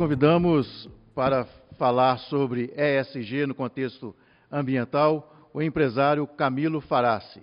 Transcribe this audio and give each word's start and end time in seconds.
convidamos 0.00 0.88
para 1.14 1.44
falar 1.76 2.16
sobre 2.20 2.72
ESG 2.74 3.44
no 3.44 3.54
contexto 3.54 4.16
ambiental 4.50 5.30
o 5.52 5.60
empresário 5.60 6.26
Camilo 6.26 6.80
Farassi. 6.80 7.42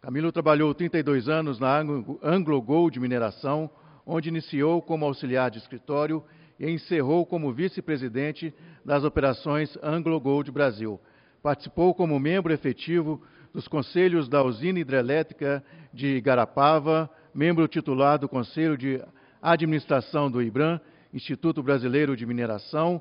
Camilo 0.00 0.32
trabalhou 0.32 0.74
32 0.74 1.28
anos 1.28 1.60
na 1.60 1.78
Anglo 2.20 2.60
Gold 2.60 2.98
Mineração, 2.98 3.70
onde 4.04 4.28
iniciou 4.28 4.82
como 4.82 5.04
auxiliar 5.04 5.52
de 5.52 5.58
escritório 5.58 6.20
e 6.58 6.68
encerrou 6.68 7.24
como 7.24 7.52
vice-presidente 7.52 8.52
das 8.84 9.04
operações 9.04 9.78
Anglo 9.80 10.18
Gold 10.18 10.50
Brasil. 10.50 11.00
Participou 11.44 11.94
como 11.94 12.18
membro 12.18 12.52
efetivo 12.52 13.22
dos 13.52 13.68
conselhos 13.68 14.28
da 14.28 14.42
usina 14.42 14.80
hidrelétrica 14.80 15.62
de 15.92 16.20
Garapava, 16.20 17.08
membro 17.32 17.68
titular 17.68 18.18
do 18.18 18.28
Conselho 18.28 18.76
de 18.76 19.00
Administração 19.40 20.28
do 20.28 20.42
IBRAM 20.42 20.80
Instituto 21.14 21.62
Brasileiro 21.62 22.16
de 22.16 22.26
Mineração, 22.26 23.00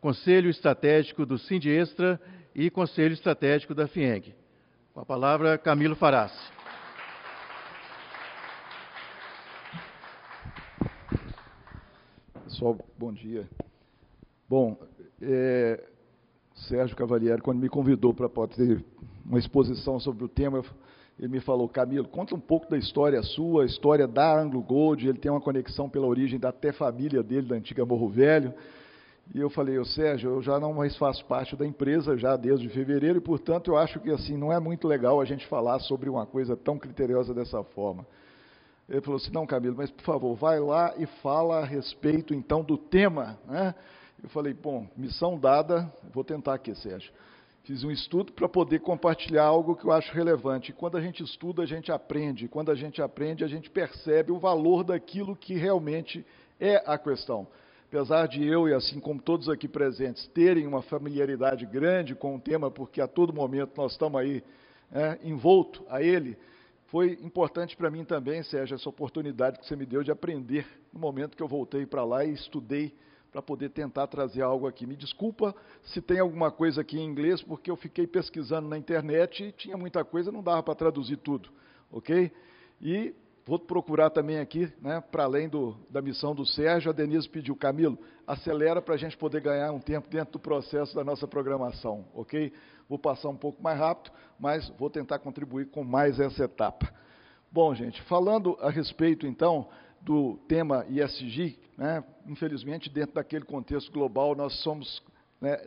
Conselho 0.00 0.48
Estratégico 0.48 1.26
do 1.26 1.36
Sindiestra 1.36 2.20
e 2.54 2.70
Conselho 2.70 3.12
Estratégico 3.12 3.74
da 3.74 3.88
FIENG. 3.88 4.32
Com 4.94 5.00
a 5.00 5.04
palavra, 5.04 5.58
Camilo 5.58 5.96
Farassi. 5.96 6.38
Pessoal, 12.44 12.78
bom 12.96 13.12
dia. 13.12 13.48
Bom, 14.48 14.78
é, 15.20 15.84
Sérgio 16.54 16.96
Cavalieri, 16.96 17.42
quando 17.42 17.58
me 17.58 17.68
convidou 17.68 18.14
para 18.14 18.28
ter 18.46 18.84
uma 19.26 19.38
exposição 19.40 19.98
sobre 19.98 20.22
o 20.24 20.28
tema, 20.28 20.62
ele 21.18 21.28
me 21.28 21.40
falou, 21.40 21.68
Camilo, 21.68 22.06
conta 22.06 22.34
um 22.34 22.40
pouco 22.40 22.70
da 22.70 22.78
história 22.78 23.20
sua, 23.22 23.64
a 23.64 23.66
história 23.66 24.06
da 24.06 24.40
Anglo 24.40 24.62
Gold, 24.62 25.08
ele 25.08 25.18
tem 25.18 25.30
uma 25.30 25.40
conexão 25.40 25.88
pela 25.88 26.06
origem 26.06 26.38
da 26.38 26.50
até 26.50 26.70
família 26.70 27.22
dele, 27.22 27.48
da 27.48 27.56
antiga 27.56 27.84
Morro 27.84 28.08
Velho. 28.08 28.54
E 29.34 29.40
eu 29.40 29.50
falei, 29.50 29.84
Sérgio, 29.84 30.30
eu 30.30 30.42
já 30.42 30.60
não 30.60 30.72
mais 30.72 30.96
faço 30.96 31.24
parte 31.26 31.56
da 31.56 31.66
empresa 31.66 32.16
já 32.16 32.36
desde 32.36 32.68
fevereiro, 32.68 33.18
e 33.18 33.20
portanto 33.20 33.72
eu 33.72 33.76
acho 33.76 33.98
que 34.00 34.10
assim 34.10 34.36
não 34.36 34.52
é 34.52 34.60
muito 34.60 34.86
legal 34.86 35.20
a 35.20 35.24
gente 35.24 35.46
falar 35.48 35.80
sobre 35.80 36.08
uma 36.08 36.24
coisa 36.24 36.56
tão 36.56 36.78
criteriosa 36.78 37.34
dessa 37.34 37.62
forma. 37.62 38.06
Ele 38.88 39.02
falou 39.02 39.16
assim, 39.16 39.32
não, 39.32 39.46
Camilo, 39.46 39.76
mas 39.76 39.90
por 39.90 40.02
favor, 40.02 40.34
vai 40.34 40.58
lá 40.60 40.94
e 40.96 41.04
fala 41.20 41.58
a 41.58 41.64
respeito 41.64 42.32
então 42.32 42.62
do 42.62 42.78
tema. 42.78 43.38
Né? 43.46 43.74
Eu 44.22 44.30
falei, 44.30 44.54
bom, 44.54 44.86
missão 44.96 45.38
dada, 45.38 45.92
vou 46.14 46.24
tentar 46.24 46.54
aqui, 46.54 46.74
Sérgio. 46.74 47.12
Fiz 47.68 47.84
um 47.84 47.90
estudo 47.90 48.32
para 48.32 48.48
poder 48.48 48.80
compartilhar 48.80 49.44
algo 49.44 49.76
que 49.76 49.84
eu 49.84 49.92
acho 49.92 50.10
relevante. 50.14 50.72
Quando 50.72 50.96
a 50.96 51.02
gente 51.02 51.22
estuda, 51.22 51.64
a 51.64 51.66
gente 51.66 51.92
aprende. 51.92 52.48
Quando 52.48 52.70
a 52.70 52.74
gente 52.74 53.02
aprende, 53.02 53.44
a 53.44 53.46
gente 53.46 53.68
percebe 53.68 54.32
o 54.32 54.38
valor 54.38 54.82
daquilo 54.82 55.36
que 55.36 55.52
realmente 55.52 56.24
é 56.58 56.82
a 56.86 56.96
questão. 56.96 57.46
Apesar 57.86 58.26
de 58.26 58.42
eu 58.42 58.70
e 58.70 58.72
assim 58.72 58.98
como 58.98 59.20
todos 59.20 59.50
aqui 59.50 59.68
presentes 59.68 60.26
terem 60.28 60.66
uma 60.66 60.80
familiaridade 60.80 61.66
grande 61.66 62.14
com 62.14 62.36
o 62.36 62.40
tema, 62.40 62.70
porque 62.70 63.02
a 63.02 63.06
todo 63.06 63.34
momento 63.34 63.72
nós 63.76 63.92
estamos 63.92 64.18
aí 64.18 64.42
é, 64.90 65.18
envolto 65.22 65.84
a 65.90 66.02
ele, 66.02 66.38
foi 66.86 67.18
importante 67.22 67.76
para 67.76 67.90
mim 67.90 68.02
também, 68.02 68.42
Sérgio, 68.44 68.76
essa 68.76 68.88
oportunidade 68.88 69.58
que 69.58 69.66
você 69.66 69.76
me 69.76 69.84
deu 69.84 70.02
de 70.02 70.10
aprender 70.10 70.66
no 70.90 70.98
momento 70.98 71.36
que 71.36 71.42
eu 71.42 71.48
voltei 71.48 71.84
para 71.84 72.02
lá 72.02 72.24
e 72.24 72.32
estudei 72.32 72.94
para 73.30 73.42
poder 73.42 73.70
tentar 73.70 74.06
trazer 74.06 74.42
algo 74.42 74.66
aqui. 74.66 74.86
Me 74.86 74.96
desculpa 74.96 75.54
se 75.82 76.00
tem 76.00 76.18
alguma 76.18 76.50
coisa 76.50 76.80
aqui 76.80 76.98
em 76.98 77.04
inglês, 77.04 77.42
porque 77.42 77.70
eu 77.70 77.76
fiquei 77.76 78.06
pesquisando 78.06 78.68
na 78.68 78.78
internet 78.78 79.44
e 79.44 79.52
tinha 79.52 79.76
muita 79.76 80.04
coisa, 80.04 80.32
não 80.32 80.42
dava 80.42 80.62
para 80.62 80.74
traduzir 80.74 81.18
tudo, 81.18 81.50
ok? 81.90 82.32
E 82.80 83.14
vou 83.46 83.58
procurar 83.58 84.10
também 84.10 84.38
aqui, 84.38 84.70
né, 84.80 85.02
para 85.10 85.24
além 85.24 85.48
do, 85.48 85.76
da 85.88 86.02
missão 86.02 86.34
do 86.34 86.44
Sérgio, 86.44 86.90
a 86.90 86.92
Denise 86.92 87.28
pediu, 87.28 87.56
Camilo, 87.56 87.98
acelera 88.26 88.82
para 88.82 88.94
a 88.94 88.98
gente 88.98 89.16
poder 89.16 89.40
ganhar 89.40 89.72
um 89.72 89.80
tempo 89.80 90.08
dentro 90.08 90.32
do 90.32 90.38
processo 90.38 90.94
da 90.94 91.02
nossa 91.02 91.26
programação, 91.26 92.04
ok? 92.14 92.52
Vou 92.88 92.98
passar 92.98 93.28
um 93.28 93.36
pouco 93.36 93.62
mais 93.62 93.78
rápido, 93.78 94.12
mas 94.38 94.68
vou 94.78 94.90
tentar 94.90 95.18
contribuir 95.18 95.66
com 95.66 95.82
mais 95.82 96.20
essa 96.20 96.44
etapa. 96.44 96.92
Bom, 97.50 97.74
gente, 97.74 98.02
falando 98.02 98.58
a 98.60 98.68
respeito, 98.68 99.26
então, 99.26 99.68
do 100.00 100.36
tema 100.48 100.86
ISG, 100.88 101.58
né, 101.76 102.02
infelizmente, 102.26 102.90
dentro 102.90 103.14
daquele 103.14 103.44
contexto 103.44 103.92
global, 103.92 104.34
nós 104.34 104.54
somos 104.62 105.02
né, 105.40 105.60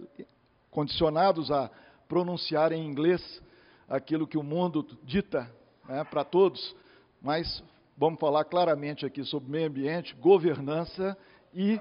condicionados 0.69 1.51
a 1.51 1.69
pronunciar 2.07 2.71
em 2.71 2.85
inglês 2.85 3.41
aquilo 3.87 4.27
que 4.27 4.37
o 4.37 4.43
mundo 4.43 4.85
dita 5.03 5.49
né, 5.87 6.03
para 6.03 6.23
todos, 6.23 6.75
mas 7.21 7.63
vamos 7.97 8.19
falar 8.19 8.45
claramente 8.45 9.05
aqui 9.05 9.23
sobre 9.23 9.51
meio 9.51 9.67
ambiente, 9.67 10.15
governança 10.15 11.17
e 11.53 11.79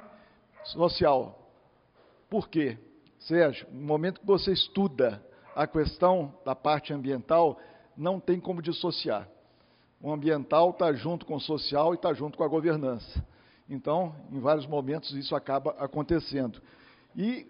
social. 0.64 1.50
Por 2.28 2.48
quê? 2.48 2.78
Sérgio, 3.18 3.66
no 3.70 3.86
momento 3.86 4.20
que 4.20 4.26
você 4.26 4.52
estuda 4.52 5.24
a 5.54 5.66
questão 5.66 6.34
da 6.44 6.54
parte 6.54 6.92
ambiental, 6.92 7.58
não 7.96 8.18
tem 8.18 8.40
como 8.40 8.62
dissociar. 8.62 9.28
O 10.00 10.12
ambiental 10.12 10.70
está 10.70 10.92
junto 10.92 11.26
com 11.26 11.36
o 11.36 11.40
social 11.40 11.92
e 11.92 11.96
está 11.96 12.12
junto 12.14 12.38
com 12.38 12.44
a 12.44 12.48
governança. 12.48 13.22
Então, 13.68 14.14
em 14.32 14.40
vários 14.40 14.66
momentos, 14.66 15.12
isso 15.12 15.36
acaba 15.36 15.72
acontecendo. 15.72 16.60
E, 17.14 17.46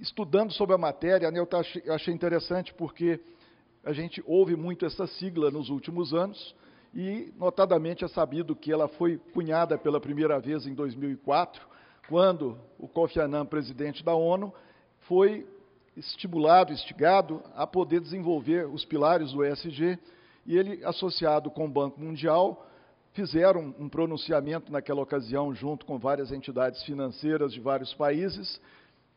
estudando 0.00 0.52
sobre 0.52 0.74
a 0.74 0.78
matéria, 0.78 1.30
né, 1.30 1.38
eu 1.38 1.48
achei 1.94 2.12
interessante 2.12 2.74
porque 2.74 3.20
a 3.84 3.92
gente 3.92 4.22
ouve 4.26 4.56
muito 4.56 4.84
essa 4.84 5.06
sigla 5.06 5.50
nos 5.50 5.70
últimos 5.70 6.12
anos, 6.12 6.54
e, 6.94 7.32
notadamente, 7.38 8.04
é 8.04 8.08
sabido 8.08 8.54
que 8.54 8.70
ela 8.70 8.86
foi 8.86 9.18
cunhada 9.32 9.78
pela 9.78 10.00
primeira 10.00 10.38
vez 10.38 10.66
em 10.66 10.74
2004, 10.74 11.62
quando 12.08 12.58
o 12.78 12.86
Kofi 12.86 13.18
Annan, 13.18 13.46
presidente 13.46 14.04
da 14.04 14.14
ONU, 14.14 14.52
foi 15.00 15.46
estimulado, 15.96 16.72
instigado 16.72 17.42
a 17.54 17.66
poder 17.66 18.00
desenvolver 18.00 18.66
os 18.66 18.84
pilares 18.84 19.32
do 19.32 19.44
ESG, 19.44 19.98
e 20.46 20.56
ele, 20.56 20.84
associado 20.84 21.50
com 21.50 21.66
o 21.66 21.70
Banco 21.70 22.00
Mundial, 22.00 22.66
fizeram 23.12 23.74
um 23.78 23.88
pronunciamento 23.88 24.72
naquela 24.72 25.02
ocasião, 25.02 25.54
junto 25.54 25.86
com 25.86 25.98
várias 25.98 26.32
entidades 26.32 26.82
financeiras 26.82 27.52
de 27.52 27.60
vários 27.60 27.92
países, 27.94 28.60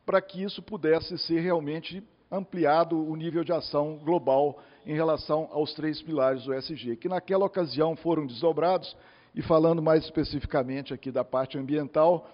para 0.05 0.21
que 0.21 0.43
isso 0.43 0.61
pudesse 0.61 1.17
ser 1.17 1.39
realmente 1.39 2.03
ampliado 2.31 2.97
o 2.97 3.15
nível 3.15 3.43
de 3.43 3.53
ação 3.53 3.97
global 4.03 4.59
em 4.85 4.93
relação 4.93 5.49
aos 5.51 5.73
três 5.73 6.01
pilares 6.01 6.43
do 6.43 6.53
ESG, 6.53 6.97
que 6.97 7.09
naquela 7.09 7.45
ocasião 7.45 7.95
foram 7.95 8.25
desdobrados, 8.25 8.95
e 9.33 9.41
falando 9.41 9.81
mais 9.81 10.03
especificamente 10.03 10.93
aqui 10.93 11.11
da 11.11 11.23
parte 11.23 11.57
ambiental, 11.57 12.29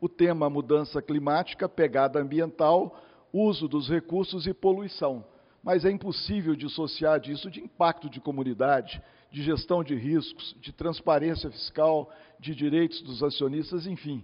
o 0.00 0.08
tema 0.08 0.50
mudança 0.50 1.00
climática, 1.00 1.68
pegada 1.68 2.18
ambiental, 2.18 2.98
uso 3.32 3.66
dos 3.68 3.88
recursos 3.88 4.46
e 4.46 4.52
poluição 4.52 5.24
mas 5.64 5.86
é 5.86 5.90
impossível 5.90 6.54
dissociar 6.54 7.18
disso 7.18 7.50
de 7.50 7.60
impacto 7.60 8.10
de 8.10 8.20
comunidade, 8.20 9.02
de 9.32 9.42
gestão 9.42 9.82
de 9.82 9.94
riscos, 9.94 10.54
de 10.60 10.70
transparência 10.72 11.50
fiscal, 11.50 12.12
de 12.38 12.54
direitos 12.54 13.00
dos 13.00 13.22
acionistas, 13.22 13.86
enfim, 13.86 14.22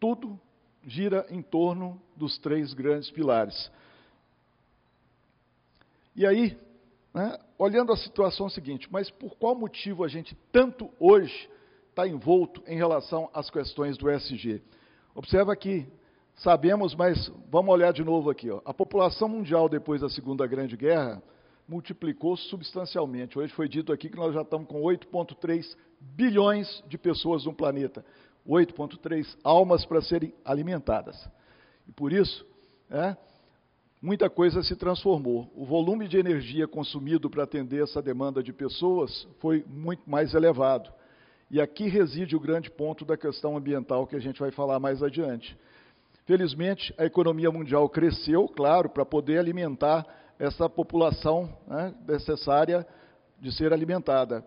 tudo 0.00 0.38
gira 0.84 1.24
em 1.30 1.40
torno 1.40 2.02
dos 2.16 2.36
três 2.38 2.74
grandes 2.74 3.08
pilares. 3.08 3.70
E 6.16 6.26
aí, 6.26 6.58
né, 7.14 7.38
olhando 7.56 7.92
a 7.92 7.96
situação 7.96 8.48
seguinte, 8.48 8.88
mas 8.90 9.08
por 9.10 9.36
qual 9.36 9.54
motivo 9.54 10.02
a 10.02 10.08
gente 10.08 10.36
tanto 10.50 10.90
hoje 10.98 11.48
está 11.88 12.06
envolto 12.08 12.64
em 12.66 12.76
relação 12.76 13.30
às 13.32 13.48
questões 13.48 13.96
do 13.96 14.10
SG? 14.10 14.60
Observa 15.14 15.54
que 15.54 15.86
Sabemos, 16.40 16.94
mas 16.94 17.30
vamos 17.50 17.70
olhar 17.70 17.92
de 17.92 18.02
novo 18.02 18.30
aqui. 18.30 18.50
Ó. 18.50 18.62
A 18.64 18.72
população 18.72 19.28
mundial 19.28 19.68
depois 19.68 20.00
da 20.00 20.08
Segunda 20.08 20.46
Grande 20.46 20.74
Guerra 20.74 21.22
multiplicou 21.68 22.34
substancialmente. 22.34 23.38
Hoje 23.38 23.52
foi 23.52 23.68
dito 23.68 23.92
aqui 23.92 24.08
que 24.08 24.16
nós 24.16 24.32
já 24.32 24.40
estamos 24.40 24.66
com 24.66 24.80
8,3 24.80 25.76
bilhões 26.00 26.82
de 26.88 26.96
pessoas 26.96 27.44
no 27.44 27.52
planeta. 27.52 28.02
8,3 28.48 29.36
almas 29.44 29.84
para 29.84 30.00
serem 30.00 30.32
alimentadas. 30.42 31.28
E 31.86 31.92
por 31.92 32.10
isso, 32.10 32.46
é, 32.90 33.14
muita 34.00 34.30
coisa 34.30 34.62
se 34.62 34.74
transformou. 34.74 35.52
O 35.54 35.66
volume 35.66 36.08
de 36.08 36.16
energia 36.16 36.66
consumido 36.66 37.28
para 37.28 37.44
atender 37.44 37.82
essa 37.82 38.00
demanda 38.00 38.42
de 38.42 38.50
pessoas 38.50 39.28
foi 39.40 39.62
muito 39.68 40.08
mais 40.08 40.32
elevado. 40.32 40.90
E 41.50 41.60
aqui 41.60 41.86
reside 41.86 42.34
o 42.34 42.40
grande 42.40 42.70
ponto 42.70 43.04
da 43.04 43.18
questão 43.18 43.58
ambiental 43.58 44.06
que 44.06 44.16
a 44.16 44.20
gente 44.20 44.40
vai 44.40 44.50
falar 44.50 44.80
mais 44.80 45.02
adiante. 45.02 45.54
Felizmente, 46.26 46.94
a 46.98 47.04
economia 47.04 47.50
mundial 47.50 47.88
cresceu, 47.88 48.46
claro, 48.48 48.88
para 48.88 49.04
poder 49.04 49.38
alimentar 49.38 50.06
essa 50.38 50.68
população 50.68 51.52
né, 51.66 51.94
necessária 52.06 52.86
de 53.40 53.52
ser 53.52 53.72
alimentada. 53.72 54.44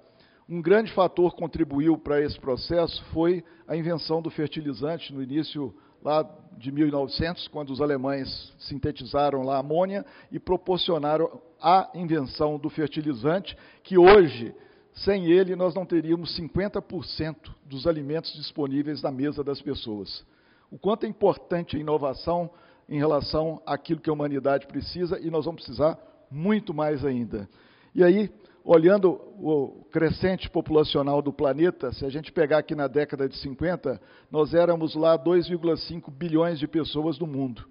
Um 0.47 0.61
grande 0.61 0.91
fator 0.91 1.35
contribuiu 1.35 1.97
para 1.97 2.21
esse 2.21 2.39
processo 2.39 3.03
foi 3.13 3.43
a 3.67 3.75
invenção 3.75 4.21
do 4.21 4.29
fertilizante 4.29 5.13
no 5.13 5.21
início 5.21 5.73
lá 6.03 6.27
de 6.57 6.71
1900, 6.71 7.47
quando 7.47 7.69
os 7.69 7.81
alemães 7.81 8.53
sintetizaram 8.59 9.41
lá 9.41 9.55
a 9.55 9.59
amônia 9.59 10.05
e 10.31 10.39
proporcionaram 10.39 11.41
a 11.61 11.89
invenção 11.95 12.59
do 12.59 12.69
fertilizante, 12.69 13.57
que 13.83 13.97
hoje, 13.97 14.53
sem 14.93 15.25
ele, 15.31 15.55
nós 15.55 15.73
não 15.73 15.85
teríamos 15.85 16.37
50% 16.37 17.35
dos 17.65 17.87
alimentos 17.87 18.33
disponíveis 18.33 19.01
na 19.01 19.11
mesa 19.11 19.43
das 19.43 19.61
pessoas. 19.61 20.25
O 20.73 20.79
quanto 20.79 21.05
é 21.05 21.07
importante 21.07 21.77
a 21.77 21.79
inovação 21.79 22.49
em 22.89 22.97
relação 22.97 23.61
àquilo 23.63 23.99
que 23.99 24.09
a 24.09 24.13
humanidade 24.13 24.65
precisa, 24.65 25.19
e 25.19 25.29
nós 25.29 25.45
vamos 25.45 25.61
precisar 25.61 25.99
muito 26.31 26.73
mais 26.73 27.05
ainda. 27.05 27.47
E 27.93 28.03
aí, 28.03 28.27
olhando 28.65 29.11
o 29.39 29.85
crescente 29.91 30.49
populacional 30.49 31.21
do 31.21 31.31
planeta, 31.31 31.93
se 31.93 32.03
a 32.03 32.09
gente 32.09 32.31
pegar 32.31 32.57
aqui 32.57 32.73
na 32.73 32.87
década 32.87 33.29
de 33.29 33.37
50, 33.37 34.01
nós 34.31 34.55
éramos 34.55 34.95
lá 34.95 35.15
2,5 35.15 36.09
bilhões 36.09 36.57
de 36.57 36.67
pessoas 36.67 37.19
no 37.19 37.27
mundo. 37.27 37.63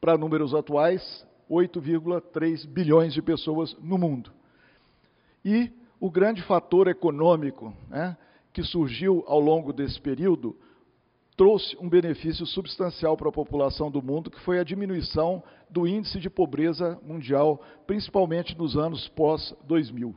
Para 0.00 0.16
números 0.16 0.54
atuais, 0.54 1.26
8,3 1.50 2.64
bilhões 2.64 3.12
de 3.12 3.20
pessoas 3.20 3.76
no 3.82 3.98
mundo. 3.98 4.30
E 5.44 5.72
o 5.98 6.12
grande 6.12 6.42
fator 6.42 6.86
econômico 6.86 7.74
né, 7.88 8.16
que 8.52 8.62
surgiu 8.62 9.24
ao 9.26 9.40
longo 9.40 9.72
desse 9.72 10.00
período 10.00 10.56
trouxe 11.38 11.76
um 11.80 11.88
benefício 11.88 12.44
substancial 12.44 13.16
para 13.16 13.28
a 13.28 13.32
população 13.32 13.92
do 13.92 14.02
mundo, 14.02 14.28
que 14.28 14.40
foi 14.40 14.58
a 14.58 14.64
diminuição 14.64 15.40
do 15.70 15.86
índice 15.86 16.18
de 16.18 16.28
pobreza 16.28 16.98
mundial, 17.00 17.62
principalmente 17.86 18.58
nos 18.58 18.76
anos 18.76 19.06
pós-2000. 19.10 20.12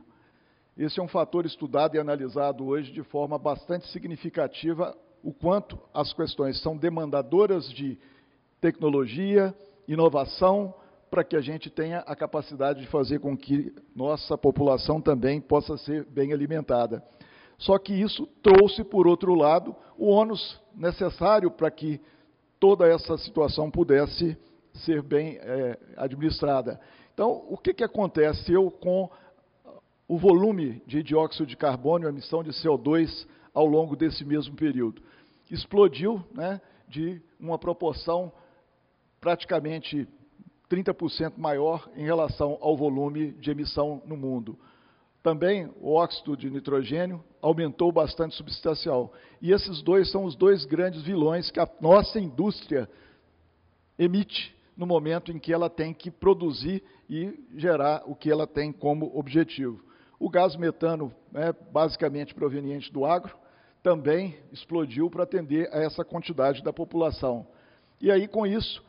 Esse 0.76 0.98
é 0.98 1.02
um 1.02 1.06
fator 1.06 1.46
estudado 1.46 1.94
e 1.94 2.00
analisado 2.00 2.66
hoje 2.66 2.90
de 2.90 3.04
forma 3.04 3.38
bastante 3.38 3.86
significativa, 3.92 4.96
o 5.22 5.32
quanto 5.32 5.78
as 5.94 6.12
questões 6.12 6.60
são 6.60 6.76
demandadoras 6.76 7.70
de 7.70 7.96
tecnologia, 8.60 9.54
inovação, 9.86 10.74
para 11.08 11.22
que 11.22 11.36
a 11.36 11.40
gente 11.40 11.70
tenha 11.70 12.00
a 12.00 12.16
capacidade 12.16 12.80
de 12.80 12.88
fazer 12.88 13.20
com 13.20 13.36
que 13.36 13.72
nossa 13.94 14.36
população 14.36 15.00
também 15.00 15.40
possa 15.40 15.76
ser 15.76 16.04
bem 16.04 16.32
alimentada. 16.32 17.00
Só 17.58 17.78
que 17.78 17.92
isso 17.92 18.26
trouxe, 18.42 18.82
por 18.82 19.06
outro 19.06 19.34
lado, 19.34 19.74
o 19.96 20.08
ônus 20.08 20.60
necessário 20.74 21.50
para 21.50 21.70
que 21.70 22.00
toda 22.58 22.86
essa 22.86 23.16
situação 23.18 23.70
pudesse 23.70 24.36
ser 24.74 25.02
bem 25.02 25.38
é, 25.40 25.78
administrada. 25.96 26.80
Então, 27.12 27.44
o 27.48 27.56
que, 27.56 27.74
que 27.74 27.84
aconteceu 27.84 28.70
com 28.70 29.10
o 30.08 30.18
volume 30.18 30.82
de 30.86 31.02
dióxido 31.02 31.46
de 31.46 31.56
carbono, 31.56 32.08
emissão 32.08 32.42
de 32.42 32.50
CO2 32.50 33.26
ao 33.52 33.66
longo 33.66 33.94
desse 33.94 34.24
mesmo 34.24 34.56
período? 34.56 35.02
Explodiu 35.50 36.24
né, 36.32 36.60
de 36.88 37.20
uma 37.38 37.58
proporção 37.58 38.32
praticamente 39.20 40.08
30% 40.70 41.34
maior 41.36 41.88
em 41.94 42.04
relação 42.04 42.56
ao 42.60 42.76
volume 42.76 43.32
de 43.32 43.50
emissão 43.50 44.02
no 44.06 44.16
mundo. 44.16 44.58
Também 45.22 45.70
o 45.80 45.92
óxido 45.92 46.36
de 46.36 46.50
nitrogênio 46.50 47.22
aumentou 47.42 47.90
bastante 47.90 48.36
substancial. 48.36 49.12
E 49.40 49.52
esses 49.52 49.82
dois 49.82 50.10
são 50.10 50.24
os 50.24 50.36
dois 50.36 50.64
grandes 50.64 51.02
vilões 51.02 51.50
que 51.50 51.58
a 51.58 51.68
nossa 51.80 52.20
indústria 52.20 52.88
emite 53.98 54.54
no 54.76 54.86
momento 54.86 55.32
em 55.32 55.38
que 55.38 55.52
ela 55.52 55.68
tem 55.68 55.92
que 55.92 56.10
produzir 56.10 56.82
e 57.10 57.38
gerar 57.56 58.04
o 58.06 58.14
que 58.14 58.30
ela 58.30 58.46
tem 58.46 58.72
como 58.72 59.10
objetivo. 59.18 59.84
O 60.18 60.30
gás 60.30 60.56
metano, 60.56 61.12
né, 61.32 61.52
basicamente 61.72 62.32
proveniente 62.32 62.92
do 62.92 63.04
agro, 63.04 63.36
também 63.82 64.38
explodiu 64.52 65.10
para 65.10 65.24
atender 65.24 65.68
a 65.74 65.82
essa 65.82 66.04
quantidade 66.04 66.62
da 66.62 66.72
população. 66.72 67.46
E 68.00 68.10
aí, 68.10 68.28
com 68.28 68.46
isso, 68.46 68.82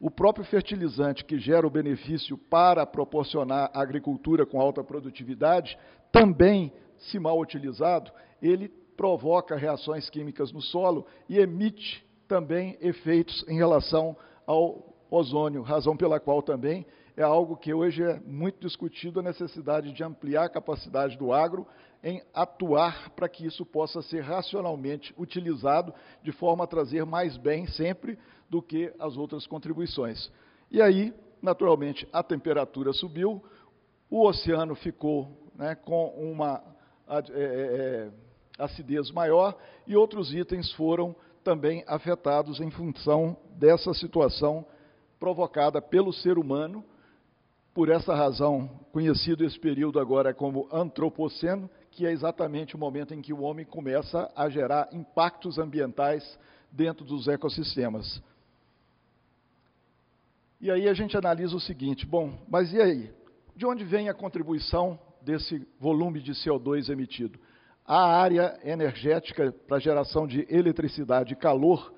o 0.00 0.10
próprio 0.10 0.44
fertilizante 0.44 1.24
que 1.24 1.38
gera 1.38 1.66
o 1.66 1.70
benefício 1.70 2.38
para 2.38 2.86
proporcionar 2.86 3.70
a 3.74 3.82
agricultura 3.82 4.46
com 4.46 4.60
alta 4.60 4.82
produtividade, 4.82 5.78
também, 6.10 6.72
se 6.98 7.18
mal 7.18 7.38
utilizado, 7.38 8.10
ele 8.42 8.68
provoca 8.96 9.56
reações 9.56 10.10
químicas 10.10 10.52
no 10.52 10.60
solo 10.60 11.06
e 11.28 11.38
emite 11.38 12.04
também 12.26 12.76
efeitos 12.80 13.44
em 13.48 13.56
relação 13.56 14.16
ao 14.46 14.94
ozônio, 15.10 15.62
razão 15.62 15.96
pela 15.96 16.20
qual 16.20 16.42
também 16.42 16.84
é 17.16 17.22
algo 17.22 17.56
que 17.56 17.74
hoje 17.74 18.02
é 18.02 18.20
muito 18.24 18.60
discutido 18.60 19.18
a 19.18 19.22
necessidade 19.24 19.92
de 19.92 20.04
ampliar 20.04 20.44
a 20.44 20.48
capacidade 20.48 21.18
do 21.18 21.32
agro 21.32 21.66
em 22.00 22.22
atuar 22.32 23.10
para 23.10 23.28
que 23.28 23.44
isso 23.44 23.66
possa 23.66 24.00
ser 24.02 24.20
racionalmente 24.20 25.12
utilizado 25.18 25.92
de 26.22 26.30
forma 26.30 26.62
a 26.62 26.66
trazer 26.66 27.04
mais 27.04 27.36
bem 27.36 27.66
sempre 27.66 28.16
do 28.48 28.62
que 28.62 28.94
as 29.00 29.16
outras 29.16 29.48
contribuições. 29.48 30.30
E 30.70 30.80
aí, 30.80 31.12
naturalmente, 31.42 32.06
a 32.12 32.22
temperatura 32.22 32.92
subiu, 32.92 33.42
o 34.08 34.24
oceano 34.24 34.76
ficou 34.76 35.28
né, 35.56 35.74
com 35.74 36.10
uma 36.10 36.62
é, 37.08 37.18
é, 37.18 37.40
é, 37.40 38.10
acidez 38.58 39.10
maior 39.10 39.56
e 39.86 39.96
outros 39.96 40.34
itens 40.34 40.70
foram 40.72 41.14
também 41.42 41.82
afetados 41.86 42.60
em 42.60 42.70
função 42.70 43.36
dessa 43.52 43.94
situação 43.94 44.66
provocada 45.18 45.80
pelo 45.80 46.12
ser 46.12 46.38
humano. 46.38 46.84
Por 47.72 47.88
essa 47.88 48.14
razão, 48.14 48.68
conhecido 48.92 49.44
esse 49.44 49.58
período 49.58 50.00
agora 50.00 50.34
como 50.34 50.68
antropoceno, 50.72 51.70
que 51.90 52.06
é 52.06 52.12
exatamente 52.12 52.74
o 52.74 52.78
momento 52.78 53.14
em 53.14 53.22
que 53.22 53.32
o 53.32 53.40
homem 53.40 53.64
começa 53.64 54.30
a 54.34 54.48
gerar 54.48 54.88
impactos 54.92 55.58
ambientais 55.58 56.38
dentro 56.70 57.04
dos 57.04 57.28
ecossistemas. 57.28 58.20
E 60.60 60.70
aí 60.70 60.88
a 60.88 60.94
gente 60.94 61.16
analisa 61.16 61.56
o 61.56 61.60
seguinte: 61.60 62.04
bom, 62.04 62.36
mas 62.48 62.72
e 62.72 62.80
aí? 62.80 63.12
De 63.54 63.64
onde 63.64 63.84
vem 63.84 64.08
a 64.08 64.14
contribuição 64.14 64.98
desse 65.28 65.66
volume 65.78 66.20
de 66.22 66.32
CO2 66.32 66.88
emitido? 66.88 67.38
A 67.84 68.16
área 68.18 68.58
energética 68.64 69.54
para 69.66 69.78
geração 69.78 70.26
de 70.26 70.46
eletricidade 70.48 71.34
e 71.34 71.36
calor 71.36 71.92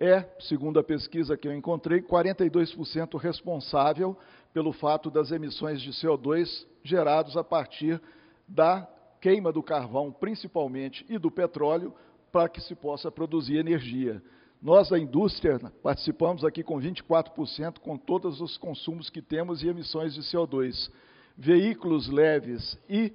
é, 0.00 0.26
segundo 0.40 0.80
a 0.80 0.82
pesquisa 0.82 1.36
que 1.36 1.46
eu 1.46 1.54
encontrei, 1.54 2.00
42% 2.00 3.20
responsável 3.20 4.16
pelo 4.52 4.72
fato 4.72 5.10
das 5.10 5.30
emissões 5.30 5.80
de 5.80 5.90
CO2 5.90 6.66
gerados 6.82 7.36
a 7.36 7.44
partir 7.44 8.00
da 8.48 8.88
queima 9.20 9.52
do 9.52 9.62
carvão, 9.62 10.10
principalmente, 10.10 11.06
e 11.08 11.18
do 11.18 11.30
petróleo, 11.30 11.94
para 12.32 12.48
que 12.48 12.60
se 12.60 12.74
possa 12.74 13.12
produzir 13.12 13.58
energia. 13.58 14.20
Nós, 14.60 14.88
da 14.88 14.98
indústria, 14.98 15.60
participamos 15.82 16.44
aqui 16.44 16.64
com 16.64 16.80
24%, 16.80 17.78
com 17.78 17.96
todos 17.96 18.40
os 18.40 18.56
consumos 18.56 19.08
que 19.08 19.22
temos 19.22 19.62
e 19.62 19.68
emissões 19.68 20.14
de 20.14 20.22
CO2. 20.22 20.90
Veículos 21.36 22.08
leves 22.08 22.78
e 22.88 23.12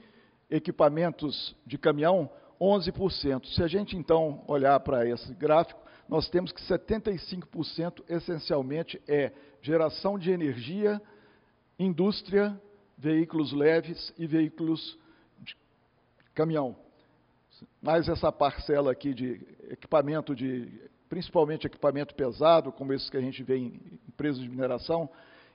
equipamentos 0.50 1.56
de 1.66 1.78
caminhão, 1.78 2.30
11%. 2.60 3.46
Se 3.54 3.64
a 3.64 3.68
gente 3.68 3.96
então 3.96 4.44
olhar 4.48 4.80
para 4.80 5.08
esse 5.08 5.34
gráfico, 5.34 5.80
nós 6.08 6.30
temos 6.30 6.52
que 6.52 6.62
75% 6.62 8.04
essencialmente 8.08 9.02
é 9.08 9.32
geração 9.62 10.18
de 10.18 10.32
energia, 10.32 11.02
indústria, 11.78 12.60
veículos 12.98 13.52
leves 13.52 14.14
e 14.18 14.26
veículos 14.26 14.98
de 15.42 15.56
caminhão. 16.34 16.76
Mais 17.82 18.08
essa 18.08 18.32
parcela 18.32 18.92
aqui 18.92 19.14
de 19.14 19.42
equipamento 19.70 20.36
de 20.36 20.72
principalmente 21.10 21.68
equipamento 21.68 22.14
pesado, 22.16 22.72
como 22.72 22.94
esses 22.94 23.10
que 23.10 23.18
a 23.18 23.22
gente 23.22 23.42
vê 23.44 23.58
em 23.58 24.00
empresas 24.08 24.42
de 24.42 24.50
mineração. 24.50 25.10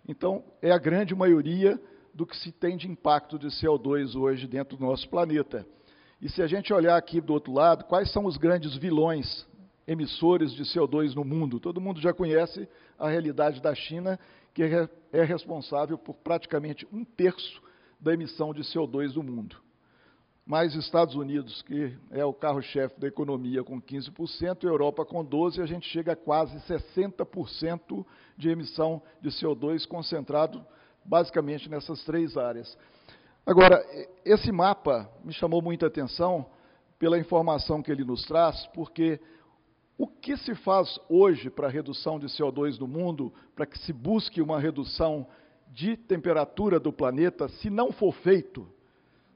Então, 0.09 0.43
é 0.61 0.71
a 0.71 0.79
grande 0.79 1.15
maioria 1.15 1.81
do 2.15 2.27
que 2.27 2.37
se 2.37 2.53
tem 2.53 2.77
de 2.77 2.89
impacto 2.89 3.39
de 3.39 3.49
CO2 3.49 4.15
hoje 4.15 4.47
dentro 4.47 4.77
do 4.77 4.85
nosso 4.85 5.09
planeta. 5.09 5.67
E 6.21 6.29
se 6.29 6.43
a 6.43 6.47
gente 6.47 6.73
olhar 6.73 6.97
aqui 6.97 7.21
do 7.21 7.33
outro 7.33 7.53
lado, 7.53 7.85
quais 7.85 8.13
são 8.13 8.27
os 8.27 8.37
grandes 8.37 8.77
vilões 8.77 9.47
emissores 9.87 10.53
de 10.53 10.63
CO2 10.63 11.15
no 11.15 11.25
mundo? 11.25 11.59
Todo 11.59 11.81
mundo 11.81 12.01
já 12.01 12.13
conhece 12.13 12.69
a 12.99 13.09
realidade 13.09 13.61
da 13.61 13.75
China, 13.75 14.19
que 14.55 14.63
é, 14.63 15.25
responsável 15.25 15.99
por 15.99 16.15
praticamente 16.15 16.87
um 16.93 17.05
terço 17.05 17.61
da 18.01 18.13
emissão 18.13 18.53
de 18.53 18.63
CO2 18.63 19.13
do 19.13 19.23
mundo 19.23 19.57
mais 20.45 20.75
Estados 20.75 21.15
Unidos, 21.15 21.63
que 21.63 21.97
é 22.11 22.25
o 22.25 22.33
carro-chefe 22.33 22.99
da 22.99 23.07
economia, 23.07 23.63
com 23.63 23.81
15%, 23.81 24.65
Europa 24.65 25.05
com 25.05 25.25
12%, 25.25 25.63
a 25.63 25.67
gente 25.67 25.89
chega 25.89 26.13
a 26.13 26.17
quase 26.17 26.57
60% 26.67 28.05
de 28.37 28.49
emissão 28.49 29.01
de 29.21 29.31
CO2 29.31 29.87
concentrado 29.87 30.65
basicamente 31.05 31.69
nessas 31.69 32.03
três 32.05 32.37
áreas. 32.37 32.77
Agora, 33.45 33.85
esse 34.25 34.53
mapa 34.53 35.11
me 35.25 35.33
chamou 35.33 35.61
muita 35.61 35.87
atenção 35.87 36.47
pela 36.99 37.19
informação 37.19 37.83
que 37.83 37.91
ele 37.91 38.05
nos 38.05 38.25
traz, 38.25 38.67
porque 38.69 39.21
o 39.99 40.07
que 40.07 40.37
se 40.37 40.55
faz 40.55 40.99
hoje 41.09 41.51
para 41.51 41.67
a 41.67 41.71
redução 41.71 42.19
de 42.19 42.27
CO2 42.27 42.79
no 42.79 42.87
mundo, 42.87 43.33
para 43.55 43.67
que 43.67 43.79
se 43.79 43.93
busque 43.93 44.41
uma 44.41 44.61
redução 44.61 45.27
de 45.69 45.97
temperatura 45.97 46.79
do 46.79 46.93
planeta, 46.93 47.49
se 47.49 47.69
não 47.69 47.91
for 47.91 48.13
feito, 48.13 48.69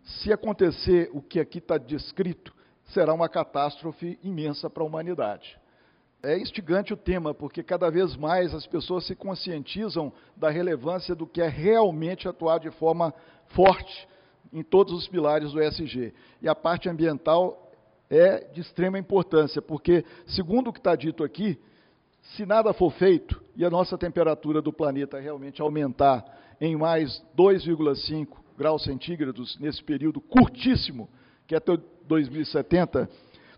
se 0.04 0.32
acontecer 0.32 1.10
o 1.12 1.20
que 1.20 1.40
aqui 1.40 1.58
está 1.58 1.78
descrito, 1.78 2.54
será 2.84 3.12
uma 3.12 3.28
catástrofe 3.28 4.18
imensa 4.22 4.70
para 4.70 4.82
a 4.82 4.86
humanidade. 4.86 5.58
É 6.26 6.36
instigante 6.36 6.92
o 6.92 6.96
tema, 6.96 7.32
porque 7.32 7.62
cada 7.62 7.88
vez 7.88 8.16
mais 8.16 8.52
as 8.52 8.66
pessoas 8.66 9.06
se 9.06 9.14
conscientizam 9.14 10.12
da 10.36 10.50
relevância 10.50 11.14
do 11.14 11.24
que 11.24 11.40
é 11.40 11.46
realmente 11.46 12.26
atuar 12.26 12.58
de 12.58 12.68
forma 12.68 13.14
forte 13.50 14.08
em 14.52 14.60
todos 14.60 14.92
os 14.92 15.06
pilares 15.06 15.52
do 15.52 15.62
ESG. 15.62 16.12
E 16.42 16.48
a 16.48 16.54
parte 16.56 16.88
ambiental 16.88 17.70
é 18.10 18.40
de 18.52 18.60
extrema 18.60 18.98
importância, 18.98 19.62
porque, 19.62 20.04
segundo 20.26 20.70
o 20.70 20.72
que 20.72 20.80
está 20.80 20.96
dito 20.96 21.22
aqui, 21.22 21.60
se 22.34 22.44
nada 22.44 22.72
for 22.72 22.90
feito 22.94 23.40
e 23.54 23.64
a 23.64 23.70
nossa 23.70 23.96
temperatura 23.96 24.60
do 24.60 24.72
planeta 24.72 25.20
realmente 25.20 25.62
aumentar 25.62 26.24
em 26.60 26.74
mais 26.74 27.22
2,5 27.38 28.26
graus 28.58 28.82
centígrados 28.82 29.56
nesse 29.60 29.80
período 29.80 30.20
curtíssimo, 30.20 31.08
que 31.46 31.54
é 31.54 31.58
até 31.58 31.78
2070, 32.08 33.08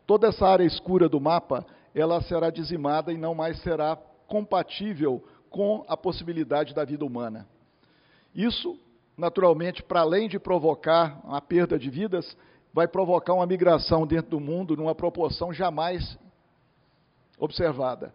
toda 0.07 0.29
essa 0.29 0.47
área 0.47 0.65
escura 0.65 1.09
do 1.09 1.19
mapa, 1.19 1.65
ela 2.01 2.21
será 2.23 2.51
dizimada 2.51 3.13
e 3.13 3.19
não 3.19 3.35
mais 3.35 3.61
será 3.63 3.97
compatível 4.27 5.25
com 5.51 5.85
a 5.89 5.97
possibilidade 5.97 6.75
da 6.75 6.85
vida 6.85 7.05
humana. 7.05 7.47
Isso, 8.35 8.79
naturalmente, 9.17 9.83
para 9.83 10.01
além 10.01 10.29
de 10.29 10.39
provocar 10.39 11.21
a 11.25 11.41
perda 11.41 11.79
de 11.79 11.91
vidas, 11.91 12.37
vai 12.73 12.87
provocar 12.87 13.35
uma 13.35 13.47
migração 13.47 14.07
dentro 14.07 14.31
do 14.31 14.41
mundo 14.41 14.77
numa 14.77 14.95
proporção 14.95 15.53
jamais 15.53 16.19
observada. 17.39 18.13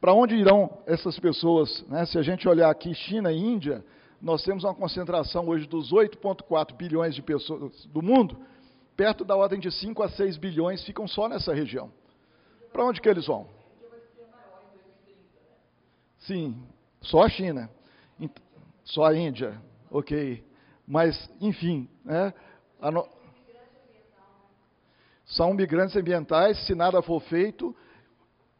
Para 0.00 0.14
onde 0.14 0.34
irão 0.34 0.78
essas 0.86 1.18
pessoas? 1.18 1.84
Né? 1.86 2.06
Se 2.06 2.18
a 2.18 2.22
gente 2.22 2.48
olhar 2.48 2.70
aqui 2.70 2.94
China 2.94 3.30
e 3.30 3.38
Índia, 3.38 3.84
nós 4.20 4.42
temos 4.42 4.64
uma 4.64 4.74
concentração 4.74 5.48
hoje 5.48 5.66
dos 5.66 5.92
8,4 5.92 6.74
bilhões 6.74 7.14
de 7.14 7.22
pessoas 7.22 7.84
do 7.86 8.02
mundo, 8.02 8.36
perto 8.96 9.24
da 9.24 9.36
ordem 9.36 9.60
de 9.60 9.70
5 9.70 10.02
a 10.02 10.08
6 10.08 10.36
bilhões 10.38 10.82
ficam 10.84 11.06
só 11.06 11.28
nessa 11.28 11.54
região. 11.54 11.90
Para 12.72 12.84
onde 12.84 13.00
que 13.00 13.08
eles 13.08 13.26
vão? 13.26 13.48
Sim, 16.18 16.62
só 17.00 17.22
a 17.22 17.28
China. 17.28 17.70
Só 18.84 19.04
a 19.04 19.16
Índia, 19.16 19.60
ok. 19.90 20.44
Mas, 20.86 21.30
enfim, 21.40 21.88
né, 22.04 22.34
no... 22.92 23.08
são 25.24 25.54
migrantes 25.54 25.94
ambientais, 25.96 26.66
se 26.66 26.74
nada 26.74 27.00
for 27.00 27.20
feito, 27.20 27.74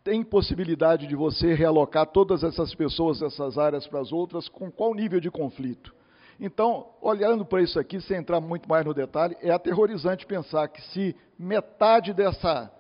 tem 0.05 0.23
possibilidade 0.23 1.07
de 1.07 1.17
você 1.17 1.53
realocar 1.53 2.07
todas 2.07 2.45
essas 2.45 2.75
pessoas 2.75 3.19
dessas 3.19 3.59
áreas 3.59 3.87
para 3.87 4.01
as 4.01 4.13
outras, 4.13 4.49
com 4.49 4.71
qual 4.71 4.95
nível 4.95 5.21
de 5.21 5.31
conflito? 5.31 5.93
Então, 6.39 6.89
olhando 7.03 7.45
para 7.45 7.61
isso 7.61 7.79
aqui, 7.79 8.01
sem 8.01 8.17
entrar 8.17 8.41
muito 8.41 8.69
mais 8.69 8.87
no 8.87 8.95
detalhe, 8.95 9.37
é 9.43 9.51
aterrorizante 9.51 10.25
pensar 10.25 10.69
que 10.69 10.81
se 10.81 11.15
metade 11.39 12.15
dessa, 12.15 12.73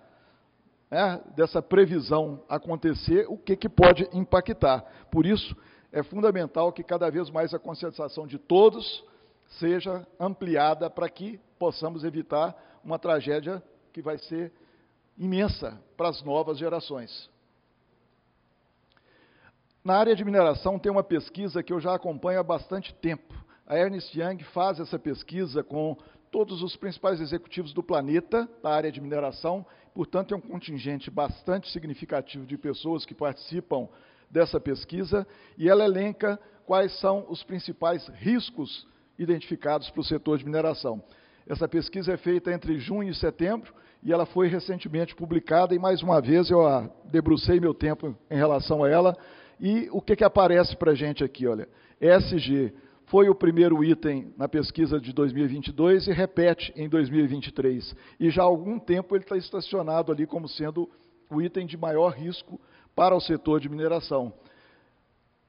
né, 0.90 1.20
dessa 1.36 1.62
previsão 1.62 2.42
acontecer, 2.48 3.26
o 3.28 3.38
que, 3.38 3.56
que 3.56 3.68
pode 3.68 4.08
impactar? 4.12 4.80
Por 5.10 5.24
isso, 5.24 5.56
é 5.92 6.02
fundamental 6.02 6.72
que 6.72 6.82
cada 6.82 7.10
vez 7.10 7.30
mais 7.30 7.54
a 7.54 7.58
conscientização 7.58 8.26
de 8.26 8.38
todos 8.38 9.04
seja 9.58 10.06
ampliada 10.18 10.88
para 10.88 11.08
que 11.08 11.40
possamos 11.58 12.04
evitar 12.04 12.56
uma 12.84 12.98
tragédia 12.98 13.62
que 13.92 14.00
vai 14.00 14.18
ser 14.18 14.52
imensa 15.18 15.80
para 15.96 16.08
as 16.08 16.22
novas 16.22 16.58
gerações. 16.58 17.28
Na 19.84 19.96
área 19.96 20.14
de 20.14 20.24
mineração 20.24 20.78
tem 20.78 20.92
uma 20.92 21.02
pesquisa 21.02 21.62
que 21.62 21.72
eu 21.72 21.80
já 21.80 21.94
acompanho 21.94 22.40
há 22.40 22.42
bastante 22.42 22.94
tempo. 22.94 23.34
A 23.66 23.76
Ernst 23.76 24.14
Young 24.14 24.42
faz 24.52 24.78
essa 24.78 24.98
pesquisa 24.98 25.62
com 25.62 25.96
todos 26.30 26.62
os 26.62 26.76
principais 26.76 27.20
executivos 27.20 27.72
do 27.72 27.82
planeta 27.82 28.48
da 28.62 28.70
área 28.70 28.92
de 28.92 29.00
mineração, 29.00 29.66
portanto, 29.94 30.34
é 30.34 30.36
um 30.36 30.40
contingente 30.40 31.10
bastante 31.10 31.70
significativo 31.70 32.46
de 32.46 32.56
pessoas 32.56 33.04
que 33.04 33.14
participam 33.14 33.88
dessa 34.30 34.60
pesquisa, 34.60 35.26
e 35.58 35.68
ela 35.68 35.84
elenca 35.84 36.38
quais 36.64 36.98
são 37.00 37.26
os 37.28 37.42
principais 37.42 38.06
riscos 38.08 38.86
identificados 39.18 39.90
para 39.90 40.00
o 40.00 40.04
setor 40.04 40.38
de 40.38 40.44
mineração. 40.44 41.02
Essa 41.46 41.66
pesquisa 41.66 42.12
é 42.12 42.16
feita 42.16 42.52
entre 42.52 42.78
junho 42.78 43.10
e 43.10 43.14
setembro 43.14 43.74
e 44.02 44.12
ela 44.12 44.24
foi 44.24 44.48
recentemente 44.48 45.14
publicada, 45.14 45.74
e 45.74 45.78
mais 45.78 46.02
uma 46.02 46.20
vez 46.20 46.50
eu 46.50 46.60
debrucei 47.04 47.60
meu 47.60 47.74
tempo 47.74 48.16
em 48.30 48.36
relação 48.36 48.82
a 48.82 48.88
ela, 48.88 49.16
e 49.60 49.88
o 49.92 50.00
que, 50.00 50.16
que 50.16 50.24
aparece 50.24 50.74
para 50.76 50.92
a 50.92 50.94
gente 50.94 51.22
aqui? 51.22 51.46
Olha, 51.46 51.68
ESG 52.00 52.72
foi 53.10 53.28
o 53.28 53.34
primeiro 53.34 53.82
item 53.82 54.32
na 54.36 54.48
pesquisa 54.48 55.00
de 55.00 55.12
2022 55.12 56.06
e 56.06 56.12
repete 56.12 56.72
em 56.76 56.88
2023. 56.88 57.94
E 58.20 58.30
já 58.30 58.42
há 58.42 58.44
algum 58.44 58.78
tempo 58.78 59.16
ele 59.16 59.24
está 59.24 59.36
estacionado 59.36 60.12
ali 60.12 60.28
como 60.28 60.48
sendo 60.48 60.88
o 61.28 61.42
item 61.42 61.66
de 61.66 61.76
maior 61.76 62.10
risco 62.10 62.60
para 62.94 63.14
o 63.14 63.20
setor 63.20 63.58
de 63.58 63.68
mineração. 63.68 64.32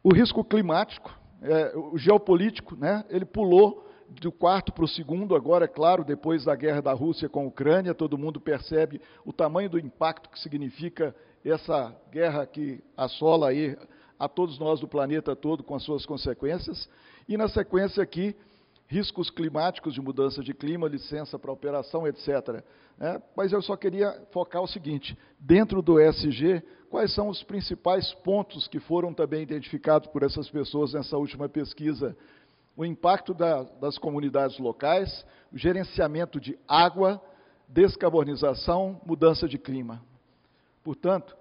O 0.03 0.11
risco 0.11 0.43
climático, 0.43 1.15
é, 1.39 1.77
o 1.77 1.99
geopolítico, 1.99 2.75
né, 2.75 3.05
ele 3.09 3.25
pulou 3.25 3.87
do 4.09 4.31
quarto 4.31 4.73
para 4.73 4.83
o 4.83 4.87
segundo, 4.87 5.35
agora, 5.35 5.65
é 5.65 5.67
claro, 5.67 6.03
depois 6.03 6.43
da 6.43 6.55
guerra 6.55 6.81
da 6.81 6.93
Rússia 6.93 7.29
com 7.29 7.41
a 7.41 7.47
Ucrânia, 7.47 7.93
todo 7.93 8.17
mundo 8.17 8.41
percebe 8.41 8.99
o 9.23 9.31
tamanho 9.31 9.69
do 9.69 9.77
impacto 9.77 10.31
que 10.31 10.39
significa 10.39 11.15
essa 11.45 11.95
guerra 12.11 12.45
que 12.47 12.83
assola 12.97 13.49
aí 13.49 13.77
a 14.17 14.27
todos 14.27 14.57
nós 14.57 14.79
do 14.79 14.87
planeta 14.87 15.35
todo 15.35 15.63
com 15.63 15.75
as 15.75 15.83
suas 15.83 16.07
consequências. 16.07 16.89
E 17.31 17.37
na 17.37 17.47
sequência 17.47 18.03
aqui, 18.03 18.35
riscos 18.87 19.29
climáticos 19.29 19.93
de 19.93 20.01
mudança 20.01 20.43
de 20.43 20.53
clima, 20.53 20.85
licença 20.85 21.39
para 21.39 21.49
operação, 21.49 22.05
etc. 22.05 22.61
É, 22.99 23.21
mas 23.37 23.53
eu 23.53 23.61
só 23.61 23.77
queria 23.77 24.21
focar 24.33 24.61
o 24.61 24.67
seguinte: 24.67 25.17
dentro 25.39 25.81
do 25.81 25.97
ESG, 25.97 26.61
quais 26.89 27.15
são 27.15 27.29
os 27.29 27.41
principais 27.41 28.13
pontos 28.15 28.67
que 28.67 28.81
foram 28.81 29.13
também 29.13 29.43
identificados 29.43 30.09
por 30.09 30.23
essas 30.23 30.49
pessoas 30.49 30.91
nessa 30.91 31.15
última 31.17 31.47
pesquisa 31.47 32.17
o 32.75 32.83
impacto 32.83 33.33
da, 33.33 33.63
das 33.63 33.97
comunidades 33.97 34.59
locais, 34.59 35.25
o 35.53 35.57
gerenciamento 35.57 36.37
de 36.37 36.59
água, 36.67 37.21
descarbonização, 37.65 38.99
mudança 39.05 39.47
de 39.47 39.57
clima. 39.57 40.03
Portanto, 40.83 41.33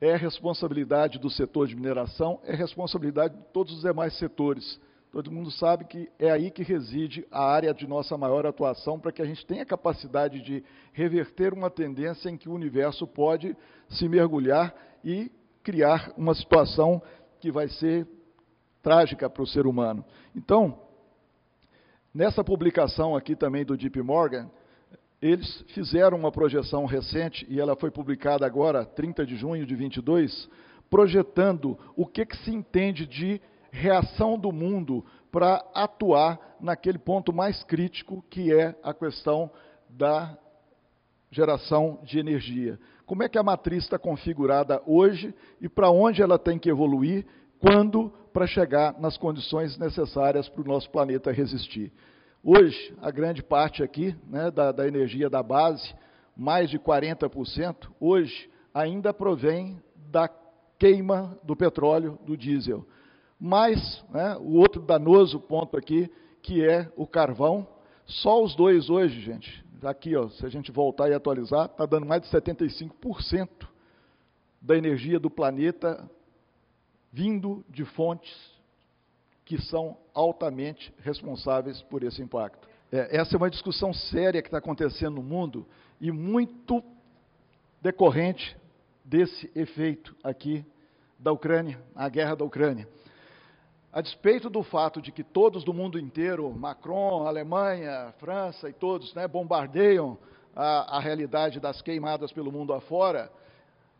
é 0.00 0.14
responsabilidade 0.14 1.18
do 1.18 1.28
setor 1.28 1.66
de 1.66 1.74
mineração, 1.74 2.38
é 2.44 2.54
responsabilidade 2.54 3.36
de 3.36 3.42
todos 3.52 3.74
os 3.74 3.82
demais 3.82 4.16
setores. 4.16 4.78
Todo 5.12 5.32
mundo 5.32 5.50
sabe 5.50 5.86
que 5.86 6.08
é 6.20 6.30
aí 6.30 6.52
que 6.52 6.62
reside 6.62 7.26
a 7.32 7.44
área 7.44 7.74
de 7.74 7.84
nossa 7.84 8.16
maior 8.16 8.46
atuação 8.46 8.98
para 8.98 9.10
que 9.10 9.20
a 9.20 9.24
gente 9.24 9.44
tenha 9.44 9.66
capacidade 9.66 10.40
de 10.40 10.62
reverter 10.92 11.52
uma 11.52 11.68
tendência 11.68 12.28
em 12.28 12.36
que 12.36 12.48
o 12.48 12.54
universo 12.54 13.08
pode 13.08 13.56
se 13.88 14.08
mergulhar 14.08 14.72
e 15.04 15.30
criar 15.64 16.12
uma 16.16 16.32
situação 16.32 17.02
que 17.40 17.50
vai 17.50 17.68
ser 17.68 18.06
trágica 18.82 19.28
para 19.28 19.42
o 19.42 19.46
ser 19.46 19.66
humano. 19.66 20.04
Então, 20.34 20.78
nessa 22.14 22.44
publicação 22.44 23.16
aqui 23.16 23.34
também 23.34 23.64
do 23.64 23.76
Deep 23.76 24.00
Morgan, 24.00 24.48
eles 25.20 25.64
fizeram 25.74 26.16
uma 26.16 26.30
projeção 26.30 26.86
recente, 26.86 27.44
e 27.48 27.60
ela 27.60 27.74
foi 27.74 27.90
publicada 27.90 28.46
agora, 28.46 28.86
30 28.86 29.26
de 29.26 29.36
junho 29.36 29.66
de 29.66 29.74
22, 29.74 30.48
projetando 30.88 31.76
o 31.96 32.06
que, 32.06 32.24
que 32.24 32.36
se 32.38 32.50
entende 32.50 33.06
de 33.06 33.40
reação 33.70 34.38
do 34.38 34.52
mundo 34.52 35.04
para 35.30 35.64
atuar 35.74 36.38
naquele 36.60 36.98
ponto 36.98 37.32
mais 37.32 37.62
crítico, 37.64 38.24
que 38.28 38.52
é 38.52 38.74
a 38.82 38.92
questão 38.92 39.50
da 39.88 40.36
geração 41.30 42.00
de 42.02 42.18
energia. 42.18 42.78
Como 43.06 43.22
é 43.22 43.28
que 43.28 43.38
a 43.38 43.42
matriz 43.42 43.84
está 43.84 43.98
configurada 43.98 44.82
hoje 44.86 45.34
e 45.60 45.68
para 45.68 45.90
onde 45.90 46.22
ela 46.22 46.38
tem 46.38 46.58
que 46.58 46.68
evoluir 46.68 47.24
quando 47.60 48.12
para 48.32 48.46
chegar 48.46 48.98
nas 48.98 49.16
condições 49.16 49.76
necessárias 49.76 50.48
para 50.48 50.62
o 50.62 50.66
nosso 50.66 50.90
planeta 50.90 51.30
resistir. 51.30 51.92
Hoje, 52.42 52.94
a 53.02 53.10
grande 53.10 53.42
parte 53.42 53.82
aqui 53.82 54.16
né, 54.26 54.50
da, 54.50 54.72
da 54.72 54.88
energia 54.88 55.28
da 55.28 55.42
base, 55.42 55.94
mais 56.36 56.70
de 56.70 56.78
40%, 56.78 57.88
hoje 58.00 58.48
ainda 58.72 59.12
provém 59.12 59.78
da 60.10 60.28
queima 60.78 61.38
do 61.42 61.54
petróleo, 61.54 62.18
do 62.24 62.36
diesel. 62.36 62.86
Mas, 63.40 64.04
né, 64.10 64.36
o 64.36 64.56
outro 64.56 64.82
danoso 64.82 65.40
ponto 65.40 65.76
aqui, 65.76 66.10
que 66.42 66.62
é 66.62 66.90
o 66.96 67.06
carvão, 67.06 67.66
só 68.04 68.42
os 68.42 68.54
dois 68.54 68.90
hoje, 68.90 69.20
gente, 69.20 69.64
aqui, 69.82 70.14
ó, 70.14 70.28
se 70.28 70.44
a 70.44 70.48
gente 70.48 70.70
voltar 70.70 71.08
e 71.08 71.14
atualizar, 71.14 71.66
está 71.66 71.86
dando 71.86 72.04
mais 72.04 72.22
de 72.22 72.28
75% 72.28 73.48
da 74.60 74.76
energia 74.76 75.18
do 75.18 75.30
planeta 75.30 76.08
vindo 77.12 77.64
de 77.68 77.84
fontes 77.84 78.30
que 79.44 79.60
são 79.62 79.96
altamente 80.14 80.92
responsáveis 80.98 81.82
por 81.82 82.02
esse 82.04 82.22
impacto. 82.22 82.68
É, 82.92 83.16
essa 83.16 83.34
é 83.34 83.38
uma 83.38 83.50
discussão 83.50 83.92
séria 83.92 84.42
que 84.42 84.48
está 84.48 84.58
acontecendo 84.58 85.16
no 85.16 85.22
mundo 85.22 85.66
e 86.00 86.12
muito 86.12 86.84
decorrente 87.80 88.56
desse 89.04 89.50
efeito 89.54 90.14
aqui 90.22 90.64
da 91.18 91.32
Ucrânia, 91.32 91.80
a 91.94 92.08
guerra 92.08 92.36
da 92.36 92.44
Ucrânia. 92.44 92.86
A 93.92 94.00
despeito 94.00 94.48
do 94.48 94.62
fato 94.62 95.02
de 95.02 95.10
que 95.10 95.24
todos 95.24 95.64
do 95.64 95.74
mundo 95.74 95.98
inteiro, 95.98 96.48
Macron, 96.52 97.26
Alemanha, 97.26 98.14
França 98.18 98.68
e 98.68 98.72
todos, 98.72 99.12
né, 99.14 99.26
bombardeiam 99.26 100.16
a, 100.54 100.98
a 100.98 101.00
realidade 101.00 101.58
das 101.58 101.82
queimadas 101.82 102.30
pelo 102.30 102.52
mundo 102.52 102.72
afora, 102.72 103.32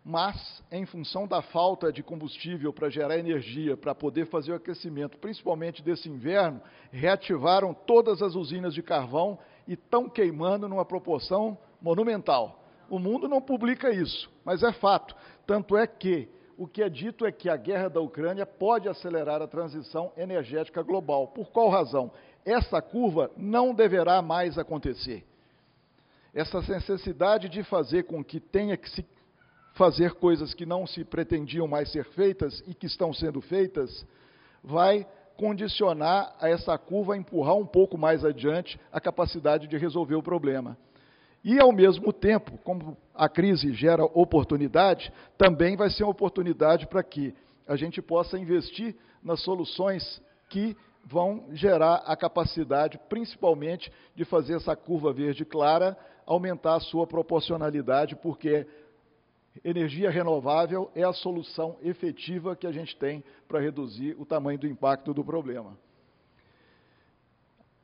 mas 0.04 0.62
em 0.70 0.86
função 0.86 1.26
da 1.26 1.42
falta 1.42 1.92
de 1.92 2.04
combustível 2.04 2.72
para 2.72 2.88
gerar 2.88 3.18
energia, 3.18 3.76
para 3.76 3.92
poder 3.92 4.26
fazer 4.26 4.52
o 4.52 4.54
aquecimento, 4.54 5.18
principalmente 5.18 5.82
desse 5.82 6.08
inverno, 6.08 6.62
reativaram 6.92 7.74
todas 7.74 8.22
as 8.22 8.36
usinas 8.36 8.72
de 8.72 8.84
carvão 8.84 9.40
e 9.66 9.72
estão 9.72 10.08
queimando 10.08 10.68
numa 10.68 10.84
proporção 10.84 11.58
monumental. 11.82 12.62
O 12.88 13.00
mundo 13.00 13.28
não 13.28 13.42
publica 13.42 13.90
isso, 13.90 14.30
mas 14.44 14.62
é 14.62 14.72
fato. 14.72 15.16
Tanto 15.46 15.76
é 15.76 15.84
que 15.84 16.28
o 16.60 16.68
que 16.68 16.82
é 16.82 16.90
dito 16.90 17.24
é 17.24 17.32
que 17.32 17.48
a 17.48 17.56
guerra 17.56 17.88
da 17.88 18.02
Ucrânia 18.02 18.44
pode 18.44 18.86
acelerar 18.86 19.40
a 19.40 19.46
transição 19.46 20.12
energética 20.14 20.82
global. 20.82 21.28
Por 21.28 21.50
qual 21.50 21.70
razão? 21.70 22.12
Essa 22.44 22.82
curva 22.82 23.30
não 23.34 23.72
deverá 23.72 24.20
mais 24.20 24.58
acontecer. 24.58 25.24
Essa 26.34 26.60
necessidade 26.60 27.48
de 27.48 27.62
fazer 27.62 28.02
com 28.02 28.22
que 28.22 28.38
tenha 28.38 28.76
que 28.76 28.90
se 28.90 29.06
fazer 29.72 30.12
coisas 30.16 30.52
que 30.52 30.66
não 30.66 30.86
se 30.86 31.02
pretendiam 31.02 31.66
mais 31.66 31.90
ser 31.90 32.04
feitas 32.10 32.62
e 32.66 32.74
que 32.74 32.84
estão 32.84 33.10
sendo 33.10 33.40
feitas, 33.40 34.06
vai 34.62 35.06
condicionar 35.38 36.36
a 36.38 36.50
essa 36.50 36.76
curva 36.76 37.14
a 37.14 37.16
empurrar 37.16 37.56
um 37.56 37.64
pouco 37.64 37.96
mais 37.96 38.22
adiante 38.22 38.78
a 38.92 39.00
capacidade 39.00 39.66
de 39.66 39.78
resolver 39.78 40.14
o 40.14 40.22
problema. 40.22 40.76
E, 41.42 41.58
ao 41.58 41.72
mesmo 41.72 42.12
tempo, 42.12 42.58
como 42.58 42.96
a 43.14 43.28
crise 43.28 43.72
gera 43.72 44.04
oportunidade, 44.04 45.12
também 45.38 45.76
vai 45.76 45.88
ser 45.88 46.04
uma 46.04 46.12
oportunidade 46.12 46.86
para 46.86 47.02
que 47.02 47.34
a 47.66 47.76
gente 47.76 48.02
possa 48.02 48.38
investir 48.38 48.94
nas 49.22 49.40
soluções 49.42 50.20
que 50.48 50.76
vão 51.04 51.46
gerar 51.52 52.02
a 52.06 52.14
capacidade, 52.14 52.98
principalmente, 53.08 53.90
de 54.14 54.24
fazer 54.24 54.54
essa 54.56 54.76
curva 54.76 55.12
verde 55.12 55.44
clara 55.44 55.96
aumentar 56.26 56.74
a 56.74 56.80
sua 56.80 57.06
proporcionalidade, 57.06 58.14
porque 58.16 58.66
energia 59.64 60.10
renovável 60.10 60.90
é 60.94 61.02
a 61.02 61.12
solução 61.12 61.76
efetiva 61.82 62.54
que 62.54 62.66
a 62.66 62.72
gente 62.72 62.96
tem 62.96 63.24
para 63.48 63.60
reduzir 63.60 64.14
o 64.18 64.24
tamanho 64.24 64.58
do 64.58 64.66
impacto 64.66 65.12
do 65.12 65.24
problema. 65.24 65.76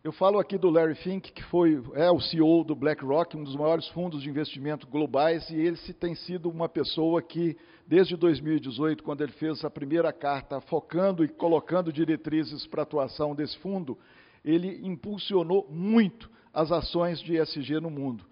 Eu 0.06 0.12
falo 0.12 0.38
aqui 0.38 0.56
do 0.56 0.70
Larry 0.70 0.94
Fink, 0.94 1.32
que 1.32 1.42
foi, 1.46 1.82
é 1.94 2.08
o 2.08 2.20
CEO 2.20 2.62
do 2.62 2.76
BlackRock, 2.76 3.36
um 3.36 3.42
dos 3.42 3.56
maiores 3.56 3.88
fundos 3.88 4.22
de 4.22 4.30
investimento 4.30 4.86
globais, 4.86 5.50
e 5.50 5.56
ele 5.56 5.76
tem 5.94 6.14
sido 6.14 6.48
uma 6.48 6.68
pessoa 6.68 7.20
que, 7.20 7.56
desde 7.88 8.14
2018, 8.14 9.02
quando 9.02 9.22
ele 9.22 9.32
fez 9.32 9.64
a 9.64 9.68
primeira 9.68 10.12
carta 10.12 10.60
focando 10.60 11.24
e 11.24 11.28
colocando 11.28 11.92
diretrizes 11.92 12.68
para 12.68 12.82
a 12.82 12.84
atuação 12.84 13.34
desse 13.34 13.58
fundo, 13.58 13.98
ele 14.44 14.80
impulsionou 14.86 15.66
muito 15.68 16.30
as 16.54 16.70
ações 16.70 17.18
de 17.18 17.36
ESG 17.36 17.80
no 17.80 17.90
mundo. 17.90 18.24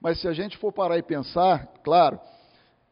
Mas 0.00 0.22
se 0.22 0.28
a 0.28 0.32
gente 0.32 0.56
for 0.56 0.72
parar 0.72 0.96
e 0.96 1.02
pensar, 1.02 1.66
claro, 1.84 2.18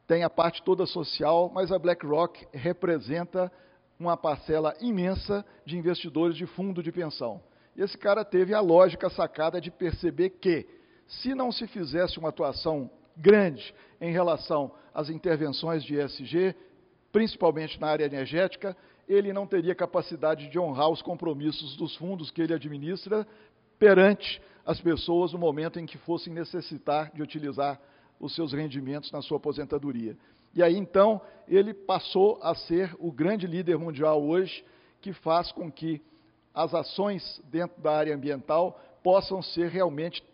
tem 0.06 0.24
a 0.24 0.28
parte 0.28 0.62
toda 0.62 0.84
social, 0.84 1.50
mas 1.54 1.72
a 1.72 1.78
BlackRock 1.78 2.46
representa 2.52 3.50
uma 3.98 4.14
parcela 4.14 4.74
imensa 4.78 5.42
de 5.64 5.78
investidores 5.78 6.36
de 6.36 6.44
fundo 6.44 6.82
de 6.82 6.92
pensão. 6.92 7.40
Esse 7.76 7.98
cara 7.98 8.24
teve 8.24 8.54
a 8.54 8.60
lógica 8.60 9.10
sacada 9.10 9.60
de 9.60 9.70
perceber 9.70 10.30
que, 10.30 10.66
se 11.06 11.34
não 11.34 11.52
se 11.52 11.66
fizesse 11.66 12.18
uma 12.18 12.30
atuação 12.30 12.90
grande 13.16 13.74
em 14.00 14.12
relação 14.12 14.72
às 14.94 15.10
intervenções 15.10 15.84
de 15.84 15.96
ESG, 15.96 16.54
principalmente 17.12 17.80
na 17.80 17.88
área 17.88 18.04
energética, 18.04 18.76
ele 19.08 19.32
não 19.32 19.46
teria 19.46 19.74
capacidade 19.74 20.48
de 20.48 20.58
honrar 20.58 20.90
os 20.90 21.02
compromissos 21.02 21.76
dos 21.76 21.94
fundos 21.96 22.30
que 22.30 22.42
ele 22.42 22.54
administra 22.54 23.26
perante 23.78 24.40
as 24.64 24.80
pessoas 24.80 25.32
no 25.32 25.38
momento 25.38 25.78
em 25.78 25.86
que 25.86 25.98
fossem 25.98 26.32
necessitar 26.32 27.12
de 27.14 27.22
utilizar 27.22 27.80
os 28.18 28.34
seus 28.34 28.52
rendimentos 28.52 29.12
na 29.12 29.22
sua 29.22 29.36
aposentadoria. 29.36 30.16
E 30.54 30.62
aí 30.62 30.76
então 30.76 31.20
ele 31.46 31.74
passou 31.74 32.38
a 32.42 32.54
ser 32.54 32.94
o 32.98 33.12
grande 33.12 33.46
líder 33.46 33.78
mundial 33.78 34.22
hoje, 34.22 34.64
que 35.00 35.12
faz 35.12 35.52
com 35.52 35.70
que 35.70 36.02
as 36.56 36.72
ações 36.72 37.38
dentro 37.50 37.82
da 37.82 37.94
área 37.94 38.14
ambiental 38.14 38.80
possam 39.02 39.42
ser 39.42 39.68
realmente, 39.68 40.24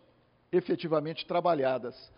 efetivamente 0.53 1.25
trabalhadas, 1.25 2.09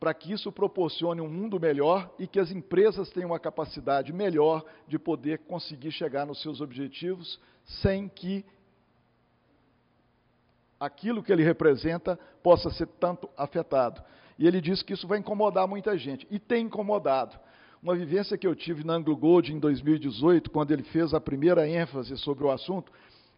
para 0.00 0.14
que 0.14 0.32
isso 0.32 0.50
proporcione 0.50 1.20
um 1.20 1.28
mundo 1.28 1.60
melhor 1.60 2.10
e 2.18 2.26
que 2.26 2.40
as 2.40 2.50
empresas 2.50 3.10
tenham 3.10 3.30
uma 3.30 3.38
capacidade 3.38 4.14
melhor 4.14 4.64
de 4.88 4.98
poder 4.98 5.40
conseguir 5.40 5.92
chegar 5.92 6.24
nos 6.24 6.40
seus 6.40 6.62
objetivos 6.62 7.38
sem 7.66 8.08
que 8.08 8.44
aquilo 10.80 11.22
que 11.22 11.32
ele 11.32 11.44
representa 11.44 12.18
possa 12.42 12.70
ser 12.70 12.86
tanto 12.86 13.28
afetado. 13.36 14.02
E 14.38 14.46
ele 14.46 14.60
disse 14.60 14.82
que 14.82 14.94
isso 14.94 15.06
vai 15.06 15.18
incomodar 15.18 15.68
muita 15.68 15.96
gente. 15.98 16.26
E 16.30 16.38
tem 16.38 16.64
incomodado. 16.64 17.38
Uma 17.82 17.94
vivência 17.94 18.38
que 18.38 18.46
eu 18.46 18.54
tive 18.54 18.82
na 18.84 18.94
Anglo 18.94 19.16
Gold 19.16 19.52
em 19.52 19.58
2018, 19.58 20.50
quando 20.50 20.72
ele 20.72 20.82
fez 20.84 21.12
a 21.12 21.20
primeira 21.20 21.68
ênfase 21.68 22.16
sobre 22.16 22.44
o 22.44 22.50
assunto, 22.50 22.90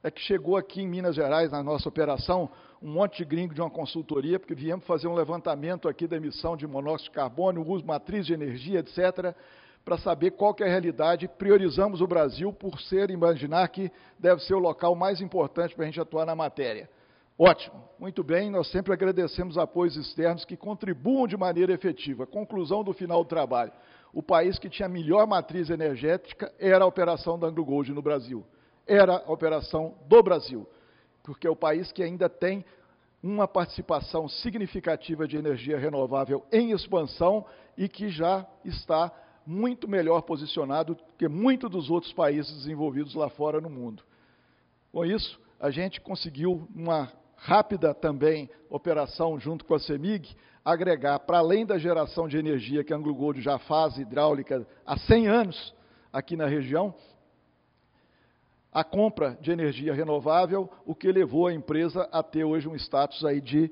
é 0.06 0.10
que 0.10 0.20
chegou 0.20 0.56
aqui 0.56 0.82
em 0.82 0.86
Minas 0.86 1.16
Gerais, 1.16 1.50
na 1.50 1.64
nossa 1.64 1.88
operação, 1.88 2.48
um 2.80 2.92
monte 2.92 3.18
de 3.18 3.24
gringo 3.24 3.52
de 3.52 3.60
uma 3.60 3.68
consultoria, 3.68 4.38
porque 4.38 4.54
viemos 4.54 4.86
fazer 4.86 5.08
um 5.08 5.14
levantamento 5.14 5.88
aqui 5.88 6.06
da 6.06 6.16
emissão 6.16 6.56
de 6.56 6.64
monóxido 6.64 7.10
de 7.10 7.16
carbono, 7.16 7.68
uso 7.68 7.84
matriz 7.84 8.24
de 8.24 8.32
energia, 8.32 8.78
etc., 8.78 9.34
para 9.84 9.98
saber 9.98 10.30
qual 10.30 10.54
que 10.54 10.62
é 10.62 10.66
a 10.66 10.70
realidade. 10.70 11.26
Priorizamos 11.26 12.00
o 12.00 12.06
Brasil 12.06 12.52
por 12.52 12.80
ser, 12.82 13.10
imaginar 13.10 13.66
que 13.66 13.90
deve 14.16 14.40
ser 14.42 14.54
o 14.54 14.60
local 14.60 14.94
mais 14.94 15.20
importante 15.20 15.74
para 15.74 15.82
a 15.82 15.86
gente 15.86 16.00
atuar 16.00 16.24
na 16.24 16.36
matéria. 16.36 16.88
Ótimo, 17.36 17.82
muito 17.98 18.22
bem, 18.22 18.48
nós 18.48 18.70
sempre 18.70 18.92
agradecemos 18.92 19.58
apoios 19.58 19.96
externos 19.96 20.44
que 20.44 20.56
contribuam 20.56 21.26
de 21.26 21.36
maneira 21.36 21.72
efetiva. 21.72 22.26
Conclusão 22.26 22.84
do 22.84 22.92
final 22.92 23.24
do 23.24 23.28
trabalho. 23.28 23.72
O 24.12 24.22
país 24.22 24.56
que 24.56 24.70
tinha 24.70 24.86
a 24.86 24.88
melhor 24.88 25.26
matriz 25.26 25.68
energética 25.68 26.52
era 26.60 26.84
a 26.84 26.86
operação 26.86 27.36
da 27.36 27.48
Anglo 27.48 27.64
Gold 27.64 27.92
no 27.92 28.00
Brasil. 28.00 28.46
Era 28.86 29.22
a 29.26 29.32
operação 29.32 29.94
do 30.06 30.22
Brasil, 30.22 30.66
porque 31.22 31.46
é 31.46 31.50
o 31.50 31.56
país 31.56 31.90
que 31.90 32.02
ainda 32.02 32.28
tem 32.28 32.64
uma 33.22 33.48
participação 33.48 34.28
significativa 34.28 35.26
de 35.26 35.36
energia 35.36 35.78
renovável 35.78 36.44
em 36.52 36.70
expansão 36.70 37.44
e 37.76 37.88
que 37.88 38.08
já 38.08 38.46
está 38.64 39.10
muito 39.44 39.88
melhor 39.88 40.22
posicionado 40.22 40.96
que 41.18 41.28
muitos 41.28 41.70
dos 41.70 41.90
outros 41.90 42.12
países 42.12 42.52
desenvolvidos 42.54 43.14
lá 43.14 43.28
fora 43.28 43.60
no 43.60 43.70
mundo. 43.70 44.02
Com 44.92 45.04
isso, 45.04 45.40
a 45.58 45.70
gente 45.70 46.00
conseguiu 46.00 46.68
uma 46.74 47.12
rápida 47.36 47.94
também 47.94 48.48
operação 48.70 49.38
junto 49.38 49.64
com 49.64 49.74
a 49.74 49.78
CEMIG, 49.78 50.36
agregar, 50.64 51.20
para 51.20 51.38
além 51.38 51.64
da 51.64 51.78
geração 51.78 52.26
de 52.26 52.36
energia 52.36 52.82
que 52.82 52.92
a 52.92 52.96
Anglo 52.96 53.14
Gold 53.14 53.40
já 53.40 53.58
faz 53.58 53.98
hidráulica 53.98 54.66
há 54.84 54.98
100 54.98 55.28
anos 55.28 55.74
aqui 56.12 56.36
na 56.36 56.46
região, 56.46 56.94
a 58.76 58.84
compra 58.84 59.38
de 59.40 59.50
energia 59.50 59.94
renovável, 59.94 60.68
o 60.84 60.94
que 60.94 61.10
levou 61.10 61.46
a 61.46 61.54
empresa 61.54 62.06
a 62.12 62.22
ter 62.22 62.44
hoje 62.44 62.68
um 62.68 62.76
status 62.76 63.24
aí 63.24 63.40
de 63.40 63.70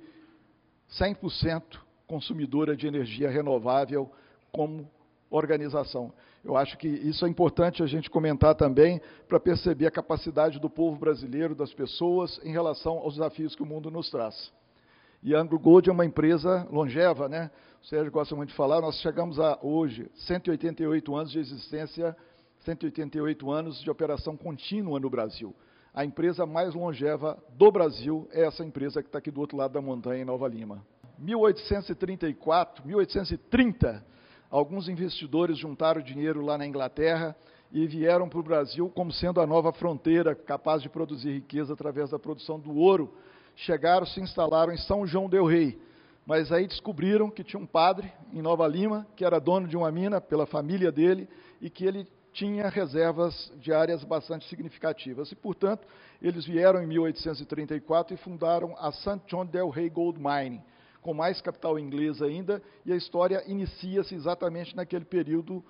100% 0.98 1.62
consumidora 2.06 2.74
de 2.74 2.86
energia 2.86 3.28
renovável 3.28 4.10
como 4.50 4.90
organização. 5.28 6.10
Eu 6.42 6.56
acho 6.56 6.78
que 6.78 6.88
isso 6.88 7.26
é 7.26 7.28
importante 7.28 7.82
a 7.82 7.86
gente 7.86 8.08
comentar 8.08 8.54
também 8.54 8.98
para 9.28 9.38
perceber 9.38 9.86
a 9.86 9.90
capacidade 9.90 10.58
do 10.58 10.70
povo 10.70 10.96
brasileiro, 10.96 11.54
das 11.54 11.74
pessoas, 11.74 12.40
em 12.42 12.52
relação 12.52 12.96
aos 12.96 13.16
desafios 13.16 13.54
que 13.54 13.62
o 13.62 13.66
mundo 13.66 13.90
nos 13.90 14.08
traz. 14.08 14.50
E 15.22 15.34
a 15.34 15.38
Anglo 15.38 15.58
Gold 15.58 15.90
é 15.90 15.92
uma 15.92 16.06
empresa 16.06 16.66
longeva, 16.70 17.28
né? 17.28 17.50
O 17.82 17.86
Sérgio 17.86 18.10
gosta 18.10 18.34
muito 18.34 18.48
de 18.48 18.56
falar, 18.56 18.80
nós 18.80 18.98
chegamos 19.02 19.38
a 19.38 19.58
hoje 19.60 20.10
188 20.14 21.14
anos 21.14 21.30
de 21.30 21.40
existência, 21.40 22.16
188 22.64 23.50
anos 23.50 23.80
de 23.80 23.90
operação 23.90 24.36
contínua 24.36 24.98
no 24.98 25.10
Brasil. 25.10 25.54
A 25.92 26.04
empresa 26.04 26.46
mais 26.46 26.74
longeva 26.74 27.38
do 27.50 27.70
Brasil 27.70 28.26
é 28.32 28.44
essa 28.44 28.64
empresa 28.64 29.02
que 29.02 29.08
está 29.08 29.18
aqui 29.18 29.30
do 29.30 29.40
outro 29.40 29.56
lado 29.56 29.72
da 29.72 29.82
montanha, 29.82 30.22
em 30.22 30.24
Nova 30.24 30.48
Lima. 30.48 30.84
1834, 31.18 32.84
1830, 32.86 34.04
alguns 34.50 34.88
investidores 34.88 35.58
juntaram 35.58 36.00
dinheiro 36.00 36.40
lá 36.40 36.58
na 36.58 36.66
Inglaterra 36.66 37.36
e 37.70 37.86
vieram 37.86 38.28
para 38.28 38.40
o 38.40 38.42
Brasil 38.42 38.90
como 38.94 39.12
sendo 39.12 39.40
a 39.40 39.46
nova 39.46 39.72
fronteira 39.72 40.34
capaz 40.34 40.82
de 40.82 40.88
produzir 40.88 41.32
riqueza 41.32 41.74
através 41.74 42.10
da 42.10 42.18
produção 42.18 42.58
do 42.58 42.74
ouro. 42.74 43.14
Chegaram, 43.54 44.06
se 44.06 44.20
instalaram 44.20 44.72
em 44.72 44.78
São 44.78 45.06
João 45.06 45.28
del 45.28 45.44
Rei, 45.44 45.78
mas 46.26 46.50
aí 46.50 46.66
descobriram 46.66 47.30
que 47.30 47.44
tinha 47.44 47.60
um 47.60 47.66
padre 47.66 48.12
em 48.32 48.42
Nova 48.42 48.66
Lima, 48.66 49.06
que 49.14 49.24
era 49.24 49.38
dono 49.38 49.68
de 49.68 49.76
uma 49.76 49.92
mina 49.92 50.20
pela 50.20 50.46
família 50.46 50.90
dele 50.90 51.28
e 51.60 51.70
que 51.70 51.84
ele 51.84 52.08
tinha 52.34 52.68
reservas 52.68 53.50
de 53.56 53.72
áreas 53.72 54.04
bastante 54.04 54.46
significativas. 54.48 55.32
E, 55.32 55.36
portanto, 55.36 55.86
eles 56.20 56.44
vieram 56.44 56.82
em 56.82 56.86
1834 56.86 58.14
e 58.14 58.18
fundaram 58.18 58.76
a 58.78 58.92
St. 58.92 59.20
John 59.26 59.46
del 59.46 59.70
Rey 59.70 59.88
Gold 59.88 60.18
Mining 60.20 60.62
com 61.00 61.12
mais 61.12 61.38
capital 61.42 61.78
inglês 61.78 62.22
ainda, 62.22 62.62
e 62.86 62.90
a 62.90 62.96
história 62.96 63.44
inicia-se 63.46 64.14
exatamente 64.14 64.74
naquele 64.74 65.04
período. 65.04 65.62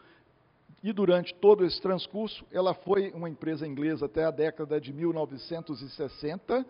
E 0.81 0.92
durante 0.92 1.35
todo 1.35 1.64
esse 1.64 1.83
transcurso, 1.83 2.46
ela 2.53 2.72
foi 2.72 3.11
uma 3.11 3.29
empresa 3.29 3.66
inglesa 3.66 4.07
até 4.07 4.24
a 4.24 4.31
década 4.31 4.81
de 4.81 4.92
1960, 4.92 6.64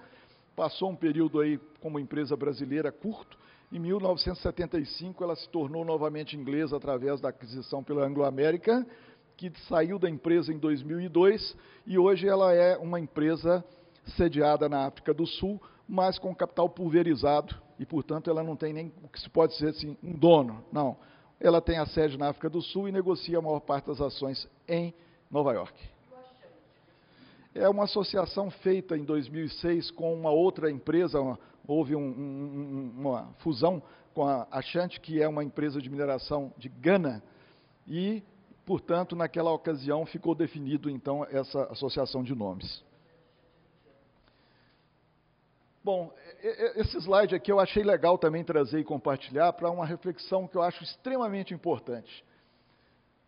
passou 0.57 0.88
um 0.88 0.96
período 0.96 1.40
aí 1.40 1.61
como 1.78 1.98
empresa 1.98 2.35
brasileira 2.35 2.90
curto, 2.90 3.37
em 3.70 3.78
1975 3.78 5.24
ela 5.24 5.35
se 5.35 5.48
tornou 5.48 5.85
novamente 5.85 6.37
inglesa 6.37 6.76
através 6.76 7.20
da 7.20 7.30
aquisição 7.30 7.83
pela 7.83 8.07
Anglo-América, 8.07 8.87
que 9.37 9.53
saiu 9.68 9.99
da 9.99 10.09
empresa 10.09 10.53
em 10.53 10.59
2002 10.59 11.57
e 11.87 11.99
hoje 11.99 12.29
ela 12.29 12.53
é 12.53 12.77
uma 12.77 13.01
empresa 13.01 13.64
sediada 14.16 14.68
na 14.68 14.87
África 14.87 15.12
do 15.12 15.27
Sul, 15.27 15.61
mas 15.88 16.18
com 16.18 16.35
capital 16.35 16.68
pulverizado 16.68 17.55
e, 17.79 17.85
portanto, 17.85 18.31
ela 18.31 18.42
não 18.42 18.57
tem 18.57 18.73
nem 18.73 18.92
o 19.03 19.09
que 19.09 19.20
se 19.20 19.29
pode 19.29 19.55
dizer 19.55 19.70
assim, 19.70 19.97
um 20.03 20.12
dono. 20.12 20.64
Não. 20.73 20.97
Ela 21.40 21.61
tem 21.61 21.79
a 21.79 21.87
sede 21.87 22.16
na 22.16 22.29
África 22.29 22.49
do 22.49 22.62
Sul 22.62 22.88
e 22.88 22.92
negocia 22.92 23.38
a 23.38 23.42
maior 23.42 23.61
parte 23.61 23.87
das 23.87 24.01
ações 24.01 24.49
em 24.68 24.94
Nova 25.31 25.53
York. 25.53 25.75
É 27.55 27.68
uma 27.68 27.85
associação 27.85 28.51
feita 28.51 28.97
em 28.97 29.05
2006 29.05 29.90
com 29.92 30.12
uma 30.12 30.31
outra 30.31 30.70
empresa, 30.70 31.20
uma, 31.20 31.38
houve 31.66 31.94
um, 31.94 32.01
um, 32.01 32.92
uma 32.99 33.29
fusão 33.38 33.83
com 34.12 34.27
a 34.27 34.47
Ashanti, 34.51 35.01
que 35.01 35.20
é 35.20 35.29
uma 35.29 35.42
empresa 35.42 35.81
de 35.81 35.90
mineração 35.90 36.53
de 36.57 36.68
Gana, 36.68 37.23
e, 37.87 38.23
portanto, 38.64 39.14
naquela 39.14 39.53
ocasião 39.53 40.07
ficou 40.07 40.35
definido 40.35 40.90
então 40.90 41.24
essa 41.24 41.64
associação 41.64 42.22
de 42.22 42.35
nomes. 42.35 42.83
Bom, 45.83 46.11
esse 46.77 46.96
slide 46.96 47.35
aqui 47.35 47.53
eu 47.53 47.61
achei 47.61 47.83
legal 47.83 48.16
também 48.16 48.42
trazer 48.42 48.81
e 48.81 48.85
compartilhar 48.85 49.53
para 49.53 49.70
uma 49.70 49.85
reflexão 49.85 50.48
que 50.48 50.57
eu 50.57 50.62
acho 50.62 50.83
extremamente 50.83 51.53
importante. 51.53 52.24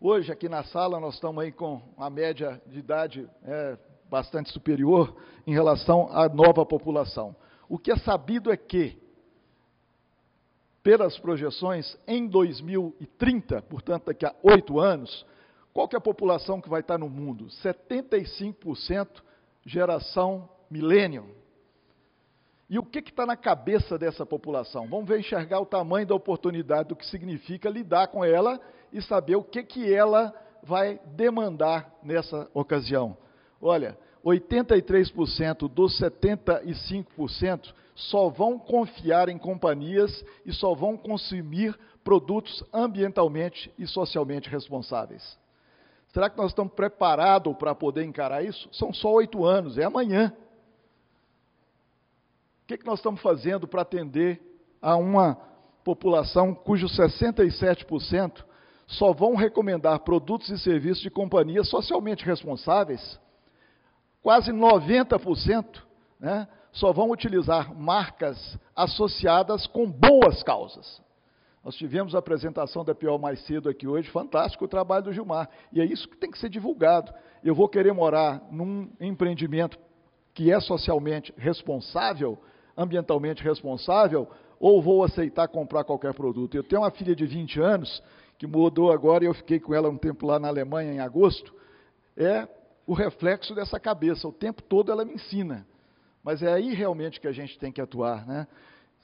Hoje, 0.01 0.31
aqui 0.31 0.49
na 0.49 0.63
sala, 0.63 0.99
nós 0.99 1.15
estamos 1.15 1.43
aí 1.43 1.51
com 1.51 1.81
uma 1.95 2.09
média 2.09 2.59
de 2.65 2.79
idade 2.79 3.29
é, 3.43 3.77
bastante 4.09 4.51
superior 4.51 5.15
em 5.45 5.53
relação 5.53 6.07
à 6.11 6.27
nova 6.29 6.65
população. 6.65 7.35
O 7.69 7.77
que 7.77 7.91
é 7.91 7.97
sabido 7.97 8.51
é 8.51 8.57
que, 8.57 8.97
pelas 10.87 11.19
projeções, 11.19 11.97
em 12.07 12.25
2030, 12.25 13.61
portanto, 13.63 14.05
daqui 14.05 14.25
a 14.25 14.33
oito 14.41 14.79
anos, 14.79 15.25
qual 15.73 15.85
que 15.85 15.97
é 15.97 15.99
a 15.99 16.01
população 16.01 16.61
que 16.61 16.69
vai 16.69 16.79
estar 16.79 16.97
no 16.97 17.09
mundo? 17.09 17.47
75% 17.61 19.21
geração 19.65 20.47
milênio. 20.71 21.35
E 22.69 22.79
o 22.79 22.83
que 22.83 22.99
está 22.99 23.25
na 23.25 23.35
cabeça 23.35 23.97
dessa 23.97 24.25
população? 24.25 24.87
Vamos 24.87 25.09
ver 25.09 25.19
enxergar 25.19 25.59
o 25.59 25.65
tamanho 25.65 26.07
da 26.07 26.15
oportunidade, 26.15 26.87
do 26.87 26.95
que 26.95 27.05
significa 27.05 27.69
lidar 27.69 28.07
com 28.07 28.23
ela 28.23 28.57
e 28.93 29.01
saber 29.01 29.35
o 29.35 29.43
que, 29.43 29.63
que 29.63 29.93
ela 29.93 30.33
vai 30.63 31.01
demandar 31.17 31.93
nessa 32.01 32.49
ocasião. 32.53 33.17
Olha, 33.61 33.97
83% 34.27 35.69
dos 35.69 35.99
75% 35.99 37.73
só 37.95 38.29
vão 38.29 38.59
confiar 38.59 39.29
em 39.29 39.37
companhias 39.37 40.23
e 40.45 40.51
só 40.51 40.75
vão 40.75 40.97
consumir 40.97 41.77
produtos 42.03 42.63
ambientalmente 42.73 43.73
e 43.77 43.87
socialmente 43.87 44.49
responsáveis. 44.49 45.37
Será 46.09 46.29
que 46.29 46.37
nós 46.37 46.51
estamos 46.51 46.73
preparados 46.73 47.55
para 47.57 47.73
poder 47.73 48.03
encarar 48.03 48.43
isso? 48.43 48.67
São 48.71 48.93
só 48.93 49.13
oito 49.13 49.45
anos, 49.45 49.77
é 49.77 49.83
amanhã. 49.83 50.33
O 52.63 52.67
que, 52.67 52.77
que 52.77 52.85
nós 52.85 52.99
estamos 52.99 53.21
fazendo 53.21 53.67
para 53.67 53.81
atender 53.81 54.41
a 54.81 54.95
uma 54.97 55.37
população 55.83 56.53
cujo 56.53 56.87
67% 56.87 58.43
só 58.87 59.13
vão 59.13 59.35
recomendar 59.35 59.99
produtos 60.01 60.49
e 60.49 60.59
serviços 60.59 61.01
de 61.01 61.09
companhias 61.09 61.69
socialmente 61.69 62.25
responsáveis? 62.25 63.19
Quase 64.27 64.51
90% 64.51 65.65
né, 66.19 66.49
só 66.73 66.91
vão 66.91 67.11
utilizar 67.11 67.73
marcas 67.73 68.59
associadas 68.75 69.65
com 69.67 69.89
boas 69.89 70.43
causas. 70.43 71.01
Nós 71.63 71.77
tivemos 71.77 72.13
a 72.13 72.19
apresentação 72.19 72.83
da 72.83 72.93
Pior 72.93 73.17
mais 73.17 73.39
cedo 73.45 73.69
aqui 73.69 73.87
hoje, 73.87 74.09
fantástico 74.09 74.65
o 74.65 74.67
trabalho 74.67 75.05
do 75.05 75.13
Gilmar. 75.13 75.49
E 75.71 75.79
é 75.79 75.85
isso 75.85 76.09
que 76.09 76.17
tem 76.17 76.29
que 76.29 76.37
ser 76.39 76.49
divulgado. 76.49 77.13
Eu 77.41 77.55
vou 77.55 77.69
querer 77.69 77.93
morar 77.93 78.45
num 78.51 78.89
empreendimento 78.99 79.79
que 80.33 80.51
é 80.51 80.59
socialmente 80.59 81.33
responsável, 81.37 82.37
ambientalmente 82.75 83.41
responsável, 83.41 84.27
ou 84.59 84.81
vou 84.81 85.05
aceitar 85.05 85.47
comprar 85.47 85.85
qualquer 85.85 86.13
produto. 86.13 86.57
Eu 86.57 86.63
tenho 86.63 86.81
uma 86.81 86.91
filha 86.91 87.15
de 87.15 87.25
20 87.25 87.61
anos, 87.61 88.03
que 88.37 88.45
mudou 88.45 88.91
agora 88.91 89.23
e 89.23 89.27
eu 89.27 89.33
fiquei 89.33 89.57
com 89.57 89.73
ela 89.73 89.87
um 89.87 89.97
tempo 89.97 90.27
lá 90.27 90.37
na 90.37 90.49
Alemanha 90.49 90.91
em 90.91 90.99
agosto. 90.99 91.55
É 92.17 92.45
o 92.87 92.93
reflexo 92.93 93.53
dessa 93.53 93.79
cabeça. 93.79 94.27
O 94.27 94.31
tempo 94.31 94.63
todo 94.63 94.91
ela 94.91 95.03
me 95.03 95.13
ensina. 95.13 95.67
Mas 96.23 96.41
é 96.41 96.51
aí 96.51 96.73
realmente 96.73 97.19
que 97.19 97.27
a 97.27 97.31
gente 97.31 97.59
tem 97.59 97.71
que 97.71 97.81
atuar. 97.81 98.25
Né? 98.25 98.47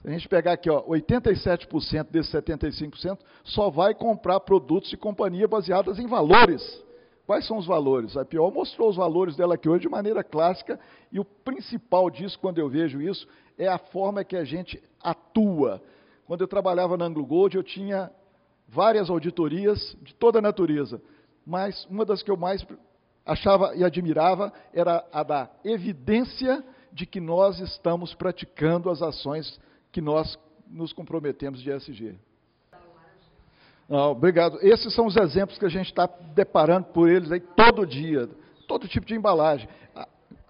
Se 0.01 0.07
a 0.07 0.11
gente 0.11 0.27
pegar 0.27 0.53
aqui, 0.53 0.69
ó, 0.69 0.81
87% 0.83 2.09
desses 2.09 2.33
75% 2.33 3.19
só 3.43 3.69
vai 3.69 3.93
comprar 3.93 4.39
produtos 4.39 4.89
de 4.89 4.97
companhia 4.97 5.47
baseadas 5.47 5.99
em 5.99 6.07
valores. 6.07 6.83
Quais 7.25 7.45
são 7.47 7.57
os 7.57 7.65
valores? 7.65 8.17
A 8.17 8.25
Pior 8.25 8.51
mostrou 8.51 8.89
os 8.89 8.97
valores 8.97 9.35
dela 9.35 9.55
aqui 9.55 9.69
hoje 9.69 9.83
de 9.83 9.89
maneira 9.89 10.23
clássica, 10.23 10.77
e 11.09 11.19
o 11.19 11.23
principal 11.23 12.09
disso, 12.09 12.37
quando 12.37 12.57
eu 12.57 12.67
vejo 12.67 13.01
isso, 13.01 13.25
é 13.57 13.67
a 13.67 13.77
forma 13.77 14.25
que 14.25 14.35
a 14.35 14.43
gente 14.43 14.81
atua. 15.01 15.81
Quando 16.25 16.41
eu 16.41 16.47
trabalhava 16.47 16.97
na 16.97 17.05
Anglo 17.05 17.25
Gold, 17.25 17.55
eu 17.55 17.63
tinha 17.63 18.11
várias 18.67 19.09
auditorias 19.09 19.95
de 20.01 20.13
toda 20.15 20.39
a 20.39 20.41
natureza, 20.41 21.01
mas 21.45 21.85
uma 21.85 22.03
das 22.03 22.21
que 22.21 22.31
eu 22.31 22.35
mais 22.35 22.65
achava 23.25 23.75
e 23.75 23.83
admirava 23.83 24.51
era 24.73 25.05
a 25.11 25.23
da 25.23 25.49
evidência 25.63 26.63
de 26.91 27.05
que 27.05 27.19
nós 27.19 27.59
estamos 27.59 28.13
praticando 28.13 28.89
as 28.89 29.01
ações 29.01 29.59
que 29.91 30.01
nós 30.01 30.37
nos 30.67 30.93
comprometemos 30.93 31.61
de 31.61 31.71
ESG. 31.71 32.15
Não, 33.87 34.11
obrigado. 34.11 34.57
Esses 34.61 34.93
são 34.93 35.05
os 35.05 35.15
exemplos 35.15 35.57
que 35.57 35.65
a 35.65 35.69
gente 35.69 35.87
está 35.87 36.07
deparando 36.33 36.87
por 36.87 37.09
eles 37.09 37.31
aí 37.31 37.39
todo 37.39 37.85
dia, 37.85 38.29
todo 38.67 38.87
tipo 38.87 39.05
de 39.05 39.15
embalagem. 39.15 39.67
A, 39.95 40.07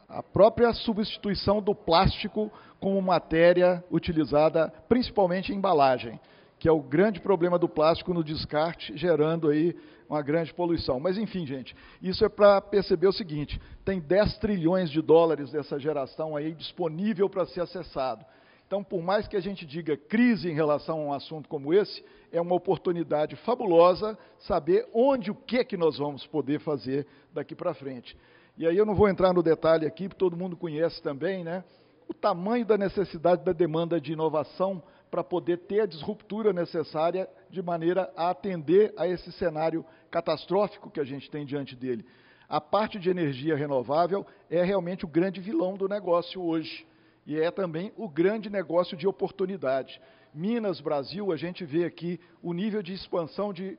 a 0.08 0.24
própria 0.24 0.72
substituição 0.74 1.62
do 1.62 1.74
plástico 1.74 2.52
como 2.80 3.02
matéria 3.02 3.84
utilizada 3.92 4.72
principalmente 4.88 5.52
em 5.52 5.56
embalagem, 5.56 6.20
que 6.64 6.70
é 6.70 6.72
o 6.72 6.82
grande 6.82 7.20
problema 7.20 7.60
do 7.60 7.68
plástico 7.68 8.14
no 8.14 8.24
descarte, 8.24 8.96
gerando 8.96 9.50
aí 9.50 9.76
uma 10.08 10.22
grande 10.22 10.54
poluição. 10.54 10.98
Mas 10.98 11.18
enfim, 11.18 11.46
gente, 11.46 11.76
isso 12.02 12.24
é 12.24 12.30
para 12.30 12.62
perceber 12.62 13.06
o 13.06 13.12
seguinte: 13.12 13.60
tem 13.84 14.00
10 14.00 14.38
trilhões 14.38 14.90
de 14.90 15.02
dólares 15.02 15.52
dessa 15.52 15.78
geração 15.78 16.38
aí 16.38 16.54
disponível 16.54 17.30
para 17.30 17.46
ser 17.46 17.60
acessado. 17.60 18.26
Então, 18.66 18.82
por 18.82 19.04
mais 19.04 19.28
que 19.28 19.36
a 19.36 19.42
gente 19.42 19.66
diga 19.66 19.98
crise 19.98 20.50
em 20.50 20.54
relação 20.54 21.02
a 21.02 21.04
um 21.04 21.12
assunto 21.12 21.50
como 21.50 21.74
esse, 21.74 22.02
é 22.32 22.40
uma 22.40 22.56
oportunidade 22.56 23.36
fabulosa 23.36 24.18
saber 24.40 24.88
onde, 24.94 25.32
o 25.32 25.36
que 25.36 25.66
que 25.66 25.76
nós 25.76 25.98
vamos 25.98 26.26
poder 26.28 26.62
fazer 26.62 27.06
daqui 27.34 27.54
para 27.54 27.74
frente. 27.74 28.18
E 28.58 28.66
aí 28.66 28.78
eu 28.78 28.86
não 28.86 28.96
vou 28.96 29.10
entrar 29.10 29.34
no 29.34 29.44
detalhe 29.44 29.86
aqui, 29.86 30.08
porque 30.08 30.18
todo 30.20 30.38
mundo 30.38 30.56
conhece 30.56 31.02
também, 31.02 31.44
né? 31.44 31.62
o 32.08 32.14
tamanho 32.14 32.66
da 32.66 32.78
necessidade 32.78 33.44
da 33.44 33.52
demanda 33.52 34.00
de 34.00 34.14
inovação 34.14 34.84
para 35.14 35.24
poder 35.24 35.60
ter 35.60 35.82
a 35.82 35.86
disruptura 35.86 36.52
necessária 36.52 37.30
de 37.48 37.62
maneira 37.62 38.12
a 38.18 38.32
atender 38.32 38.92
a 38.98 39.08
esse 39.08 39.32
cenário 39.34 39.86
catastrófico 40.10 40.90
que 40.90 41.00
a 41.00 41.04
gente 41.04 41.30
tem 41.30 41.46
diante 41.46 41.76
dele. 41.76 42.04
A 42.50 42.60
parte 42.60 42.98
de 42.98 43.12
energia 43.12 43.56
renovável 43.56 44.26
é 44.50 44.64
realmente 44.64 45.06
o 45.06 45.08
grande 45.08 45.40
vilão 45.40 45.78
do 45.78 45.88
negócio 45.88 46.42
hoje 46.42 46.84
e 47.28 47.40
é 47.40 47.52
também 47.52 47.94
o 47.96 48.10
grande 48.10 48.50
negócio 48.50 48.98
de 48.98 49.08
oportunidade. 49.08 50.02
Minas, 50.34 50.82
Brasil, 50.82 51.32
a 51.32 51.38
gente 51.38 51.64
vê 51.64 51.86
aqui 51.86 52.20
o 52.42 52.52
nível 52.52 52.82
de 52.82 52.92
expansão 52.92 53.54
de 53.54 53.78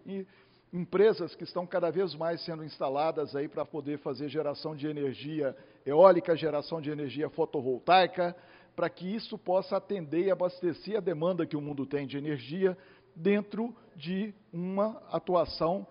empresas 0.72 1.34
que 1.34 1.42
estão 1.42 1.66
cada 1.66 1.90
vez 1.90 2.14
mais 2.14 2.44
sendo 2.44 2.64
instaladas 2.64 3.34
aí 3.34 3.48
para 3.48 3.64
poder 3.64 3.98
fazer 3.98 4.28
geração 4.28 4.76
de 4.76 4.86
energia 4.86 5.56
eólica, 5.84 6.36
geração 6.36 6.80
de 6.80 6.90
energia 6.90 7.28
fotovoltaica, 7.28 8.36
para 8.74 8.90
que 8.90 9.06
isso 9.06 9.38
possa 9.38 9.76
atender 9.76 10.26
e 10.26 10.30
abastecer 10.30 10.96
a 10.96 11.00
demanda 11.00 11.46
que 11.46 11.56
o 11.56 11.60
mundo 11.60 11.86
tem 11.86 12.06
de 12.06 12.16
energia 12.16 12.76
dentro 13.14 13.74
de 13.94 14.34
uma 14.52 15.00
atuação 15.10 15.86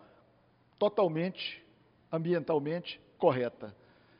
totalmente 0.78 1.63
ambientalmente 2.12 3.00
correta. 3.17 3.74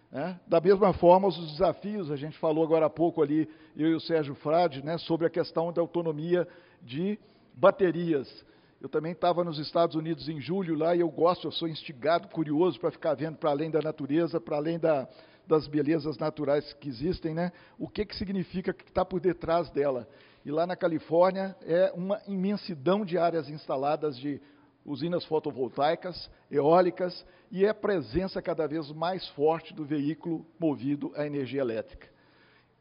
Né? 0.10 0.40
Da 0.48 0.62
mesma 0.62 0.94
forma, 0.94 1.28
os 1.28 1.52
desafios, 1.52 2.12
a 2.12 2.16
gente 2.16 2.38
falou 2.38 2.64
agora 2.64 2.86
há 2.86 2.90
pouco 2.90 3.22
ali, 3.22 3.50
eu 3.76 3.90
e 3.90 3.96
o 3.96 4.00
Sérgio 4.00 4.36
Frade, 4.36 4.84
né, 4.84 4.98
sobre 5.00 5.28
a 5.28 5.30
questão 5.30 5.74
da 5.74 5.82
autonomia 5.82 6.48
de 6.82 7.20
baterias. 7.54 8.46
Eu 8.80 8.90
também 8.90 9.14
estava 9.14 9.44
nos 9.44 9.60
Estados 9.60 9.96
Unidos 9.96 10.30
em 10.30 10.40
julho 10.40 10.76
lá 10.76 10.96
e 10.96 11.00
eu 11.00 11.10
gosto, 11.10 11.48
eu 11.48 11.52
sou 11.52 11.68
instigado, 11.68 12.28
curioso 12.28 12.80
para 12.80 12.92
ficar 12.92 13.14
vendo 13.16 13.38
para 13.38 13.50
além 13.50 13.72
da 13.72 13.82
natureza, 13.82 14.40
para 14.40 14.58
além 14.58 14.78
da, 14.78 15.08
das 15.48 15.68
belezas 15.68 16.18
naturais 16.18 16.74
que 16.74 16.90
existem, 16.90 17.34
né? 17.34 17.52
O 17.78 17.88
que, 17.88 18.06
que 18.06 18.16
significa 18.16 18.74
que 18.74 18.86
está 18.86 19.04
por 19.04 19.20
detrás 19.20 19.70
dela? 19.70 20.08
E 20.46 20.52
lá 20.52 20.66
na 20.66 20.76
Califórnia 20.76 21.56
é 21.62 21.92
uma 21.96 22.22
imensidão 22.28 23.06
de 23.06 23.18
áreas 23.18 23.50
instaladas 23.50 24.18
de 24.18 24.42
usinas 24.86 25.24
fotovoltaicas, 25.26 26.30
eólicas 26.52 27.26
e 27.52 27.66
é 27.66 27.70
a 27.70 27.74
presença 27.74 28.42
cada 28.42 28.68
vez 28.68 28.92
mais 28.92 29.28
forte 29.30 29.74
do 29.74 29.86
veículo 29.86 30.46
movido 30.60 31.12
à 31.16 31.26
energia 31.26 31.62
elétrica. 31.62 32.08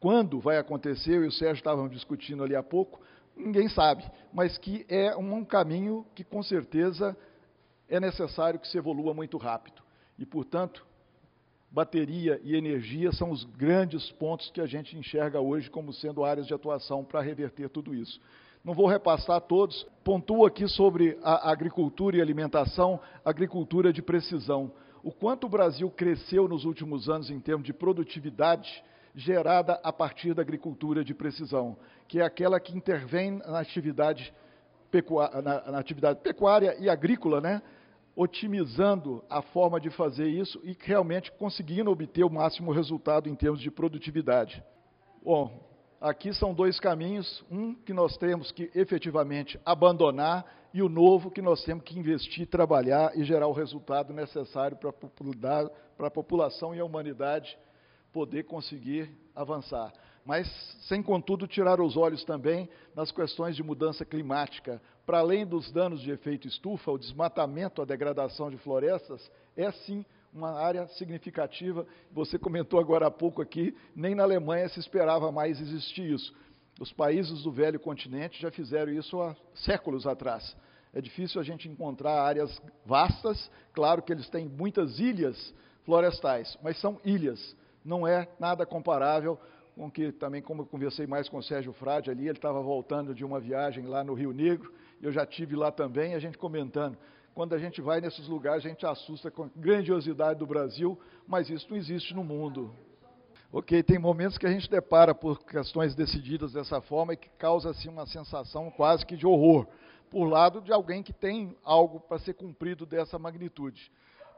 Quando 0.01 0.41
vai 0.41 0.59
acontecer, 0.59 1.17
eu 1.17 1.25
e 1.25 1.29
o 1.29 1.33
Sérgio 1.33 1.61
estávamos 1.61 1.93
discutindo 1.93 2.43
ali 2.43 2.57
há 2.57 2.63
pouco, 2.63 3.01
ninguém 3.37 3.69
sabe, 3.69 4.05
mas 4.33 4.59
que 4.59 4.85
é 4.89 5.15
um 5.17 5.45
caminho 5.45 6.05
que 6.15 6.25
com 6.25 6.43
certeza 6.43 7.17
é 7.89 8.01
necessário 8.01 8.59
que 8.59 8.67
se 8.67 8.79
evolua 8.79 9.15
muito 9.15 9.37
rápido. 9.37 9.81
E, 10.19 10.27
portanto, 10.27 10.85
bateria 11.73 12.39
e 12.45 12.55
energia 12.55 13.11
são 13.13 13.31
os 13.31 13.45
grandes 13.45 14.11
pontos 14.13 14.51
que 14.51 14.61
a 14.61 14.67
gente 14.67 14.97
enxerga 14.97 15.41
hoje 15.41 15.71
como 15.71 15.93
sendo 15.93 16.23
áreas 16.23 16.47
de 16.47 16.53
atuação 16.53 17.03
para 17.03 17.23
reverter 17.23 17.71
tudo 17.71 17.95
isso. 17.95 18.21
Não 18.63 18.75
vou 18.75 18.87
repassar 18.87 19.41
todos, 19.41 19.85
pontuo 20.05 20.47
aqui 20.47 20.69
sobre 20.69 21.19
a 21.23 21.51
agricultura 21.51 22.17
e 22.17 22.21
alimentação, 22.21 23.01
agricultura 23.25 23.93
de 23.93 24.03
precisão. 24.03 24.71
O 25.03 25.11
quanto 25.11 25.47
o 25.47 25.51
Brasil 25.51 25.91
cresceu 25.91 26.47
nos 26.47 26.65
últimos 26.65 27.09
anos 27.09 27.31
em 27.31 27.41
termos 27.41 27.67
de 27.67 27.73
produtividade 27.73 28.85
gerada 29.15 29.81
a 29.83 29.93
partir 29.93 30.35
da 30.35 30.43
agricultura 30.43 31.03
de 31.03 31.13
precisão, 31.15 31.77
que 32.07 32.21
é 32.21 32.25
aquela 32.25 32.61
que 32.61 32.77
intervém 32.77 33.33
na 33.33 33.59
atividade, 33.59 34.33
pecuária, 34.91 35.43
na, 35.43 35.73
na 35.73 35.79
atividade 35.79 36.21
pecuária 36.21 36.77
e 36.79 36.89
agrícola, 36.89 37.41
né? 37.41 37.63
Otimizando 38.15 39.25
a 39.29 39.41
forma 39.41 39.81
de 39.81 39.91
fazer 39.91 40.29
isso 40.29 40.61
e 40.63 40.77
realmente 40.79 41.33
conseguindo 41.33 41.91
obter 41.91 42.25
o 42.25 42.31
máximo 42.31 42.73
resultado 42.73 43.29
em 43.29 43.35
termos 43.35 43.61
de 43.61 43.71
produtividade. 43.71 44.63
Bom, 45.25 45.51
aqui 46.01 46.33
são 46.35 46.53
dois 46.53 46.79
caminhos, 46.79 47.45
um 47.51 47.75
que 47.75 47.93
nós 47.93 48.17
temos 48.17 48.53
que 48.53 48.71
efetivamente 48.75 49.59
abandonar 49.65 50.45
e 50.75 50.83
o 50.83 50.89
novo 50.89 51.31
que 51.31 51.43
nós 51.43 51.63
temos 51.65 51.85
que 51.85 51.99
investir, 51.99 52.47
trabalhar 52.47 53.17
e 53.17 53.25
gerar 53.25 53.47
o 53.47 53.53
resultado 53.53 54.13
necessário 54.13 54.77
para 54.77 56.07
a 56.07 56.11
população 56.11 56.75
e 56.75 56.81
a 56.81 56.85
humanidade 56.85 57.59
poder 58.13 58.45
conseguir 58.45 59.11
avançar. 59.35 59.93
Mas, 60.25 60.49
sem 60.89 61.03
contudo, 61.03 61.49
tirar 61.49 61.81
os 61.81 61.97
olhos 61.97 62.25
também 62.25 62.69
nas 62.95 63.11
questões 63.11 63.57
de 63.57 63.63
mudança 63.63 64.05
climática. 64.05 64.81
Para 65.05 65.19
além 65.19 65.45
dos 65.45 65.71
danos 65.73 66.01
de 66.01 66.11
efeito 66.11 66.47
estufa, 66.47 66.93
o 66.93 66.99
desmatamento, 66.99 67.83
a 67.83 67.85
degradação 67.85 68.49
de 68.49 68.57
florestas 68.59 69.31
é 69.57 69.71
sim 69.73 70.05
uma 70.33 70.53
área 70.53 70.87
significativa. 70.89 71.87
Você 72.13 72.39
comentou 72.39 72.79
agora 72.79 73.09
há 73.09 73.11
pouco 73.11 73.43
aqui, 73.43 73.77
nem 73.95 74.15
na 74.15 74.23
Alemanha 74.23 74.69
se 74.69 74.79
esperava 74.79 75.33
mais 75.33 75.61
existir 75.61 76.11
isso. 76.11 76.33
Os 76.81 76.93
países 76.93 77.43
do 77.43 77.51
velho 77.51 77.79
continente 77.81 78.41
já 78.41 78.51
fizeram 78.51 78.93
isso 78.93 79.21
há 79.21 79.37
séculos 79.55 80.07
atrás. 80.07 80.57
É 80.95 81.01
difícil 81.01 81.41
a 81.41 81.45
gente 81.45 81.69
encontrar 81.69 82.23
áreas 82.23 82.63
vastas, 82.87 83.51
claro 83.73 84.03
que 84.03 84.13
eles 84.13 84.29
têm 84.29 84.49
muitas 84.49 85.01
ilhas 85.01 85.53
florestais, 85.85 86.57
mas 86.63 86.79
são 86.81 87.01
ilhas 87.05 87.57
não 87.85 88.07
é 88.07 88.29
nada 88.39 88.65
comparável 88.65 89.39
com 89.75 89.91
que 89.91 90.13
também, 90.13 90.43
como 90.43 90.63
eu 90.63 90.67
conversei 90.67 91.07
mais 91.07 91.29
com 91.29 91.39
o 91.39 91.43
Sérgio 91.43 91.73
Frade 91.73 92.11
ali, 92.11 92.29
ele 92.29 92.39
estava 92.39 92.61
voltando 92.61 93.15
de 93.15 93.25
uma 93.25 93.41
viagem 93.41 93.87
lá 93.87 94.05
no 94.05 94.15
Rio 94.15 94.33
Negro, 94.33 94.73
eu 95.01 95.11
já 95.11 95.27
tive 95.27 95.57
lá 95.57 95.73
também, 95.73 96.15
a 96.15 96.19
gente 96.19 96.39
comentando. 96.39 96.97
Quando 97.35 97.55
a 97.55 97.59
gente 97.59 97.81
vai 97.81 98.01
nesses 98.01 98.29
lugares, 98.29 98.65
a 98.65 98.69
gente 98.69 98.85
assusta 98.85 99.31
com 99.31 99.45
a 99.45 99.51
grandiosidade 99.57 100.39
do 100.39 100.47
Brasil, 100.47 100.99
mas 101.27 101.49
isso 101.49 101.67
não 101.71 101.77
existe 101.77 102.15
no 102.15 102.23
mundo. 102.23 102.71
Ok, 103.51 103.83
tem 103.83 103.99
momentos 103.99 104.39
que 104.39 104.47
a 104.47 104.51
gente 104.51 104.69
depara 104.71 105.15
por 105.15 105.43
questões 105.45 105.95
decididas 105.95 106.53
dessa 106.53 106.81
forma 106.81 107.15
e 107.15 107.17
que 107.17 107.29
causa 107.31 107.71
assim, 107.71 107.89
uma 107.89 108.07
sensação 108.07 108.71
quase 108.71 109.05
que 109.05 109.17
de 109.17 109.27
horror, 109.27 109.67
por 110.11 110.25
lado 110.27 110.61
de 110.61 110.73
alguém 110.73 111.03
que 111.03 111.13
tem 111.13 111.57
algo 111.65 112.01
para 112.01 112.19
ser 112.19 112.35
cumprido 112.35 112.85
dessa 112.85 113.19
magnitude. 113.19 113.91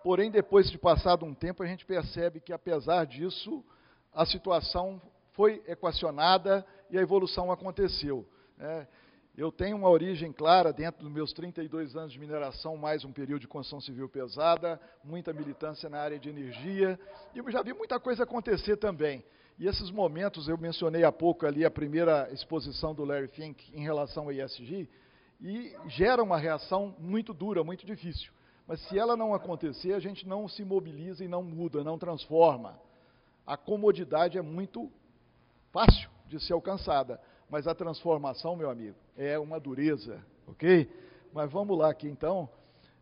Porém, 0.03 0.31
depois 0.31 0.71
de 0.71 0.79
passado 0.79 1.25
um 1.25 1.35
tempo, 1.35 1.63
a 1.63 1.67
gente 1.67 1.85
percebe 1.85 2.41
que, 2.41 2.53
apesar 2.53 3.07
disso, 3.07 3.65
a 4.13 4.25
situação 4.25 5.01
foi 5.35 5.63
equacionada 5.67 6.65
e 6.91 6.99
a 6.99 7.03
evolução 7.03 7.53
aconteceu. 7.53 8.27
Né? 8.57 8.87
Eu 9.37 9.51
tenho 9.51 9.77
uma 9.77 9.91
origem 9.91 10.33
clara 10.33 10.73
dentro 10.73 11.03
dos 11.03 11.13
meus 11.13 11.33
32 11.33 11.97
anos 11.97 12.13
de 12.13 12.21
mineração, 12.21 12.77
mais 12.77 13.05
um 13.05 13.13
período 13.13 13.41
de 13.41 13.49
construção 13.49 13.81
civil 13.81 14.09
pesada, 14.09 14.81
muita 15.03 15.33
militância 15.33 15.89
na 15.89 15.99
área 15.99 16.21
de 16.21 16.29
energia, 16.29 16.99
e 17.35 17.39
eu 17.39 17.51
já 17.51 17.61
vi 17.63 17.73
muita 17.73 17.99
coisa 17.99 18.23
acontecer 18.23 18.77
também. 18.77 19.25
E 19.59 19.67
esses 19.67 19.91
momentos, 19.91 20.49
eu 20.49 20.57
mencionei 20.57 21.03
há 21.03 21.11
pouco 21.11 21.47
ali 21.47 21.65
a 21.65 21.71
primeira 21.71 22.29
exposição 22.33 22.95
do 22.95 23.05
Larry 23.05 23.29
Fink 23.29 23.73
em 23.77 23.83
relação 23.83 24.25
ao 24.25 24.33
ESG, 24.33 24.89
e 25.41 25.77
gera 25.89 26.23
uma 26.23 26.39
reação 26.39 26.95
muito 26.97 27.35
dura, 27.35 27.65
muito 27.65 27.85
difícil. 27.85 28.33
Mas 28.69 28.81
se 28.87 28.97
ela 28.97 29.17
não 29.17 29.35
acontecer, 29.35 29.95
a 29.95 29.99
gente 29.99 30.29
não 30.29 30.47
se 30.47 30.65
mobiliza 30.65 31.25
e 31.25 31.29
não 31.29 31.43
muda, 31.43 31.83
não 31.83 31.99
transforma. 31.99 32.81
A 33.45 33.57
comodidade 33.57 34.39
é 34.39 34.43
muito 34.43 34.91
fácil 35.75 36.09
de 36.29 36.39
ser 36.39 36.53
alcançada, 36.53 37.21
mas 37.51 37.67
a 37.67 37.75
transformação, 37.75 38.55
meu 38.55 38.71
amigo, 38.71 38.97
é 39.17 39.37
uma 39.37 39.59
dureza, 39.59 40.25
ok? 40.47 40.89
Mas 41.33 41.51
vamos 41.51 41.77
lá 41.77 41.91
aqui 41.91 42.09
então. 42.09 42.49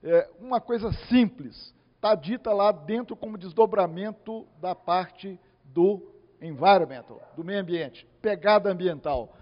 É 0.02 0.30
uma 0.40 0.58
coisa 0.58 0.90
simples, 1.10 1.74
está 1.96 2.14
dita 2.14 2.50
lá 2.50 2.72
dentro 2.72 3.14
como 3.14 3.36
desdobramento 3.36 4.46
da 4.58 4.74
parte 4.74 5.38
do 5.66 6.02
environmental, 6.40 7.20
do 7.36 7.44
meio 7.44 7.60
ambiente, 7.60 8.08
pegada 8.22 8.70
ambiental. 8.70 9.36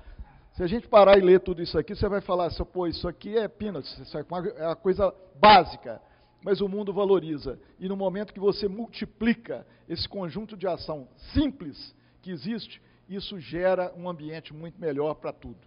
Se 0.52 0.64
a 0.64 0.66
gente 0.66 0.88
parar 0.88 1.16
e 1.16 1.20
ler 1.20 1.40
tudo 1.40 1.62
isso 1.62 1.78
aqui, 1.78 1.94
você 1.94 2.08
vai 2.08 2.20
falar, 2.20 2.50
pô, 2.72 2.88
isso 2.88 3.06
aqui 3.06 3.38
é 3.38 3.46
peanuts, 3.46 3.96
isso 4.00 4.18
é 4.18 4.24
uma 4.28 4.74
coisa 4.74 5.14
básica 5.36 6.02
mas 6.42 6.62
o 6.62 6.68
mundo 6.68 6.90
valoriza. 6.90 7.58
E 7.78 7.86
no 7.86 7.94
momento 7.94 8.32
que 8.32 8.40
você 8.40 8.66
multiplica 8.66 9.66
esse 9.86 10.08
conjunto 10.08 10.56
de 10.56 10.66
ação 10.66 11.06
simples 11.34 11.94
que 12.22 12.30
existe, 12.30 12.80
isso 13.10 13.38
gera 13.40 13.92
um 13.96 14.08
ambiente 14.08 14.54
muito 14.54 14.80
melhor 14.80 15.14
para 15.14 15.32
tudo. 15.32 15.58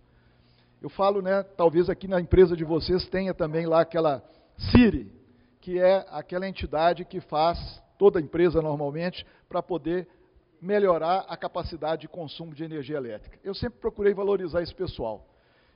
Eu 0.81 0.89
falo, 0.89 1.21
né, 1.21 1.43
talvez 1.43 1.89
aqui 1.89 2.07
na 2.07 2.19
empresa 2.19 2.55
de 2.55 2.63
vocês 2.63 3.07
tenha 3.09 3.33
também 3.33 3.65
lá 3.65 3.81
aquela 3.81 4.23
Siri, 4.71 5.11
que 5.59 5.79
é 5.79 6.05
aquela 6.09 6.47
entidade 6.47 7.05
que 7.05 7.19
faz, 7.19 7.81
toda 7.97 8.21
empresa 8.21 8.61
normalmente, 8.61 9.25
para 9.47 9.61
poder 9.61 10.07
melhorar 10.61 11.25
a 11.27 11.35
capacidade 11.35 12.01
de 12.01 12.07
consumo 12.07 12.53
de 12.53 12.63
energia 12.63 12.97
elétrica. 12.97 13.37
Eu 13.43 13.53
sempre 13.53 13.79
procurei 13.79 14.13
valorizar 14.13 14.61
esse 14.61 14.73
pessoal. 14.73 15.27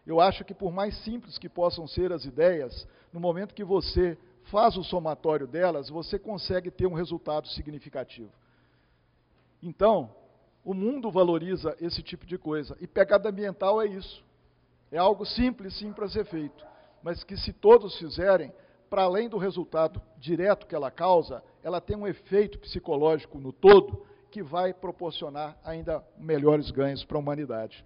Eu 0.06 0.22
acho 0.22 0.46
que 0.46 0.54
por 0.54 0.72
mais 0.72 0.98
simples 1.04 1.38
que 1.38 1.50
possam 1.50 1.86
ser 1.86 2.14
as 2.14 2.24
ideias, 2.24 2.88
no 3.12 3.20
momento 3.20 3.54
que 3.54 3.64
você 3.64 4.18
faz 4.44 4.78
o 4.78 4.84
somatório 4.84 5.46
delas, 5.46 5.90
você 5.90 6.18
consegue 6.18 6.72
ter 6.72 6.88
um 6.88 6.94
resultado 6.94 7.48
significativo. 7.50 8.32
Então, 9.62 10.10
o 10.68 10.74
mundo 10.74 11.10
valoriza 11.10 11.78
esse 11.80 12.04
tipo 12.04 12.26
de 12.26 12.38
coisa. 12.38 12.76
E 12.82 12.86
pegada 12.86 13.30
ambiental 13.30 13.82
é 13.82 13.88
isso. 13.88 14.22
É 14.92 14.98
algo 14.98 15.26
simples, 15.26 15.78
sim, 15.80 15.94
para 15.94 16.10
ser 16.10 16.26
feito. 16.26 16.66
Mas 17.02 17.24
que 17.24 17.38
se 17.38 17.54
todos 17.54 17.98
fizerem, 17.98 18.52
para 18.90 19.04
além 19.04 19.30
do 19.30 19.38
resultado 19.38 20.02
direto 20.18 20.68
que 20.68 20.76
ela 20.76 20.92
causa, 20.92 21.42
ela 21.64 21.80
tem 21.80 21.96
um 21.96 22.06
efeito 22.06 22.60
psicológico 22.60 23.40
no 23.40 23.54
todo 23.54 24.06
que 24.30 24.44
vai 24.44 24.74
proporcionar 24.74 25.58
ainda 25.64 26.04
melhores 26.18 26.70
ganhos 26.70 27.02
para 27.06 27.16
a 27.16 27.22
humanidade. 27.22 27.86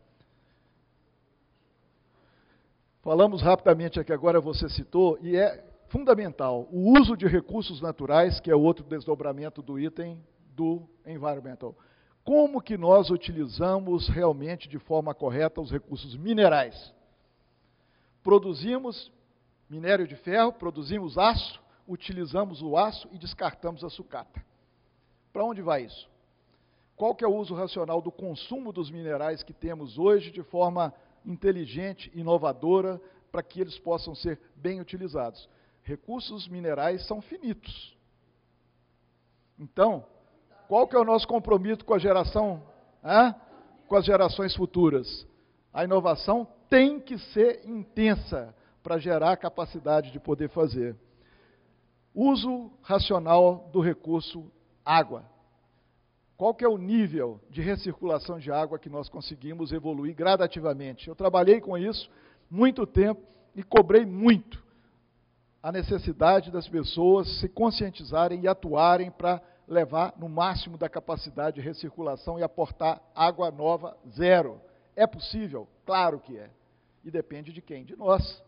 Falamos 3.04 3.44
rapidamente 3.44 4.00
aqui 4.00 4.12
agora, 4.12 4.42
você 4.42 4.68
citou, 4.70 5.20
e 5.22 5.38
é 5.38 5.64
fundamental, 5.90 6.68
o 6.72 7.00
uso 7.00 7.16
de 7.16 7.28
recursos 7.28 7.80
naturais, 7.80 8.40
que 8.40 8.50
é 8.50 8.56
outro 8.56 8.84
desdobramento 8.84 9.62
do 9.62 9.80
item 9.80 10.20
do 10.56 10.90
environmental. 11.06 11.76
Como 12.24 12.62
que 12.62 12.78
nós 12.78 13.10
utilizamos 13.10 14.08
realmente 14.08 14.70
de 14.70 14.78
forma 14.78 15.14
correta 15.14 15.60
os 15.60 15.72
recursos 15.72 16.16
minerais? 16.16 16.94
Produzimos 18.24 19.12
minério 19.70 20.08
de 20.08 20.16
ferro, 20.16 20.54
produzimos 20.54 21.18
aço, 21.18 21.62
utilizamos 21.88 22.62
o 22.62 22.78
aço 22.78 23.08
e 23.12 23.18
descartamos 23.18 23.84
a 23.84 23.90
sucata. 23.90 24.44
Para 25.34 25.44
onde 25.44 25.62
vai 25.62 25.84
isso? 25.84 26.10
Qual 26.96 27.16
que 27.16 27.24
é 27.24 27.28
o 27.28 27.36
uso 27.36 27.56
racional 27.56 28.02
do 28.02 28.12
consumo 28.12 28.72
dos 28.72 28.92
minerais 28.92 29.42
que 29.42 29.54
temos 29.54 29.98
hoje 29.98 30.30
de 30.30 30.44
forma 30.44 30.94
inteligente, 31.26 32.12
inovadora, 32.14 33.02
para 33.32 33.42
que 33.42 33.62
eles 33.62 33.80
possam 33.80 34.14
ser 34.14 34.40
bem 34.56 34.80
utilizados? 34.80 35.50
recursos 35.84 36.48
minerais 36.48 37.06
são 37.06 37.22
finitos. 37.22 37.96
Então, 39.58 40.06
qual 40.72 40.88
que 40.88 40.96
é 40.96 41.00
o 41.00 41.04
nosso 41.04 41.28
compromisso 41.28 41.84
com 41.84 41.94
a 41.94 42.00
geração, 42.00 42.64
com 43.90 43.96
as 43.98 44.06
gerações 44.06 44.56
futuras? 44.56 45.28
A 45.74 45.84
inovação 45.84 46.48
tem 46.70 46.98
que 46.98 47.18
ser 47.34 47.68
intensa 47.68 48.56
para 48.82 48.98
gerar 48.98 49.36
capacidade 49.36 50.14
de 50.14 50.20
poder 50.22 50.48
fazer. 50.48 50.96
Uso 52.16 52.72
racional 52.82 53.70
do 53.74 53.82
recurso 53.82 54.50
água. 54.86 55.26
Qual 56.38 56.56
que 56.56 56.64
é 56.64 56.70
o 56.70 56.78
nível 56.78 57.42
de 57.50 57.62
recirculação 57.62 58.40
de 58.40 58.50
água 58.50 58.80
que 58.80 58.90
nós 58.90 59.10
conseguimos 59.10 59.74
evoluir 59.74 60.16
gradativamente? 60.16 61.10
Eu 61.10 61.16
trabalhei 61.16 61.60
com 61.60 61.78
isso 61.78 62.10
muito 62.50 62.88
tempo 62.88 63.22
e 63.54 63.62
cobrei 63.62 64.06
muito 64.06 64.64
a 65.62 65.70
necessidade 65.70 66.50
das 66.50 66.70
pessoas 66.70 67.42
se 67.42 67.50
conscientizarem 67.50 68.40
e 68.44 68.48
atuarem 68.48 69.12
para 69.12 69.42
levar 69.68 70.14
no 70.18 70.28
máximo 70.28 70.78
da 70.78 70.90
capacidade 70.90 71.56
de 71.56 71.62
recirculação 71.62 72.40
e 72.40 72.44
aportar 72.44 73.02
água 73.16 73.52
nova 73.52 73.98
zero. 74.10 74.62
É 74.96 75.08
possível? 75.08 75.68
Claro 75.86 76.20
que 76.20 76.38
é. 76.38 76.50
E 77.04 77.10
depende 77.10 77.52
de 77.52 77.62
quem? 77.62 77.84
De 77.86 77.96
nós. 77.96 78.44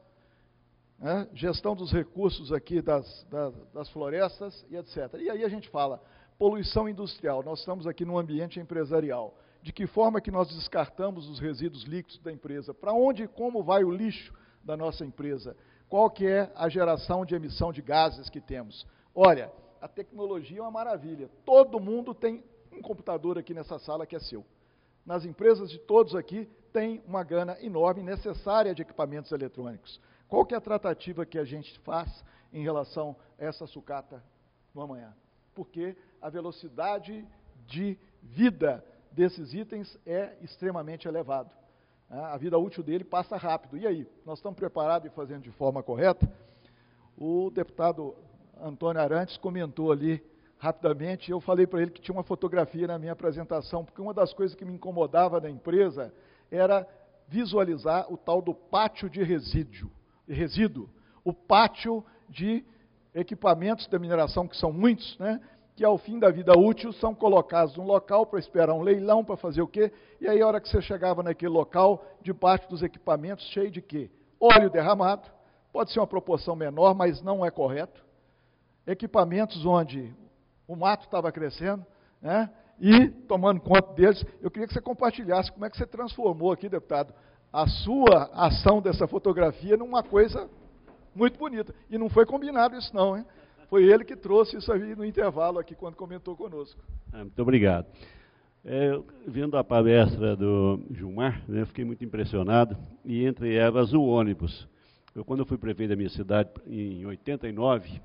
Né? 1.00 1.28
Gestão 1.34 1.76
dos 1.76 1.92
recursos 1.92 2.52
aqui 2.52 2.82
das, 2.82 3.24
das, 3.30 3.54
das 3.74 3.90
florestas 3.90 4.66
e 4.70 4.76
etc. 4.76 5.16
E 5.20 5.30
aí 5.30 5.44
a 5.44 5.50
gente 5.50 5.70
fala, 5.70 6.02
Poluição 6.38 6.90
industrial. 6.90 7.44
Nós 7.44 7.60
estamos 7.60 7.88
aqui 7.88 8.04
num 8.04 8.18
ambiente 8.18 8.60
empresarial. 8.60 9.34
De 9.62 9.72
que 9.72 9.88
forma 9.88 10.20
que 10.20 10.32
nós 10.32 10.54
descartamos 10.54 11.30
os 11.30 11.40
resíduos 11.40 11.84
líquidos 11.84 12.20
da 12.20 12.32
empresa? 12.32 12.74
Para 12.74 12.92
onde 12.92 13.24
e 13.24 13.28
como 13.28 13.64
vai 13.64 13.84
o 13.84 13.92
lixo 13.92 14.34
da 14.64 14.76
nossa 14.76 15.06
empresa? 15.06 15.56
Qual 15.88 16.10
que 16.10 16.26
é 16.28 16.52
a 16.56 16.68
geração 16.68 17.26
de 17.26 17.36
emissão 17.36 17.72
de 17.72 17.82
gases 17.82 18.30
que 18.30 18.42
temos? 18.42 18.86
Olha, 19.16 19.52
a 19.84 19.88
tecnologia 19.90 20.60
é 20.60 20.62
uma 20.62 20.72
maravilha. 20.72 21.30
Todo 21.44 21.78
mundo 21.78 22.14
tem 22.14 22.42
um 22.72 22.82
computador 22.82 23.38
aqui 23.38 23.54
nessa 23.54 23.78
sala 23.78 24.06
que 24.06 24.16
é 24.16 24.20
seu. 24.20 24.46
Nas 25.06 25.26
empresas 25.26 25.70
de 25.70 25.78
todos 25.78 26.16
aqui 26.16 26.50
tem 26.72 27.04
uma 27.06 27.22
gana 27.22 27.58
enorme 27.62 28.02
necessária 28.02 28.74
de 28.74 28.82
equipamentos 28.82 29.30
eletrônicos. 29.34 30.00
Qual 30.30 30.46
que 30.46 30.54
é 30.54 30.58
a 30.58 30.62
tratativa 30.62 31.26
que 31.26 31.38
a 31.38 31.44
gente 31.44 31.78
faz 31.80 32.24
em 32.54 32.64
relação 32.64 33.14
a 33.38 33.44
essa 33.44 33.68
sucata 33.68 34.24
no 34.74 34.82
amanhã? 34.82 35.14
Porque 35.54 35.98
a 36.22 36.30
velocidade 36.30 37.28
de 37.68 38.00
vida 38.22 38.86
desses 39.12 39.54
itens 39.54 40.00
é 40.06 40.38
extremamente 40.42 41.10
elevado. 41.10 41.52
Né? 42.10 42.22
A 42.22 42.38
vida 42.38 42.58
útil 42.58 42.84
dele 42.84 43.04
passa 43.04 43.36
rápido. 43.36 43.76
E 43.76 43.86
aí, 43.86 44.08
nós 44.26 44.40
estamos 44.40 44.58
preparados 44.58 45.12
e 45.12 45.14
fazendo 45.14 45.42
de 45.42 45.52
forma 45.52 45.84
correta? 45.84 46.26
O 47.18 47.52
deputado 47.52 48.16
Antônio 48.64 49.02
Arantes 49.02 49.38
comentou 49.38 49.92
ali 49.92 50.24
rapidamente, 50.58 51.30
eu 51.30 51.42
falei 51.42 51.68
para 51.68 51.82
ele 51.82 51.92
que 51.92 52.02
tinha 52.02 52.16
uma 52.16 52.24
fotografia 52.24 52.88
na 52.88 52.98
minha 52.98 53.12
apresentação, 53.12 53.84
porque 53.84 54.02
uma 54.02 54.14
das 54.14 54.34
coisas 54.34 54.56
que 54.56 54.64
me 54.64 54.74
incomodava 54.74 55.42
na 55.42 55.50
empresa 55.50 56.14
era 56.50 56.88
visualizar 57.28 58.12
o 58.12 58.16
tal 58.16 58.42
do 58.42 58.54
pátio 58.54 59.10
de 59.10 59.22
resíduo, 59.22 59.92
resíduo 60.28 60.90
o 61.26 61.34
pátio 61.34 62.04
de 62.30 62.64
equipamentos 63.14 63.88
da 63.88 64.00
mineração, 64.00 64.48
que 64.48 64.56
são 64.56 64.72
muitos, 64.72 65.18
né, 65.20 65.42
que 65.76 65.84
ao 65.84 65.98
fim 65.98 66.18
da 66.18 66.30
vida 66.30 66.58
útil 66.58 66.94
são 66.94 67.14
colocados 67.14 67.76
num 67.76 67.86
local 67.86 68.26
para 68.26 68.40
esperar 68.40 68.74
um 68.74 68.82
leilão, 68.82 69.26
para 69.26 69.36
fazer 69.36 69.62
o 69.62 69.68
quê? 69.68 69.92
E 70.22 70.28
aí 70.28 70.42
a 70.42 70.48
hora 70.48 70.62
que 70.62 70.70
você 70.70 70.82
chegava 70.82 71.22
naquele 71.22 71.52
local, 71.52 72.06
debaixo 72.22 72.70
dos 72.70 72.84
equipamentos, 72.84 73.46
cheio 73.48 73.72
de 73.72 73.82
quê? 73.82 74.10
Óleo 74.40 74.70
derramado, 74.70 75.30
pode 75.72 75.92
ser 75.92 76.00
uma 76.00 76.08
proporção 76.08 76.56
menor, 76.56 76.94
mas 76.94 77.22
não 77.22 77.46
é 77.46 77.52
correto. 77.52 78.04
Equipamentos 78.86 79.66
onde 79.66 80.14
o 80.68 80.76
mato 80.76 81.06
estava 81.06 81.32
crescendo, 81.32 81.86
né? 82.22 82.50
E, 82.80 83.08
tomando 83.28 83.62
conta 83.62 83.94
deles, 83.94 84.26
eu 84.42 84.50
queria 84.50 84.68
que 84.68 84.74
você 84.74 84.82
compartilhasse 84.82 85.52
como 85.52 85.66
é 85.66 85.70
que 85.70 85.78
você 85.78 85.86
transformou 85.86 86.52
aqui, 86.52 86.68
deputado, 86.68 87.14
a 87.52 87.68
sua 87.68 88.30
ação 88.34 88.82
dessa 88.82 89.08
fotografia 89.08 89.78
numa 89.78 90.02
coisa 90.02 90.50
muito 91.16 91.38
bonita. 91.38 91.74
E 91.90 91.98
não 91.98 92.10
foi 92.10 92.26
combinado 92.26 92.76
isso 92.76 92.94
não, 92.94 93.16
hein? 93.16 93.26
Foi 93.70 93.84
ele 93.84 94.04
que 94.04 94.16
trouxe 94.16 94.58
isso 94.58 94.72
aí 94.72 94.96
no 94.96 95.06
intervalo 95.06 95.60
aqui, 95.60 95.76
quando 95.76 95.96
comentou 95.96 96.36
conosco. 96.36 96.80
Ah, 97.12 97.20
muito 97.20 97.42
obrigado. 97.42 97.86
É, 98.66 99.00
vendo 99.28 99.58
a 99.58 99.64
palestra 99.64 100.36
do 100.36 100.80
Gilmar, 100.92 101.44
né, 101.48 101.66
fiquei 101.66 101.84
muito 101.84 102.04
impressionado, 102.04 102.78
e 103.04 103.26
entre 103.26 103.56
elas 103.56 103.94
o 103.94 104.02
ônibus. 104.02 104.68
Eu, 105.14 105.24
quando 105.26 105.42
eu 105.42 105.46
fui 105.46 105.58
prefeito 105.58 105.90
da 105.90 105.96
minha 105.96 106.10
cidade, 106.10 106.50
em 106.66 107.06
89, 107.06 108.02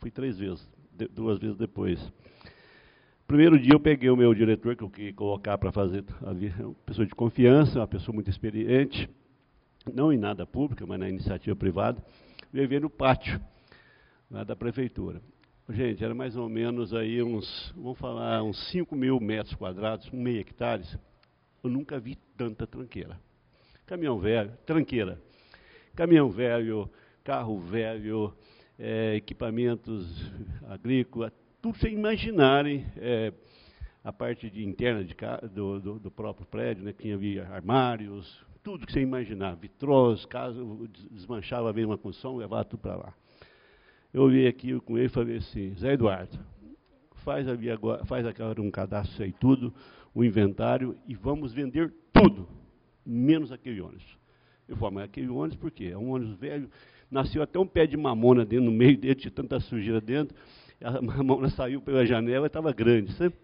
fui 0.00 0.10
três 0.10 0.38
vezes, 0.38 0.68
duas 1.12 1.38
vezes 1.38 1.56
depois. 1.56 2.00
Primeiro 3.26 3.58
dia 3.58 3.74
eu 3.74 3.80
peguei 3.80 4.08
o 4.08 4.16
meu 4.16 4.32
diretor, 4.32 4.74
que 4.74 4.82
eu 4.82 4.90
queria 4.90 5.12
colocar 5.12 5.58
para 5.58 5.70
fazer, 5.70 6.04
uma 6.22 6.74
pessoa 6.86 7.06
de 7.06 7.14
confiança, 7.14 7.80
uma 7.80 7.86
pessoa 7.86 8.14
muito 8.14 8.30
experiente, 8.30 9.08
não 9.92 10.12
em 10.12 10.16
nada 10.16 10.46
pública, 10.46 10.86
mas 10.86 10.98
na 10.98 11.08
iniciativa 11.08 11.54
privada, 11.54 12.02
viver 12.52 12.80
no 12.80 12.88
pátio 12.88 13.40
né, 14.30 14.44
da 14.44 14.56
prefeitura. 14.56 15.20
Gente, 15.68 16.02
era 16.02 16.14
mais 16.14 16.34
ou 16.34 16.48
menos 16.48 16.94
aí 16.94 17.22
uns, 17.22 17.72
vamos 17.76 17.98
falar, 17.98 18.42
uns 18.42 18.70
5 18.70 18.96
mil 18.96 19.20
metros 19.20 19.54
quadrados, 19.54 20.10
um 20.10 20.22
meio 20.22 20.40
hectares. 20.40 20.96
Eu 21.62 21.68
nunca 21.68 22.00
vi 22.00 22.16
tanta 22.36 22.66
tranqueira. 22.66 23.20
Caminhão 23.84 24.18
velho, 24.18 24.52
tranqueira. 24.64 25.20
Caminhão 25.94 26.30
velho, 26.30 26.90
carro 27.22 27.60
velho, 27.60 28.32
é, 28.78 29.16
equipamentos 29.16 30.06
agrícolas, 30.68 31.32
tudo 31.60 31.78
sem 31.78 31.92
imaginarem. 31.94 32.86
É, 32.96 33.32
a 34.04 34.12
parte 34.12 34.48
de 34.48 34.64
interna 34.64 35.04
de, 35.04 35.14
do, 35.52 35.80
do, 35.80 35.98
do, 35.98 36.10
próprio 36.10 36.46
prédio, 36.46 36.84
né, 36.84 36.94
tinha 36.96 37.14
havia 37.14 37.46
armários, 37.48 38.42
tudo 38.62 38.86
que 38.86 38.92
você 38.92 39.00
imaginar, 39.00 39.54
vitrós, 39.56 40.24
caso 40.24 40.88
desmanchava 41.10 41.72
bem 41.72 41.84
uma 41.84 41.98
construção, 41.98 42.36
levava 42.36 42.64
tudo 42.64 42.80
para 42.80 42.96
lá. 42.96 43.14
Eu 44.12 44.22
olhei 44.22 44.46
aqui 44.46 44.78
com 44.80 44.96
ele 44.96 45.06
e 45.06 45.10
falei 45.10 45.36
assim, 45.36 45.74
Zé 45.74 45.92
Eduardo, 45.92 46.38
faz, 47.24 47.46
agora, 47.48 48.04
faz 48.06 48.24
um 48.58 48.70
cadastro 48.70 49.24
aí 49.24 49.32
tudo, 49.32 49.74
o 50.14 50.20
um 50.20 50.24
inventário, 50.24 50.96
e 51.06 51.14
vamos 51.14 51.52
vender 51.52 51.92
tudo, 52.12 52.48
menos 53.04 53.52
aquele 53.52 53.80
ônibus. 53.80 54.16
Eu 54.66 54.76
falei, 54.76 54.94
mas 54.94 55.04
aquele 55.04 55.28
ônibus 55.28 55.56
por 55.56 55.70
quê? 55.70 55.90
É 55.92 55.98
um 55.98 56.12
ônibus 56.12 56.38
velho, 56.38 56.70
nasceu 57.10 57.42
até 57.42 57.58
um 57.58 57.66
pé 57.66 57.86
de 57.86 57.96
mamona 57.96 58.44
dentro, 58.44 58.66
no 58.66 58.72
meio 58.72 58.96
dele, 58.96 59.14
tinha 59.14 59.30
tanta 59.30 59.58
sujeira 59.60 60.00
dentro, 60.00 60.36
a 60.80 61.00
mamona 61.02 61.48
saiu 61.50 61.80
pela 61.80 62.04
janela 62.04 62.46
e 62.46 62.48
estava 62.48 62.72
grande, 62.72 63.12
sabe? 63.14 63.34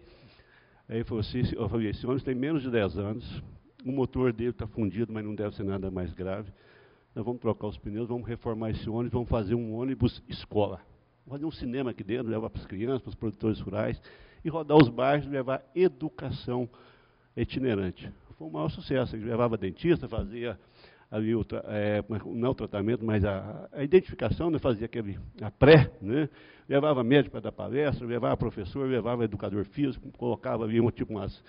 Aí 0.87 0.97
ele 0.97 1.03
falou 1.03 1.21
assim, 1.21 1.41
eu 1.53 1.67
falei, 1.67 1.89
esse 1.89 2.05
ônibus 2.05 2.23
tem 2.23 2.35
menos 2.35 2.61
de 2.61 2.69
10 2.69 2.97
anos, 2.97 3.43
o 3.83 3.91
motor 3.91 4.31
dele 4.31 4.51
está 4.51 4.67
fundido, 4.67 5.11
mas 5.11 5.23
não 5.23 5.33
deve 5.33 5.55
ser 5.55 5.63
nada 5.63 5.89
mais 5.89 6.13
grave. 6.13 6.51
Nós 7.13 7.23
vamos 7.23 7.39
trocar 7.39 7.67
os 7.67 7.77
pneus, 7.77 8.07
vamos 8.07 8.27
reformar 8.27 8.71
esse 8.71 8.89
ônibus, 8.89 9.13
vamos 9.13 9.29
fazer 9.29 9.55
um 9.55 9.73
ônibus 9.73 10.21
escola. 10.27 10.81
Vamos 11.25 11.39
fazer 11.39 11.45
um 11.45 11.51
cinema 11.51 11.91
aqui 11.91 12.03
dentro, 12.03 12.29
levar 12.29 12.49
para 12.49 12.61
as 12.61 12.67
crianças, 12.67 13.01
para 13.01 13.09
os 13.09 13.15
produtores 13.15 13.59
rurais, 13.59 14.01
e 14.43 14.49
rodar 14.49 14.77
os 14.77 14.89
bairros, 14.89 15.27
levar 15.27 15.63
educação 15.73 16.69
itinerante. 17.35 18.11
Foi 18.37 18.47
um 18.47 18.51
maior 18.51 18.69
sucesso. 18.69 19.15
Ele 19.15 19.25
levava 19.25 19.57
dentista, 19.57 20.07
fazia 20.07 20.59
ali 21.15 21.33
o, 21.33 21.45
é, 21.65 22.03
não 22.25 22.47
é 22.47 22.51
o 22.51 22.55
tratamento, 22.55 23.05
mas 23.05 23.23
a, 23.23 23.69
a 23.71 23.83
identificação, 23.83 24.49
né, 24.49 24.59
fazia 24.59 24.85
aquele, 24.85 25.17
a 25.41 25.49
pré, 25.49 25.89
né, 26.01 26.29
levava 26.67 27.03
médico 27.03 27.31
para 27.31 27.41
dar 27.41 27.51
palestra, 27.51 28.05
levava 28.05 28.35
professor, 28.35 28.87
levava 28.87 29.23
educador 29.23 29.63
físico, 29.65 30.11
colocava 30.17 30.65
ali 30.65 30.79
tipo 30.91 31.13
umas, 31.13 31.41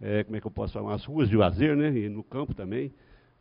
é, 0.00 0.22
como 0.22 0.36
é 0.36 0.40
que 0.40 0.46
eu 0.46 0.50
posso 0.50 0.72
falar, 0.72 0.90
umas 0.90 1.04
ruas 1.04 1.28
de 1.28 1.36
lazer, 1.36 1.76
né, 1.76 1.90
e 1.90 2.08
no 2.08 2.22
campo 2.22 2.54
também. 2.54 2.92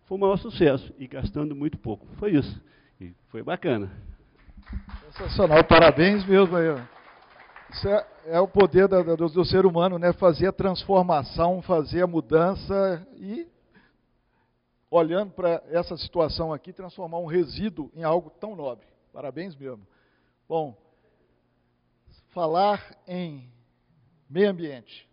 Foi 0.05 0.17
o 0.17 0.21
maior 0.21 0.37
sucesso, 0.37 0.93
e 0.97 1.07
gastando 1.07 1.55
muito 1.55 1.77
pouco. 1.77 2.05
Foi 2.17 2.31
isso. 2.31 2.61
E 2.99 3.13
foi 3.29 3.43
bacana. 3.43 3.91
Sensacional, 5.11 5.63
parabéns 5.63 6.25
mesmo 6.25 6.55
aí. 6.55 6.75
Isso 7.69 7.87
é, 7.87 8.07
é 8.27 8.39
o 8.39 8.47
poder 8.47 8.87
da, 8.87 9.01
do, 9.01 9.15
do, 9.29 9.45
ser 9.45 9.65
humano, 9.65 9.97
né? 9.97 10.13
Fazer 10.13 10.47
a 10.47 10.51
transformação, 10.51 11.61
fazer 11.61 12.01
a 12.01 12.07
mudança 12.07 13.05
e, 13.17 13.47
olhando 14.95 15.31
para 15.31 15.63
essa 15.69 15.97
situação 15.97 16.53
aqui, 16.53 16.71
transformar 16.71 17.17
um 17.17 17.25
resíduo 17.25 17.91
em 17.95 18.03
algo 18.03 18.29
tão 18.29 18.55
nobre. 18.55 18.85
Parabéns 19.11 19.55
mesmo. 19.55 19.87
Bom, 20.47 20.77
falar 22.29 22.95
em 23.07 23.51
meio 24.29 24.51
ambiente, 24.51 25.09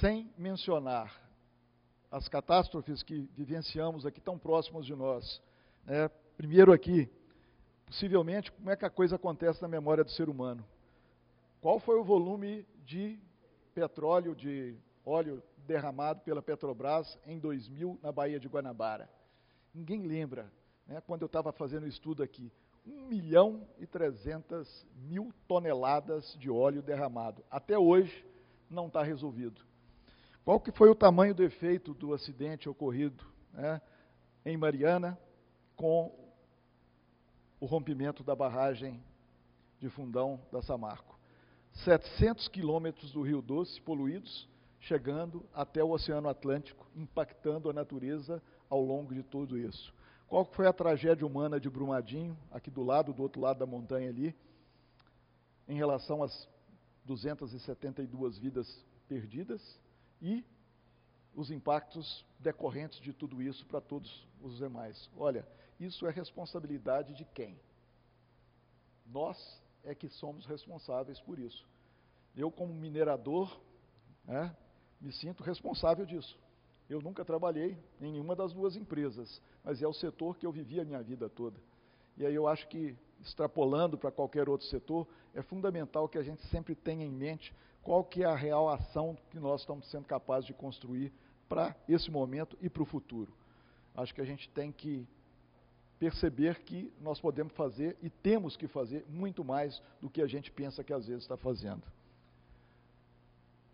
sem 0.00 0.32
mencionar 0.36 1.16
as 2.10 2.26
catástrofes 2.28 3.04
que 3.04 3.30
vivenciamos 3.36 4.04
aqui 4.04 4.20
tão 4.20 4.36
próximas 4.36 4.84
de 4.84 4.96
nós. 4.96 5.40
Né? 5.84 6.08
Primeiro 6.36 6.72
aqui, 6.72 7.08
possivelmente, 7.86 8.50
como 8.50 8.68
é 8.70 8.76
que 8.76 8.84
a 8.84 8.90
coisa 8.90 9.14
acontece 9.14 9.62
na 9.62 9.68
memória 9.68 10.02
do 10.02 10.10
ser 10.10 10.28
humano? 10.28 10.64
Qual 11.60 11.78
foi 11.78 12.00
o 12.00 12.04
volume 12.04 12.66
de 12.84 13.16
petróleo, 13.74 14.34
de 14.34 14.76
óleo 15.04 15.42
derramado 15.66 16.20
pela 16.20 16.42
Petrobras 16.42 17.18
em 17.26 17.38
2000 17.38 17.98
na 18.02 18.12
Baía 18.12 18.38
de 18.40 18.48
Guanabara? 18.48 19.08
Ninguém 19.74 20.02
lembra, 20.02 20.52
né? 20.86 21.00
quando 21.06 21.22
eu 21.22 21.26
estava 21.26 21.52
fazendo 21.52 21.84
o 21.84 21.88
estudo 21.88 22.22
aqui. 22.22 22.52
1 22.86 23.06
milhão 23.06 23.66
e 23.78 23.86
300 23.86 24.86
mil 24.96 25.32
toneladas 25.46 26.36
de 26.38 26.50
óleo 26.50 26.82
derramado. 26.82 27.44
Até 27.50 27.78
hoje 27.78 28.24
não 28.68 28.88
está 28.88 29.02
resolvido. 29.02 29.60
Qual 30.44 30.58
que 30.58 30.72
foi 30.72 30.90
o 30.90 30.94
tamanho 30.94 31.34
do 31.34 31.44
efeito 31.44 31.94
do 31.94 32.12
acidente 32.12 32.68
ocorrido 32.68 33.24
né, 33.52 33.80
em 34.44 34.56
Mariana 34.56 35.16
com 35.76 36.12
o 37.60 37.66
rompimento 37.66 38.24
da 38.24 38.34
barragem 38.34 39.00
de 39.78 39.88
Fundão 39.88 40.40
da 40.50 40.60
Samarco? 40.60 41.16
700 41.84 42.48
quilômetros 42.48 43.12
do 43.12 43.22
Rio 43.22 43.40
Doce 43.40 43.80
poluídos, 43.80 44.48
chegando 44.82 45.44
até 45.54 45.82
o 45.82 45.90
Oceano 45.90 46.28
Atlântico, 46.28 46.86
impactando 46.94 47.70
a 47.70 47.72
natureza 47.72 48.42
ao 48.68 48.80
longo 48.80 49.14
de 49.14 49.22
tudo 49.22 49.58
isso. 49.58 49.94
Qual 50.26 50.44
foi 50.44 50.66
a 50.66 50.72
tragédia 50.72 51.26
humana 51.26 51.60
de 51.60 51.68
Brumadinho, 51.68 52.36
aqui 52.50 52.70
do 52.70 52.82
lado, 52.82 53.12
do 53.12 53.22
outro 53.22 53.40
lado 53.40 53.58
da 53.58 53.66
montanha 53.66 54.08
ali, 54.08 54.34
em 55.68 55.76
relação 55.76 56.22
às 56.22 56.48
272 57.04 58.38
vidas 58.38 58.84
perdidas 59.08 59.78
e 60.20 60.44
os 61.34 61.50
impactos 61.50 62.24
decorrentes 62.38 63.00
de 63.00 63.12
tudo 63.12 63.40
isso 63.42 63.64
para 63.66 63.80
todos 63.80 64.26
os 64.40 64.56
demais. 64.56 65.10
Olha, 65.16 65.46
isso 65.78 66.06
é 66.06 66.10
responsabilidade 66.10 67.14
de 67.14 67.24
quem? 67.24 67.58
Nós 69.06 69.62
é 69.84 69.94
que 69.94 70.08
somos 70.08 70.46
responsáveis 70.46 71.20
por 71.20 71.38
isso. 71.38 71.66
Eu, 72.34 72.50
como 72.50 72.72
minerador, 72.72 73.60
né, 74.24 74.54
me 75.02 75.12
sinto 75.12 75.42
responsável 75.42 76.06
disso. 76.06 76.38
Eu 76.88 77.00
nunca 77.00 77.24
trabalhei 77.24 77.76
em 78.00 78.12
nenhuma 78.12 78.36
das 78.36 78.52
duas 78.52 78.76
empresas, 78.76 79.42
mas 79.64 79.82
é 79.82 79.86
o 79.86 79.92
setor 79.92 80.36
que 80.36 80.46
eu 80.46 80.52
vivi 80.52 80.80
a 80.80 80.84
minha 80.84 81.02
vida 81.02 81.28
toda. 81.28 81.58
E 82.16 82.24
aí 82.24 82.34
eu 82.34 82.46
acho 82.46 82.68
que, 82.68 82.96
extrapolando 83.20 83.98
para 83.98 84.12
qualquer 84.12 84.48
outro 84.48 84.66
setor, 84.66 85.06
é 85.34 85.42
fundamental 85.42 86.08
que 86.08 86.18
a 86.18 86.22
gente 86.22 86.46
sempre 86.48 86.74
tenha 86.74 87.04
em 87.04 87.10
mente 87.10 87.54
qual 87.82 88.04
que 88.04 88.22
é 88.22 88.26
a 88.26 88.36
real 88.36 88.68
ação 88.68 89.16
que 89.30 89.40
nós 89.40 89.62
estamos 89.62 89.90
sendo 89.90 90.06
capazes 90.06 90.46
de 90.46 90.54
construir 90.54 91.12
para 91.48 91.74
esse 91.88 92.10
momento 92.10 92.56
e 92.60 92.68
para 92.68 92.82
o 92.82 92.86
futuro. 92.86 93.32
Acho 93.94 94.14
que 94.14 94.20
a 94.20 94.24
gente 94.24 94.48
tem 94.50 94.70
que 94.70 95.06
perceber 95.98 96.60
que 96.60 96.92
nós 97.00 97.20
podemos 97.20 97.52
fazer 97.54 97.96
e 98.02 98.10
temos 98.10 98.56
que 98.56 98.68
fazer 98.68 99.04
muito 99.08 99.44
mais 99.44 99.80
do 100.00 100.10
que 100.10 100.20
a 100.20 100.26
gente 100.26 100.50
pensa 100.50 100.82
que 100.84 100.92
às 100.92 101.06
vezes 101.06 101.22
está 101.22 101.36
fazendo. 101.36 101.82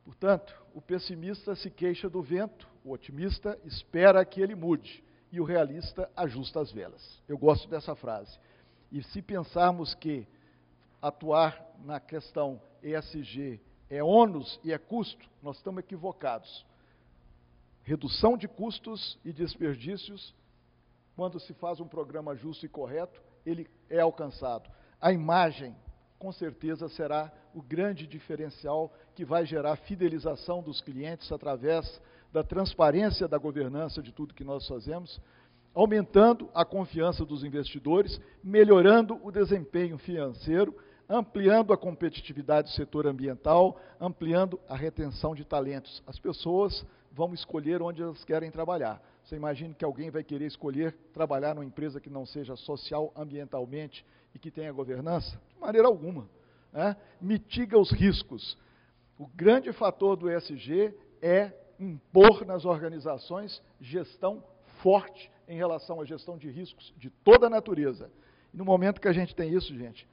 Portanto, 0.08 0.58
o 0.72 0.80
pessimista 0.80 1.54
se 1.54 1.68
queixa 1.68 2.08
do 2.08 2.22
vento, 2.22 2.66
o 2.82 2.92
otimista 2.92 3.58
espera 3.66 4.24
que 4.24 4.40
ele 4.40 4.54
mude 4.54 5.04
e 5.30 5.38
o 5.38 5.44
realista 5.44 6.10
ajusta 6.16 6.60
as 6.60 6.72
velas. 6.72 7.22
Eu 7.28 7.36
gosto 7.36 7.68
dessa 7.68 7.94
frase. 7.94 8.40
E 8.90 9.02
se 9.02 9.20
pensarmos 9.20 9.94
que 9.94 10.26
atuar 11.02 11.62
na 11.84 12.00
questão 12.00 12.58
ESG 12.82 13.60
é 13.90 14.02
ônus 14.02 14.58
e 14.64 14.72
é 14.72 14.78
custo, 14.78 15.28
nós 15.42 15.58
estamos 15.58 15.80
equivocados. 15.80 16.64
Redução 17.82 18.34
de 18.34 18.48
custos 18.48 19.18
e 19.22 19.30
desperdícios, 19.30 20.34
quando 21.16 21.38
se 21.38 21.52
faz 21.52 21.80
um 21.80 21.86
programa 21.86 22.34
justo 22.34 22.64
e 22.64 22.68
correto, 22.68 23.20
ele 23.44 23.68
é 23.90 24.00
alcançado. 24.00 24.70
A 24.98 25.12
imagem, 25.12 25.76
com 26.18 26.32
certeza, 26.32 26.88
será 26.88 27.32
o 27.54 27.62
grande 27.62 28.06
diferencial 28.06 28.92
que 29.14 29.24
vai 29.24 29.46
gerar 29.46 29.76
fidelização 29.76 30.62
dos 30.62 30.80
clientes 30.80 31.30
através 31.30 32.00
da 32.32 32.42
transparência 32.42 33.28
da 33.28 33.38
governança 33.38 34.02
de 34.02 34.12
tudo 34.12 34.34
que 34.34 34.44
nós 34.44 34.66
fazemos, 34.66 35.20
aumentando 35.74 36.50
a 36.54 36.64
confiança 36.64 37.24
dos 37.24 37.44
investidores, 37.44 38.20
melhorando 38.42 39.18
o 39.22 39.30
desempenho 39.30 39.96
financeiro 39.98 40.74
ampliando 41.08 41.72
a 41.72 41.76
competitividade 41.76 42.68
do 42.68 42.74
setor 42.74 43.06
ambiental, 43.06 43.80
ampliando 43.98 44.60
a 44.68 44.76
retenção 44.76 45.34
de 45.34 45.44
talentos. 45.44 46.02
As 46.06 46.18
pessoas 46.18 46.84
vão 47.10 47.32
escolher 47.32 47.80
onde 47.80 48.02
elas 48.02 48.22
querem 48.24 48.50
trabalhar. 48.50 49.00
Você 49.24 49.34
imagina 49.34 49.74
que 49.74 49.84
alguém 49.84 50.10
vai 50.10 50.22
querer 50.22 50.46
escolher 50.46 50.94
trabalhar 51.12 51.54
numa 51.54 51.64
empresa 51.64 52.00
que 52.00 52.10
não 52.10 52.26
seja 52.26 52.54
social, 52.56 53.12
ambientalmente 53.16 54.04
e 54.34 54.38
que 54.38 54.50
tenha 54.50 54.72
governança? 54.72 55.40
De 55.48 55.60
maneira 55.60 55.88
alguma. 55.88 56.28
Né? 56.72 56.96
Mitiga 57.20 57.78
os 57.78 57.90
riscos. 57.90 58.56
O 59.18 59.26
grande 59.26 59.72
fator 59.72 60.16
do 60.16 60.30
ESG 60.30 60.94
é 61.20 61.52
impor 61.78 62.44
nas 62.44 62.64
organizações 62.64 63.62
gestão 63.80 64.42
forte 64.82 65.30
em 65.46 65.56
relação 65.56 66.00
à 66.00 66.04
gestão 66.04 66.36
de 66.36 66.50
riscos 66.50 66.92
de 66.96 67.10
toda 67.10 67.46
a 67.46 67.50
natureza. 67.50 68.10
No 68.52 68.64
momento 68.64 69.00
que 69.00 69.08
a 69.08 69.12
gente 69.12 69.34
tem 69.34 69.52
isso, 69.52 69.76
gente, 69.76 70.06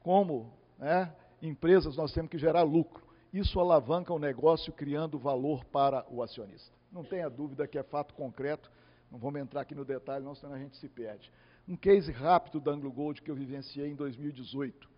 como 0.00 0.52
né, 0.78 1.12
empresas, 1.42 1.96
nós 1.96 2.12
temos 2.12 2.30
que 2.30 2.38
gerar 2.38 2.62
lucro. 2.62 3.06
Isso 3.32 3.60
alavanca 3.60 4.12
o 4.12 4.18
negócio, 4.18 4.72
criando 4.72 5.18
valor 5.18 5.64
para 5.66 6.06
o 6.10 6.22
acionista. 6.22 6.74
Não 6.90 7.04
tenha 7.04 7.28
dúvida 7.28 7.66
que 7.66 7.78
é 7.78 7.82
fato 7.82 8.14
concreto. 8.14 8.70
Não 9.10 9.18
vamos 9.18 9.40
entrar 9.40 9.62
aqui 9.62 9.74
no 9.74 9.84
detalhe, 9.84 10.24
não, 10.24 10.34
senão 10.34 10.54
a 10.54 10.58
gente 10.58 10.76
se 10.76 10.88
perde. 10.88 11.30
Um 11.68 11.76
case 11.76 12.10
rápido 12.10 12.60
da 12.60 12.70
Anglo 12.70 12.90
Gold 12.90 13.20
que 13.20 13.30
eu 13.30 13.34
vivenciei 13.34 13.90
em 13.90 13.94
2018. 13.94 14.88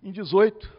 Em 0.00 0.12
18, 0.12 0.72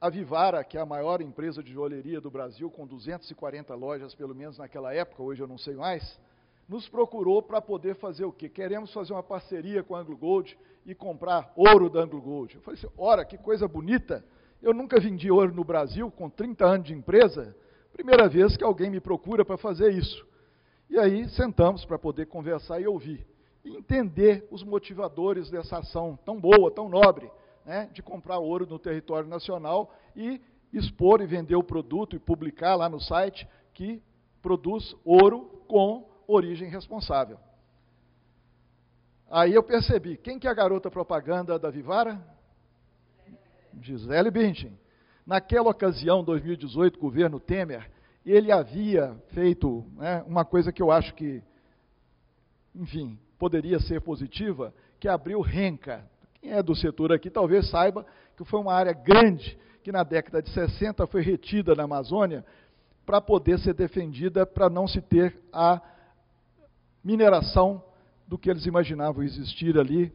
a 0.00 0.08
Vivara, 0.08 0.62
que 0.62 0.78
é 0.78 0.80
a 0.80 0.86
maior 0.86 1.20
empresa 1.20 1.60
de 1.60 1.72
joalheria 1.72 2.20
do 2.20 2.30
Brasil, 2.30 2.70
com 2.70 2.86
240 2.86 3.74
lojas, 3.74 4.14
pelo 4.14 4.32
menos 4.32 4.58
naquela 4.58 4.94
época, 4.94 5.24
hoje 5.24 5.42
eu 5.42 5.48
não 5.48 5.58
sei 5.58 5.74
mais, 5.74 6.20
nos 6.68 6.88
procurou 6.88 7.42
para 7.42 7.60
poder 7.60 7.96
fazer 7.96 8.24
o 8.24 8.30
quê? 8.30 8.48
Queremos 8.48 8.92
fazer 8.92 9.12
uma 9.12 9.24
parceria 9.24 9.82
com 9.82 9.96
a 9.96 10.00
Anglo 10.00 10.16
Gold 10.16 10.56
e 10.86 10.94
comprar 10.94 11.52
ouro 11.56 11.90
da 11.90 12.00
Anglo 12.00 12.20
Gold. 12.20 12.54
Eu 12.54 12.60
falei 12.60 12.78
assim, 12.78 12.92
ora, 12.96 13.24
que 13.24 13.36
coisa 13.36 13.66
bonita. 13.66 14.24
Eu 14.62 14.72
nunca 14.72 15.00
vendi 15.00 15.32
ouro 15.32 15.52
no 15.52 15.64
Brasil, 15.64 16.08
com 16.12 16.30
30 16.30 16.64
anos 16.64 16.86
de 16.86 16.94
empresa. 16.94 17.56
Primeira 17.92 18.28
vez 18.28 18.56
que 18.56 18.62
alguém 18.62 18.88
me 18.88 19.00
procura 19.00 19.44
para 19.44 19.56
fazer 19.56 19.92
isso. 19.92 20.24
E 20.88 20.96
aí 20.96 21.28
sentamos 21.30 21.84
para 21.84 21.98
poder 21.98 22.26
conversar 22.26 22.80
e 22.80 22.86
ouvir. 22.86 23.26
E 23.68 23.76
entender 23.76 24.48
os 24.50 24.64
motivadores 24.64 25.50
dessa 25.50 25.78
ação 25.78 26.18
tão 26.24 26.40
boa, 26.40 26.70
tão 26.70 26.88
nobre, 26.88 27.30
né, 27.66 27.90
de 27.92 28.02
comprar 28.02 28.38
ouro 28.38 28.66
no 28.66 28.78
território 28.78 29.28
nacional 29.28 29.94
e 30.16 30.40
expor 30.72 31.20
e 31.20 31.26
vender 31.26 31.54
o 31.54 31.62
produto 31.62 32.16
e 32.16 32.18
publicar 32.18 32.76
lá 32.76 32.88
no 32.88 32.98
site 32.98 33.46
que 33.74 34.02
produz 34.40 34.96
ouro 35.04 35.62
com 35.68 36.08
origem 36.26 36.70
responsável. 36.70 37.38
Aí 39.30 39.52
eu 39.52 39.62
percebi, 39.62 40.16
quem 40.16 40.38
que 40.38 40.48
é 40.48 40.50
a 40.50 40.54
garota 40.54 40.90
propaganda 40.90 41.58
da 41.58 41.68
Vivara? 41.68 42.18
Gisele 43.82 44.30
Bündchen. 44.30 44.78
Naquela 45.26 45.68
ocasião, 45.68 46.24
2018, 46.24 46.98
governo 46.98 47.38
Temer, 47.38 47.90
ele 48.24 48.50
havia 48.50 49.14
feito 49.34 49.84
né, 49.94 50.24
uma 50.26 50.42
coisa 50.42 50.72
que 50.72 50.80
eu 50.80 50.90
acho 50.90 51.14
que, 51.14 51.42
enfim, 52.74 53.18
poderia 53.38 53.78
ser 53.80 54.00
positiva, 54.00 54.74
que 54.98 55.08
abriu 55.08 55.40
Renca. 55.40 56.04
Quem 56.40 56.52
é 56.52 56.62
do 56.62 56.74
setor 56.74 57.12
aqui 57.12 57.30
talvez 57.30 57.68
saiba 57.70 58.04
que 58.36 58.44
foi 58.44 58.60
uma 58.60 58.72
área 58.72 58.92
grande 58.92 59.58
que 59.82 59.92
na 59.92 60.02
década 60.02 60.42
de 60.42 60.50
60 60.50 61.06
foi 61.06 61.22
retida 61.22 61.74
na 61.74 61.84
Amazônia 61.84 62.44
para 63.06 63.20
poder 63.20 63.58
ser 63.58 63.74
defendida 63.74 64.44
para 64.44 64.68
não 64.68 64.86
se 64.86 65.00
ter 65.00 65.38
a 65.52 65.80
mineração 67.02 67.82
do 68.26 68.36
que 68.36 68.50
eles 68.50 68.66
imaginavam 68.66 69.22
existir 69.22 69.78
ali, 69.78 70.12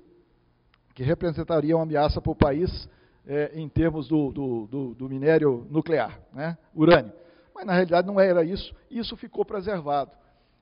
que 0.93 1.01
representaria 1.01 1.75
uma 1.75 1.83
ameaça 1.83 2.21
para 2.21 2.31
o 2.31 2.35
país 2.35 2.87
é, 3.25 3.51
em 3.55 3.67
termos 3.67 4.07
do, 4.07 4.31
do, 4.31 4.67
do, 4.67 4.93
do 4.93 5.09
minério 5.09 5.65
nuclear, 5.71 6.19
né, 6.31 6.55
urânio. 6.75 7.11
Mas 7.55 7.65
na 7.65 7.73
realidade 7.73 8.05
não 8.05 8.19
era 8.19 8.43
isso, 8.43 8.75
isso 8.91 9.17
ficou 9.17 9.43
preservado. 9.43 10.11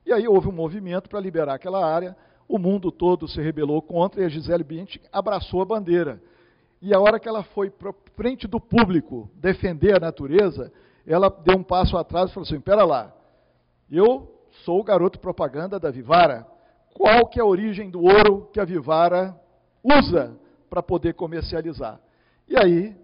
E 0.05 0.14
aí 0.14 0.28
houve 0.28 0.47
um 0.47 0.53
movimento 0.53 1.09
para 1.09 1.20
liberar 1.20 1.55
aquela 1.55 1.86
área, 1.86 2.16
o 2.47 2.57
mundo 2.57 2.91
todo 2.91 3.27
se 3.27 3.41
rebelou 3.41 3.81
contra 3.81 4.21
e 4.21 4.25
a 4.25 4.29
Gisele 4.29 4.63
Bündchen 4.63 5.01
abraçou 5.11 5.61
a 5.61 5.65
bandeira. 5.65 6.21
E 6.81 6.93
a 6.93 6.99
hora 6.99 7.19
que 7.19 7.29
ela 7.29 7.43
foi 7.43 7.69
para 7.69 7.93
frente 8.15 8.47
do 8.47 8.59
público 8.59 9.29
defender 9.35 9.95
a 9.95 9.99
natureza, 9.99 10.71
ela 11.05 11.29
deu 11.29 11.57
um 11.57 11.63
passo 11.63 11.95
atrás 11.97 12.29
e 12.29 12.33
falou 12.33 12.45
assim: 12.45 12.57
"Espera 12.57 12.83
lá, 12.83 13.13
eu 13.89 14.31
sou 14.63 14.79
o 14.79 14.83
garoto 14.83 15.19
propaganda 15.19 15.79
da 15.79 15.91
Vivara. 15.91 16.45
Qual 16.93 17.27
que 17.27 17.39
é 17.39 17.43
a 17.43 17.45
origem 17.45 17.89
do 17.89 18.01
ouro 18.01 18.49
que 18.51 18.59
a 18.59 18.65
Vivara 18.65 19.35
usa 19.83 20.37
para 20.69 20.83
poder 20.83 21.13
comercializar? 21.13 21.99
E 22.47 22.57
aí, 22.57 22.95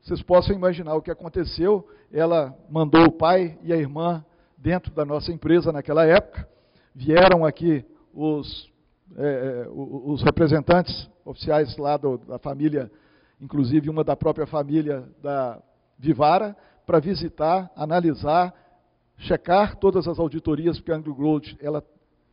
vocês 0.00 0.22
possam 0.22 0.54
imaginar 0.54 0.94
o 0.94 1.02
que 1.02 1.10
aconteceu. 1.10 1.86
Ela 2.12 2.56
mandou 2.68 3.04
o 3.04 3.12
pai 3.12 3.58
e 3.62 3.72
a 3.72 3.76
irmã 3.76 4.24
dentro 4.56 4.92
da 4.92 5.04
nossa 5.04 5.32
empresa 5.32 5.72
naquela 5.72 6.04
época. 6.04 6.48
Vieram 6.94 7.44
aqui 7.44 7.84
os, 8.12 8.70
é, 9.16 9.64
é 9.64 9.68
os 9.70 10.22
representantes 10.22 11.08
oficiais 11.24 11.76
lá 11.76 11.96
do, 11.96 12.18
da 12.18 12.38
família, 12.38 12.90
inclusive 13.40 13.88
uma 13.90 14.04
da 14.04 14.16
própria 14.16 14.46
família 14.46 15.04
da 15.22 15.60
Vivara, 15.98 16.56
para 16.84 16.98
visitar, 16.98 17.70
analisar 17.76 18.54
checar 19.22 19.76
todas 19.76 20.08
as 20.08 20.18
auditorias, 20.18 20.78
porque 20.78 20.92
a 20.92 20.96
Anglo 20.96 21.14
Gold 21.14 21.56
ela 21.60 21.82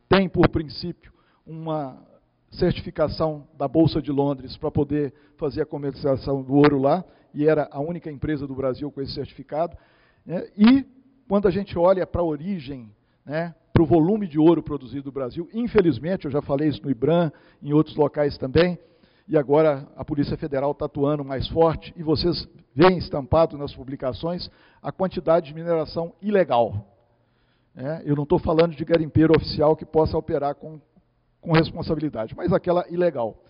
tem 0.08 0.28
por 0.28 0.48
princípio 0.48 1.12
uma 1.46 2.02
certificação 2.50 3.46
da 3.56 3.68
Bolsa 3.68 4.02
de 4.02 4.10
Londres 4.10 4.56
para 4.56 4.70
poder 4.70 5.14
fazer 5.36 5.62
a 5.62 5.66
comercialização 5.66 6.42
do 6.42 6.54
ouro 6.54 6.78
lá, 6.78 7.04
e 7.32 7.46
era 7.46 7.68
a 7.70 7.80
única 7.80 8.10
empresa 8.10 8.46
do 8.46 8.54
Brasil 8.54 8.90
com 8.90 9.00
esse 9.00 9.14
certificado. 9.14 9.76
Né? 10.26 10.48
E 10.56 10.84
quando 11.28 11.46
a 11.46 11.50
gente 11.50 11.78
olha 11.78 12.04
para 12.06 12.22
a 12.22 12.24
origem, 12.24 12.90
né, 13.24 13.54
para 13.80 13.84
o 13.84 13.86
volume 13.86 14.26
de 14.26 14.38
ouro 14.38 14.62
produzido 14.62 15.06
no 15.06 15.12
Brasil, 15.12 15.48
infelizmente, 15.54 16.26
eu 16.26 16.30
já 16.30 16.42
falei 16.42 16.68
isso 16.68 16.82
no 16.82 16.90
IBRAM, 16.90 17.32
em 17.62 17.72
outros 17.72 17.96
locais 17.96 18.36
também, 18.36 18.78
e 19.26 19.38
agora 19.38 19.88
a 19.96 20.04
Polícia 20.04 20.36
Federal 20.36 20.72
está 20.72 20.84
atuando 20.84 21.24
mais 21.24 21.48
forte, 21.48 21.94
e 21.96 22.02
vocês 22.02 22.46
veem 22.74 22.98
estampado 22.98 23.56
nas 23.56 23.74
publicações 23.74 24.50
a 24.82 24.92
quantidade 24.92 25.46
de 25.46 25.54
mineração 25.54 26.12
ilegal. 26.20 26.84
É, 27.74 28.02
eu 28.04 28.14
não 28.14 28.24
estou 28.24 28.38
falando 28.38 28.76
de 28.76 28.84
garimpeiro 28.84 29.32
oficial 29.34 29.74
que 29.74 29.86
possa 29.86 30.18
operar 30.18 30.54
com, 30.56 30.78
com 31.40 31.52
responsabilidade, 31.52 32.34
mas 32.36 32.52
aquela 32.52 32.84
ilegal. 32.90 33.42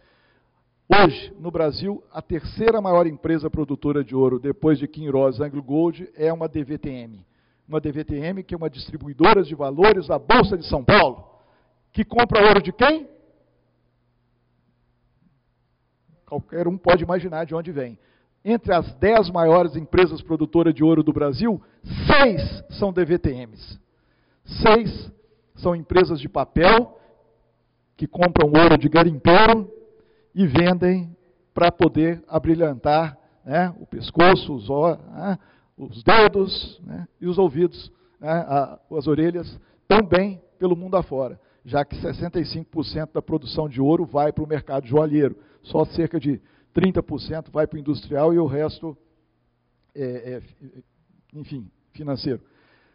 Hoje, 0.89 1.35
no 1.41 1.51
Brasil, 1.51 2.05
a 2.13 2.23
terceira 2.23 2.81
maior 2.81 3.05
empresa 3.05 3.51
produtora 3.51 4.05
de 4.05 4.15
ouro, 4.15 4.39
depois 4.39 4.79
de 4.79 4.87
Kinross 4.87 5.41
Anglo 5.41 5.63
Gold, 5.63 6.09
é 6.15 6.33
uma 6.33 6.47
DVTM. 6.47 7.25
Uma 7.71 7.81
DVTM 7.81 8.43
que 8.43 8.53
é 8.53 8.57
uma 8.59 8.69
distribuidora 8.69 9.43
de 9.43 9.55
valores 9.55 10.09
da 10.09 10.19
Bolsa 10.19 10.59
de 10.59 10.67
São 10.67 10.85
Paulo, 10.85 11.25
que 11.93 12.05
compra 12.05 12.47
ouro 12.47 12.61
de 12.61 12.73
quem? 12.73 13.09
qualquer 16.31 16.69
um 16.69 16.79
pode 16.79 17.03
imaginar 17.03 17.45
de 17.45 17.55
onde 17.57 17.73
vem. 17.73 17.99
Entre 18.45 18.73
as 18.73 18.95
dez 18.95 19.29
maiores 19.29 19.75
empresas 19.75 20.23
produtoras 20.23 20.73
de 20.73 20.85
ouro 20.85 21.03
do 21.03 21.13
Brasil, 21.13 21.61
seis 22.07 22.65
são 22.79 22.93
DVTMs. 22.93 23.81
Seis 24.45 25.13
são 25.57 25.75
empresas 25.75 26.21
de 26.21 26.29
papel 26.29 26.97
que 27.97 28.07
compram 28.07 28.53
ouro 28.53 28.79
de 28.79 28.89
garimpeiro 28.89 29.69
e 30.33 30.47
vendem 30.47 31.15
para 31.53 31.73
poder 31.73 32.23
abrilhantar 32.29 33.19
né, 33.45 33.75
o 33.81 33.87
pescoço, 33.87 34.55
os, 34.55 34.69
né, 34.69 35.37
os 35.81 36.03
dedos 36.03 36.81
né, 36.85 37.09
e 37.21 37.27
os 37.27 37.39
ouvidos, 37.39 37.91
né, 38.21 38.31
a, 38.31 38.79
as 38.93 39.07
orelhas, 39.07 39.59
também 39.89 40.41
pelo 40.59 40.77
mundo 40.77 40.97
afora, 40.97 41.41
já 41.65 41.85
que 41.85 41.97
65% 41.97 43.13
da 43.13 43.23
produção 43.23 43.69
de 43.69 43.81
ouro 43.81 44.05
vai 44.05 44.33
para 44.33 44.45
o 44.45 44.49
mercado 44.49 44.87
joalheiro, 44.87 45.37
só 45.63 45.85
cerca 45.85 46.21
de 46.21 46.41
30% 46.75 47.51
vai 47.51 47.67
para 47.67 47.77
o 47.77 47.81
industrial 47.81 48.33
e 48.33 48.39
o 48.39 48.47
resto, 48.47 48.97
é, 49.95 50.05
é, 50.05 50.43
enfim, 51.35 51.71
financeiro. 51.93 52.41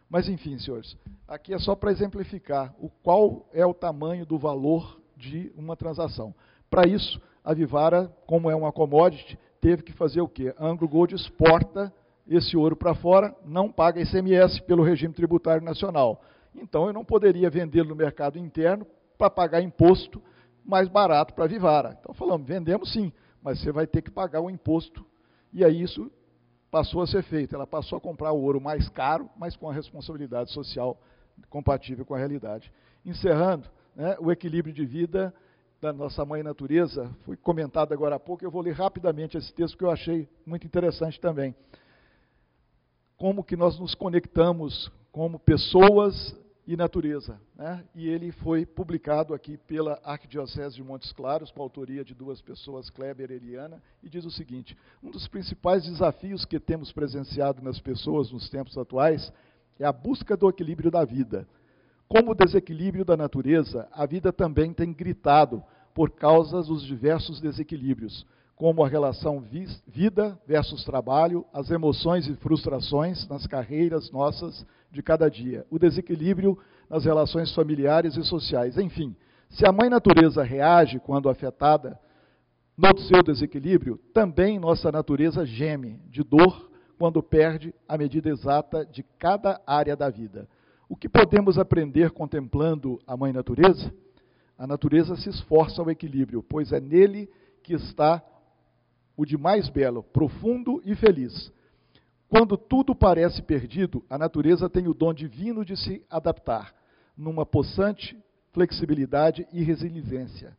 Mas 0.10 0.30
enfim, 0.30 0.58
senhores, 0.60 0.96
aqui 1.28 1.54
é 1.54 1.60
só 1.60 1.76
para 1.76 1.92
exemplificar 1.92 2.74
o 2.80 2.90
qual 2.90 3.50
é 3.52 3.66
o 3.66 3.74
tamanho 3.74 4.26
do 4.26 4.38
valor 4.38 5.00
de 5.18 5.52
uma 5.56 5.76
transação. 5.76 6.34
Para 6.70 6.88
isso, 6.88 7.20
a 7.44 7.54
Vivara, 7.54 8.08
como 8.28 8.50
é 8.50 8.56
uma 8.56 8.72
commodity, 8.72 9.38
teve 9.60 9.82
que 9.84 9.94
fazer 9.94 10.22
o 10.22 10.28
quê? 10.28 10.54
A 10.58 10.68
Anglo 10.68 10.88
Gold 10.88 11.16
exporta 11.16 11.92
esse 12.28 12.57
ouro 12.57 12.76
para 12.76 12.95
fora, 12.95 13.36
não 13.45 13.71
paga 13.71 14.01
ICMS 14.01 14.61
pelo 14.63 14.84
regime 14.84 15.13
tributário 15.13 15.63
nacional. 15.63 16.21
Então 16.55 16.88
eu 16.88 16.93
não 16.93 17.05
poderia 17.05 17.49
vendê-lo 17.49 17.89
no 17.89 17.95
mercado 17.95 18.39
interno 18.39 18.86
para 19.17 19.30
pagar 19.30 19.61
imposto 19.61 20.21
mais 20.63 20.88
barato 20.88 21.34
para 21.34 21.45
a 21.45 21.47
Vivara. 21.47 21.97
Então 21.99 22.13
falamos, 22.13 22.47
vendemos 22.47 22.91
sim, 22.91 23.13
mas 23.41 23.59
você 23.59 23.71
vai 23.71 23.86
ter 23.86 24.01
que 24.01 24.09
pagar 24.09 24.41
o 24.41 24.49
imposto. 24.49 25.05
E 25.53 25.63
aí 25.63 25.82
isso 25.82 26.11
passou 26.71 27.01
a 27.01 27.07
ser 27.07 27.23
feito. 27.23 27.55
Ela 27.55 27.67
passou 27.67 27.97
a 27.97 28.01
comprar 28.01 28.32
o 28.32 28.41
ouro 28.41 28.59
mais 28.59 28.89
caro, 28.89 29.30
mas 29.38 29.55
com 29.55 29.69
a 29.69 29.73
responsabilidade 29.73 30.51
social 30.51 30.99
compatível 31.49 32.05
com 32.05 32.15
a 32.15 32.17
realidade. 32.17 32.71
Encerrando, 33.05 33.69
né, 33.95 34.15
o 34.19 34.32
equilíbrio 34.32 34.73
de 34.73 34.86
vida 34.86 35.34
da 35.82 35.93
nossa 35.93 36.26
mãe 36.26 36.41
natureza 36.41 37.11
foi 37.23 37.38
comentado 37.38 37.93
agora 37.93 38.15
há 38.15 38.19
pouco. 38.19 38.43
Eu 38.43 38.51
vou 38.51 38.61
ler 38.61 38.73
rapidamente 38.73 39.38
esse 39.38 39.53
texto 39.53 39.78
que 39.78 39.84
eu 39.84 39.91
achei 39.91 40.28
muito 40.45 40.65
interessante 40.65 41.19
também. 41.19 41.53
Como 43.18 43.43
que 43.43 43.55
nós 43.55 43.80
nos 43.80 43.95
conectamos 43.95 44.91
como 45.11 45.39
pessoas 45.39 46.36
e 46.68 46.76
natureza. 46.76 47.39
Né? 47.55 47.84
E 47.93 48.07
ele 48.07 48.32
foi 48.32 48.66
publicado 48.66 49.34
aqui 49.34 49.57
pela 49.57 49.99
Arquidiocese 50.03 50.76
de 50.76 50.84
Montes 50.84 51.11
Claros, 51.11 51.51
com 51.51 51.61
autoria 51.61 52.03
de 52.03 52.13
duas 52.13 52.41
pessoas, 52.41 52.89
Kleber 52.89 53.32
e 53.32 53.36
Eliana, 53.36 53.82
e 54.01 54.09
diz 54.09 54.26
o 54.26 54.32
seguinte: 54.32 54.76
um 55.03 55.11
dos 55.11 55.28
principais 55.28 55.84
desafios 55.84 56.45
que 56.45 56.59
temos 56.59 56.91
presenciado 56.91 57.61
nas 57.61 57.80
pessoas 57.80 58.32
nos 58.32 58.49
tempos 58.49 58.78
atuais 58.78 59.32
é 59.80 59.86
a 59.86 59.91
busca 59.91 60.36
do 60.36 60.49
equilíbrio 60.49 60.89
da 60.89 61.05
vida. 61.05 61.47
Como 62.07 62.32
o 62.32 62.36
desequilíbrio 62.36 63.03
da 63.03 63.18
natureza, 63.18 63.88
a 63.91 64.05
vida 64.05 64.32
também 64.32 64.74
tem 64.74 64.93
gritado 64.93 65.63
por 65.93 66.11
causa 66.11 66.61
dos 66.61 66.84
diversos 66.84 67.39
desequilíbrios, 67.39 68.26
como 68.56 68.84
a 68.84 68.88
relação 68.88 69.43
vida 69.86 70.39
versus 70.47 70.84
trabalho, 70.86 71.45
as 71.53 71.70
emoções 71.70 72.28
e 72.28 72.36
frustrações 72.36 73.28
nas 73.28 73.45
carreiras 73.45 74.10
nossas 74.12 74.66
de 74.91 75.03
cada 75.03 75.30
dia, 75.30 75.66
o 75.70 75.78
desequilíbrio 75.78 76.58
nas 76.89 77.03
relações 77.03 77.53
familiares 77.53 78.16
e 78.16 78.24
sociais. 78.24 78.78
Enfim, 78.78 79.16
se 79.49 79.66
a 79.68 79.72
mãe 79.72 79.89
natureza 79.89 80.41
reage 80.41 80.99
quando 80.99 81.30
afetada 81.30 81.99
no 82.78 82.97
seu 82.99 83.22
desequilíbrio, 83.22 83.97
também 84.14 84.58
nossa 84.58 84.91
natureza 84.91 85.45
geme 85.45 85.99
de 86.10 86.24
dor 86.24 86.70
quando 86.97 87.22
perde 87.22 87.74
a 87.88 87.97
medida 87.97 88.30
exata 88.30 88.86
de 88.86 89.03
cada 89.20 89.62
área 89.68 89.95
da 89.95 90.10
vida. 90.10 90.47
O 90.88 90.95
que 90.95 91.10
podemos 91.10 91.58
aprender 91.58 92.12
contemplando 92.12 92.99
a 93.06 93.18
mãe 93.18 93.34
natureza? 93.34 93.93
A 94.58 94.66
natureza 94.66 95.16
se 95.18 95.30
esforça 95.30 95.82
ao 95.82 95.89
equilíbrio, 95.89 96.41
pois 96.41 96.72
é 96.72 96.80
nele 96.80 97.30
que 97.62 97.74
está 97.74 98.24
o 99.16 99.26
de 99.26 99.38
mais 99.38 99.70
belo, 99.70 100.03
profundo 100.03 100.82
e 100.86 100.95
feliz. 100.95 101.51
Quando 102.28 102.57
tudo 102.57 102.95
parece 102.95 103.41
perdido, 103.41 104.03
a 104.09 104.18
natureza 104.18 104.70
tem 104.70 104.88
o 104.88 104.93
dom 104.93 105.13
divino 105.13 105.63
de 105.63 105.78
se 105.78 106.03
adaptar, 106.09 106.74
numa 107.16 107.45
possante 107.45 108.18
flexibilidade 108.51 109.47
e 109.53 109.63
resiliência. 109.63 110.57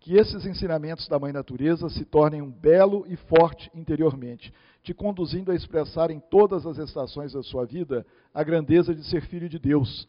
Que 0.00 0.14
esses 0.14 0.44
ensinamentos 0.46 1.06
da 1.06 1.18
Mãe 1.18 1.32
Natureza 1.32 1.88
se 1.88 2.04
tornem 2.04 2.42
um 2.42 2.50
belo 2.50 3.04
e 3.06 3.16
forte 3.16 3.70
interiormente, 3.74 4.52
te 4.82 4.92
conduzindo 4.92 5.52
a 5.52 5.54
expressar 5.54 6.10
em 6.10 6.18
todas 6.18 6.66
as 6.66 6.78
estações 6.78 7.32
da 7.32 7.42
sua 7.42 7.64
vida 7.64 8.04
a 8.34 8.42
grandeza 8.42 8.94
de 8.94 9.04
ser 9.04 9.22
filho 9.26 9.48
de 9.48 9.60
Deus. 9.60 10.08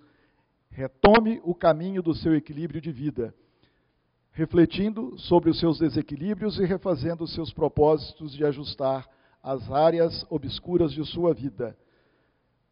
Retome 0.72 1.40
o 1.44 1.54
caminho 1.54 2.02
do 2.02 2.16
seu 2.16 2.36
equilíbrio 2.36 2.82
de 2.82 2.92
vida, 2.92 3.36
refletindo 4.34 5.18
sobre 5.18 5.50
os 5.50 5.60
seus 5.60 5.80
desequilíbrios 5.80 6.60
e 6.60 6.66
refazendo 6.66 7.24
os 7.24 7.34
seus 7.34 7.54
propósitos 7.54 8.34
de 8.34 8.44
ajustar 8.44 9.08
as 9.42 9.72
áreas 9.72 10.26
obscuras 10.30 10.92
de 10.92 11.06
sua 11.06 11.34
vida 11.34 11.78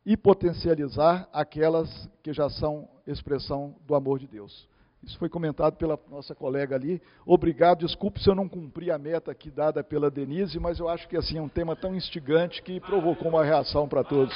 e 0.04 0.18
potencializar 0.18 1.30
aquelas 1.32 2.10
que 2.24 2.34
já 2.34 2.50
são 2.50 2.90
expressão 3.06 3.76
do 3.86 3.94
amor 3.94 4.18
de 4.18 4.28
Deus. 4.28 4.68
Isso 5.04 5.18
foi 5.18 5.30
comentado 5.30 5.78
pela 5.78 6.00
nossa 6.10 6.34
colega 6.34 6.76
ali. 6.76 7.02
Obrigado, 7.26 7.80
desculpe 7.80 8.22
se 8.22 8.30
eu 8.30 8.36
não 8.36 8.48
cumpri 8.48 8.92
a 8.92 8.98
meta 8.98 9.32
aqui 9.32 9.50
dada 9.50 9.84
pela 9.84 10.12
Denise, 10.12 10.60
mas 10.60 10.80
eu 10.80 10.88
acho 10.88 11.08
que 11.08 11.18
assim 11.18 11.38
é 11.38 11.42
um 11.42 11.50
tema 11.50 11.76
tão 11.76 11.96
instigante 11.96 12.62
que 12.62 12.80
provocou 12.80 13.30
uma 13.30 13.44
reação 13.44 13.88
para 13.88 14.04
todos. 14.04 14.36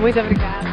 Muito 0.00 0.20
obrigada. 0.20 0.66